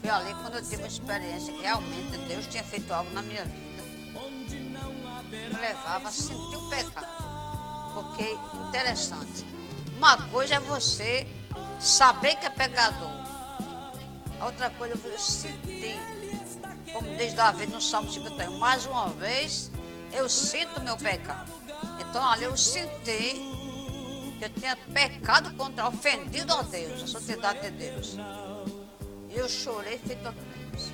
Foi 0.00 0.10
ali 0.10 0.34
quando 0.34 0.54
eu 0.54 0.62
tive 0.62 0.84
a 0.84 0.86
experiência 0.86 1.52
que 1.52 1.60
realmente 1.60 2.16
Deus 2.26 2.46
tinha 2.46 2.64
feito 2.64 2.90
algo 2.92 3.10
na 3.10 3.22
minha 3.22 3.44
vida. 3.44 3.75
Me 5.30 5.48
levava 5.58 6.08
a 6.08 6.12
sentir 6.12 6.56
o 6.56 6.68
pecado. 6.68 7.06
Porque, 7.94 8.36
interessante, 8.68 9.46
uma 9.96 10.16
coisa 10.28 10.56
é 10.56 10.60
você 10.60 11.26
saber 11.80 12.36
que 12.36 12.46
é 12.46 12.50
pecador. 12.50 13.10
A 14.40 14.46
outra 14.46 14.70
coisa 14.70 14.94
é 14.94 14.96
você 14.96 15.18
sentir. 15.18 15.98
Como 16.92 17.16
diz 17.16 17.34
Davi 17.34 17.66
no 17.66 17.80
Salmo 17.80 18.10
51, 18.10 18.58
mais 18.58 18.86
uma 18.86 19.08
vez 19.10 19.70
eu 20.12 20.28
sinto 20.28 20.80
meu 20.82 20.96
pecado. 20.96 21.52
Então 22.00 22.26
ali 22.26 22.44
eu 22.44 22.56
senti 22.56 23.34
que 24.38 24.44
eu 24.44 24.50
tinha 24.50 24.76
pecado 24.76 25.54
contra, 25.54 25.88
ofendido 25.88 26.52
a 26.54 26.62
Deus, 26.62 27.02
a 27.02 27.06
santidade 27.06 27.60
de 27.62 27.70
Deus. 27.70 28.16
E 29.28 29.36
eu 29.36 29.48
chorei 29.48 29.98
feito 29.98 30.26
a 30.26 30.30
Deus. 30.30 30.92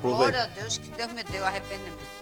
Glória 0.00 0.44
a 0.44 0.46
Deus 0.46 0.78
que 0.78 0.88
Deus 0.90 1.12
me 1.12 1.24
deu 1.24 1.44
arrependimento. 1.44 2.19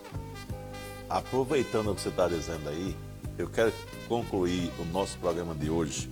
Aproveitando 1.09 1.91
o 1.91 1.95
que 1.95 2.03
você 2.03 2.09
está 2.09 2.29
dizendo 2.29 2.69
aí, 2.69 2.97
eu 3.37 3.49
quero 3.49 3.73
concluir 4.09 4.71
o 4.79 4.85
nosso 4.87 5.17
programa 5.19 5.55
de 5.55 5.71
hoje 5.71 6.11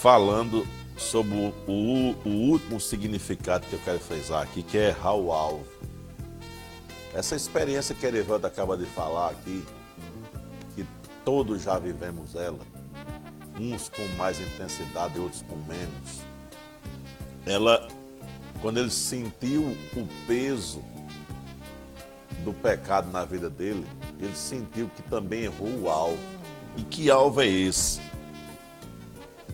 falando 0.00 0.66
sobre 0.96 1.34
o, 1.34 1.70
o, 1.70 2.28
o 2.28 2.50
último 2.50 2.80
significado 2.80 3.66
que 3.66 3.74
eu 3.74 3.80
quero 3.84 3.98
frisar 3.98 4.42
aqui, 4.42 4.62
que 4.62 4.78
é 4.78 4.88
errar 4.88 5.14
o 5.14 5.32
alvo. 5.32 5.66
Essa 7.14 7.34
experiência 7.34 7.94
que 7.94 8.04
a 8.06 8.08
Erevanda 8.08 8.48
acaba 8.48 8.76
de 8.76 8.84
falar 8.84 9.30
aqui, 9.30 9.64
Todos 11.28 11.64
já 11.64 11.78
vivemos 11.78 12.34
ela, 12.34 12.58
uns 13.60 13.90
com 13.90 14.02
mais 14.16 14.40
intensidade, 14.40 15.18
outros 15.18 15.42
com 15.42 15.56
menos. 15.56 16.22
Ela 17.44 17.86
quando 18.62 18.78
ele 18.78 18.88
sentiu 18.88 19.76
o 19.94 20.08
peso 20.26 20.82
do 22.44 22.52
pecado 22.52 23.10
na 23.10 23.24
vida 23.24 23.50
dele, 23.50 23.86
ele 24.20 24.34
sentiu 24.34 24.90
que 24.94 25.02
também 25.02 25.44
errou 25.44 25.68
o 25.82 25.90
alvo. 25.90 26.18
E 26.76 26.82
que 26.82 27.10
alvo 27.10 27.40
é 27.40 27.46
esse? 27.46 28.00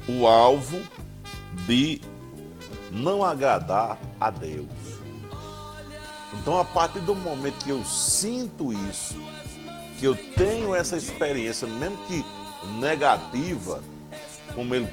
O 0.08 0.26
alvo 0.26 0.80
de 1.66 2.00
não 2.90 3.24
agradar 3.24 3.98
a 4.20 4.30
Deus. 4.30 4.68
Então, 6.34 6.58
a 6.58 6.64
partir 6.64 7.00
do 7.00 7.14
momento 7.14 7.64
que 7.64 7.70
eu 7.70 7.84
sinto 7.84 8.72
isso, 8.72 9.16
que 9.98 10.06
eu 10.06 10.16
tenho 10.34 10.74
essa 10.74 10.96
experiência, 10.96 11.66
mesmo 11.66 11.96
que 12.06 12.24
negativa, 12.78 13.82
como 14.54 14.74
ele 14.74 14.88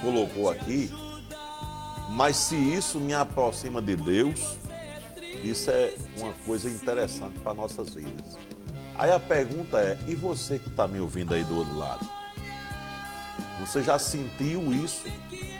colocou 0.00 0.50
aqui, 0.50 0.90
mas 2.10 2.36
se 2.36 2.56
isso 2.56 2.98
me 2.98 3.12
aproxima 3.12 3.82
de 3.82 3.96
Deus, 3.96 4.56
isso 5.42 5.70
é 5.70 5.94
uma 6.16 6.32
coisa 6.44 6.68
interessante 6.68 7.38
para 7.40 7.54
nossas 7.54 7.94
vidas. 7.94 8.36
Aí 8.96 9.12
a 9.12 9.20
pergunta 9.20 9.78
é: 9.78 9.98
e 10.06 10.14
você 10.14 10.58
que 10.58 10.68
está 10.68 10.88
me 10.88 11.00
ouvindo 11.00 11.34
aí 11.34 11.44
do 11.44 11.56
outro 11.56 11.76
lado? 11.76 12.08
Você 13.60 13.82
já 13.82 13.98
sentiu 13.98 14.72
isso 14.72 15.04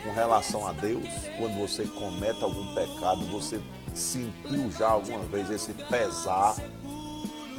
com 0.05 0.13
relação 0.13 0.67
a 0.67 0.73
Deus? 0.73 1.09
Quando 1.37 1.59
você 1.59 1.85
comete 1.85 2.43
algum 2.43 2.75
pecado, 2.75 3.27
você 3.27 3.61
sentiu 3.95 4.71
já 4.71 4.89
alguma 4.89 5.25
vez 5.25 5.51
esse 5.51 5.73
pesar, 5.73 6.57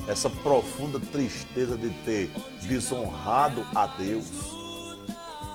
essa 0.08 0.30
profunda 0.30 1.00
tristeza 1.00 1.78
de 1.78 1.90
ter 2.06 2.32
desonrado 2.62 3.66
a 3.76 3.88
Deus? 3.88 4.28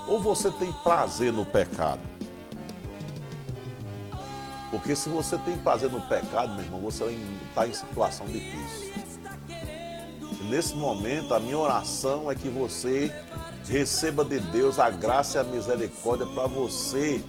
Ou 0.06 0.20
você 0.20 0.50
tem 0.50 0.70
prazer 0.82 1.32
no 1.32 1.46
pecado? 1.46 2.13
Porque 4.74 4.96
se 4.96 5.08
você 5.08 5.38
tem 5.38 5.56
prazer 5.56 5.88
no 5.88 6.00
pecado, 6.00 6.52
meu 6.56 6.64
irmão, 6.64 6.80
você 6.80 7.04
está 7.48 7.64
em 7.64 7.72
situação 7.72 8.26
difícil. 8.26 8.92
Nesse 10.50 10.74
momento, 10.74 11.32
a 11.32 11.38
minha 11.38 11.56
oração 11.56 12.28
é 12.28 12.34
que 12.34 12.48
você 12.48 13.14
receba 13.68 14.24
de 14.24 14.40
Deus 14.40 14.80
a 14.80 14.90
graça 14.90 15.38
e 15.38 15.40
a 15.40 15.44
misericórdia 15.44 16.26
para 16.26 16.48
você 16.48 17.22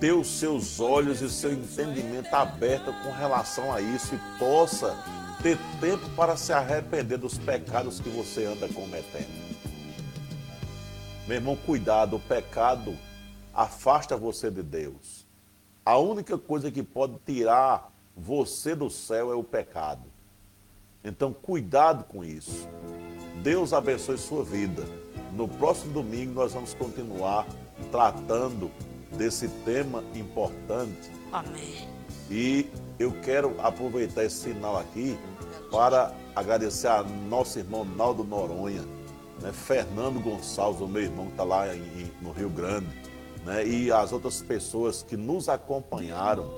ter 0.00 0.10
os 0.10 0.26
seus 0.26 0.80
olhos 0.80 1.22
e 1.22 1.30
seu 1.30 1.52
entendimento 1.52 2.34
aberto 2.34 2.92
com 3.04 3.12
relação 3.12 3.72
a 3.72 3.80
isso 3.80 4.16
e 4.16 4.38
possa 4.40 4.92
ter 5.40 5.56
tempo 5.80 6.10
para 6.16 6.36
se 6.36 6.52
arrepender 6.52 7.16
dos 7.16 7.38
pecados 7.38 8.00
que 8.00 8.08
você 8.08 8.44
anda 8.44 8.66
cometendo. 8.66 9.30
Meu 11.28 11.36
irmão, 11.36 11.54
cuidado, 11.54 12.16
o 12.16 12.20
pecado 12.20 12.98
afasta 13.54 14.16
você 14.16 14.50
de 14.50 14.64
Deus. 14.64 15.21
A 15.84 15.98
única 15.98 16.38
coisa 16.38 16.70
que 16.70 16.82
pode 16.82 17.18
tirar 17.26 17.92
você 18.16 18.74
do 18.74 18.88
céu 18.88 19.32
é 19.32 19.34
o 19.34 19.42
pecado. 19.42 20.04
Então, 21.02 21.32
cuidado 21.32 22.04
com 22.04 22.24
isso. 22.24 22.68
Deus 23.42 23.72
abençoe 23.72 24.16
sua 24.16 24.44
vida. 24.44 24.84
No 25.32 25.48
próximo 25.48 25.92
domingo, 25.92 26.34
nós 26.34 26.52
vamos 26.52 26.72
continuar 26.74 27.46
tratando 27.90 28.70
desse 29.16 29.48
tema 29.64 30.04
importante. 30.14 31.10
Amém. 31.32 31.88
E 32.30 32.70
eu 32.98 33.12
quero 33.20 33.60
aproveitar 33.60 34.24
esse 34.24 34.36
sinal 34.36 34.78
aqui 34.78 35.18
para 35.70 36.14
agradecer 36.36 36.86
a 36.86 37.02
nosso 37.02 37.58
irmão 37.58 37.84
Naldo 37.84 38.22
Noronha, 38.22 38.82
né? 39.40 39.52
Fernando 39.52 40.22
Gonçalves, 40.22 40.80
o 40.80 40.86
meu 40.86 41.02
irmão 41.02 41.26
que 41.26 41.32
está 41.32 41.44
lá 41.44 41.74
em, 41.74 42.12
no 42.20 42.30
Rio 42.30 42.48
Grande, 42.48 42.86
né? 43.44 43.66
e 43.66 43.92
as 43.92 44.12
outras 44.12 44.40
pessoas 44.40 45.02
que 45.02 45.16
nos 45.16 45.48
acompanharam 45.48 46.50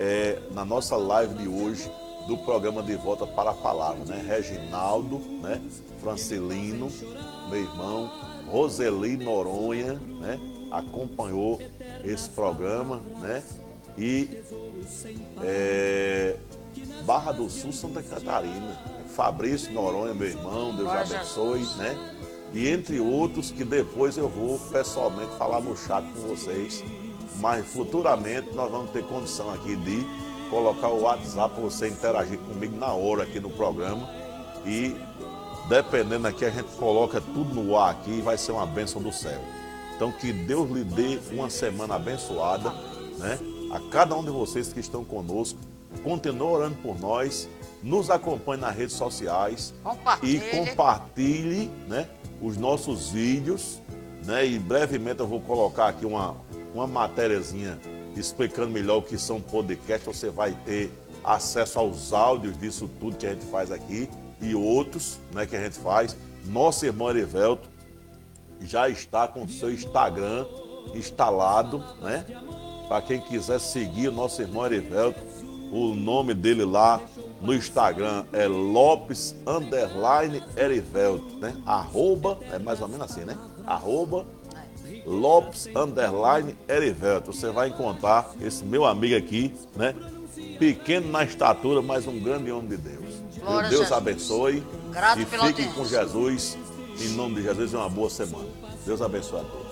é, 0.00 0.38
na 0.52 0.64
nossa 0.64 0.96
live 0.96 1.34
de 1.34 1.48
hoje 1.48 1.90
do 2.26 2.38
programa 2.38 2.82
De 2.82 2.96
Volta 2.96 3.26
para 3.26 3.50
a 3.50 3.54
Palavra, 3.54 4.04
né? 4.04 4.24
Reginaldo, 4.26 5.18
né? 5.42 5.60
Francelino, 6.00 6.90
meu 7.50 7.60
irmão, 7.60 8.10
Roseli 8.50 9.16
Noronha, 9.16 9.94
né? 9.94 10.40
Acompanhou 10.70 11.60
esse 12.02 12.28
programa, 12.30 13.00
né? 13.20 13.42
E 13.96 14.42
é, 15.42 16.36
Barra 17.04 17.32
do 17.32 17.48
Sul, 17.48 17.72
Santa 17.72 18.02
Catarina. 18.02 18.94
Fabrício 19.14 19.72
Noronha, 19.72 20.12
meu 20.12 20.26
irmão, 20.26 20.74
Deus 20.74 20.88
abençoe, 20.88 21.64
né? 21.76 22.13
E 22.54 22.68
entre 22.68 23.00
outros 23.00 23.50
que 23.50 23.64
depois 23.64 24.16
eu 24.16 24.28
vou 24.28 24.60
pessoalmente 24.70 25.36
falar 25.36 25.60
no 25.60 25.76
chat 25.76 26.04
com 26.12 26.28
vocês. 26.28 26.84
Mas 27.40 27.66
futuramente 27.66 28.54
nós 28.54 28.70
vamos 28.70 28.90
ter 28.92 29.04
condição 29.04 29.52
aqui 29.52 29.74
de 29.74 30.06
colocar 30.48 30.88
o 30.88 31.02
WhatsApp 31.02 31.52
para 31.52 31.64
você 31.64 31.88
interagir 31.88 32.38
comigo 32.38 32.76
na 32.76 32.92
hora 32.92 33.24
aqui 33.24 33.40
no 33.40 33.50
programa. 33.50 34.08
E 34.64 34.94
dependendo 35.68 36.28
aqui, 36.28 36.44
a 36.44 36.50
gente 36.50 36.70
coloca 36.76 37.20
tudo 37.20 37.52
no 37.52 37.76
ar 37.76 37.90
aqui 37.90 38.18
e 38.18 38.20
vai 38.20 38.38
ser 38.38 38.52
uma 38.52 38.64
bênção 38.64 39.02
do 39.02 39.10
céu. 39.10 39.40
Então 39.96 40.12
que 40.12 40.32
Deus 40.32 40.70
lhe 40.70 40.84
dê 40.84 41.18
uma 41.32 41.50
semana 41.50 41.96
abençoada, 41.96 42.70
né? 43.18 43.36
A 43.72 43.80
cada 43.90 44.14
um 44.14 44.24
de 44.24 44.30
vocês 44.30 44.72
que 44.72 44.78
estão 44.78 45.04
conosco, 45.04 45.58
continue 46.04 46.46
orando 46.46 46.76
por 46.76 46.98
nós, 47.00 47.48
nos 47.84 48.08
acompanhe 48.08 48.62
nas 48.62 48.74
redes 48.74 48.96
sociais 48.96 49.74
Compartilhe. 49.84 50.38
e 50.38 50.50
compartilhe, 50.50 51.70
né, 51.86 52.08
os 52.40 52.56
nossos 52.56 53.10
vídeos, 53.10 53.80
né? 54.24 54.46
E 54.46 54.58
brevemente 54.58 55.20
eu 55.20 55.26
vou 55.26 55.40
colocar 55.40 55.88
aqui 55.88 56.06
uma 56.06 56.34
uma 56.74 56.86
matériazinha 56.88 57.78
explicando 58.16 58.70
melhor 58.70 58.98
o 58.98 59.02
que 59.02 59.16
são 59.16 59.40
podcasts, 59.40 60.04
você 60.04 60.28
vai 60.28 60.52
ter 60.64 60.90
acesso 61.22 61.78
aos 61.78 62.12
áudios 62.12 62.58
disso 62.58 62.90
tudo 62.98 63.16
que 63.16 63.26
a 63.26 63.32
gente 63.32 63.46
faz 63.46 63.70
aqui 63.70 64.08
e 64.40 64.54
outros 64.54 65.18
né, 65.32 65.46
que 65.46 65.54
a 65.54 65.62
gente 65.62 65.78
faz. 65.78 66.16
Nosso 66.44 66.84
irmão 66.84 67.10
Erivelto 67.10 67.68
já 68.60 68.88
está 68.88 69.28
com 69.28 69.44
o 69.44 69.48
seu 69.48 69.72
Instagram 69.72 70.46
instalado, 70.94 71.78
né? 72.00 72.24
Para 72.88 73.00
quem 73.02 73.20
quiser 73.20 73.60
seguir 73.60 74.08
o 74.08 74.12
nosso 74.12 74.42
irmão 74.42 74.66
Erivelto, 74.66 75.20
o 75.74 75.94
nome 75.94 76.34
dele 76.34 76.64
lá 76.64 77.00
no 77.40 77.52
Instagram 77.52 78.24
é 78.32 78.46
Lopes 78.46 79.34
Underline 79.46 80.42
Erivelto, 80.56 81.36
né? 81.38 81.56
Arroba, 81.66 82.38
é 82.52 82.58
mais 82.58 82.80
ou 82.80 82.86
menos 82.86 83.10
assim, 83.10 83.24
né? 83.24 83.36
Arroba 83.66 84.24
Lopes 85.04 85.68
Underline 85.74 86.56
Erivelto. 86.68 87.32
Você 87.32 87.50
vai 87.50 87.68
encontrar 87.70 88.30
esse 88.40 88.64
meu 88.64 88.84
amigo 88.84 89.16
aqui, 89.16 89.52
né? 89.74 89.94
Pequeno 90.58 91.10
na 91.10 91.24
estatura, 91.24 91.82
mas 91.82 92.06
um 92.06 92.20
grande 92.20 92.52
homem 92.52 92.68
de 92.68 92.76
Deus. 92.76 93.14
Glória 93.40 93.68
Deus 93.68 93.82
Jesus. 93.82 93.98
abençoe 93.98 94.62
Grato 94.92 95.20
e 95.20 95.24
fiquem 95.26 95.72
com. 95.72 95.84
Jesus. 95.84 96.56
Em 97.00 97.08
nome 97.08 97.34
de 97.34 97.42
Jesus, 97.42 97.72
e 97.72 97.76
uma 97.76 97.88
boa 97.88 98.08
semana. 98.08 98.48
Deus 98.86 99.02
abençoe 99.02 99.40
a 99.40 99.42
todos. 99.42 99.63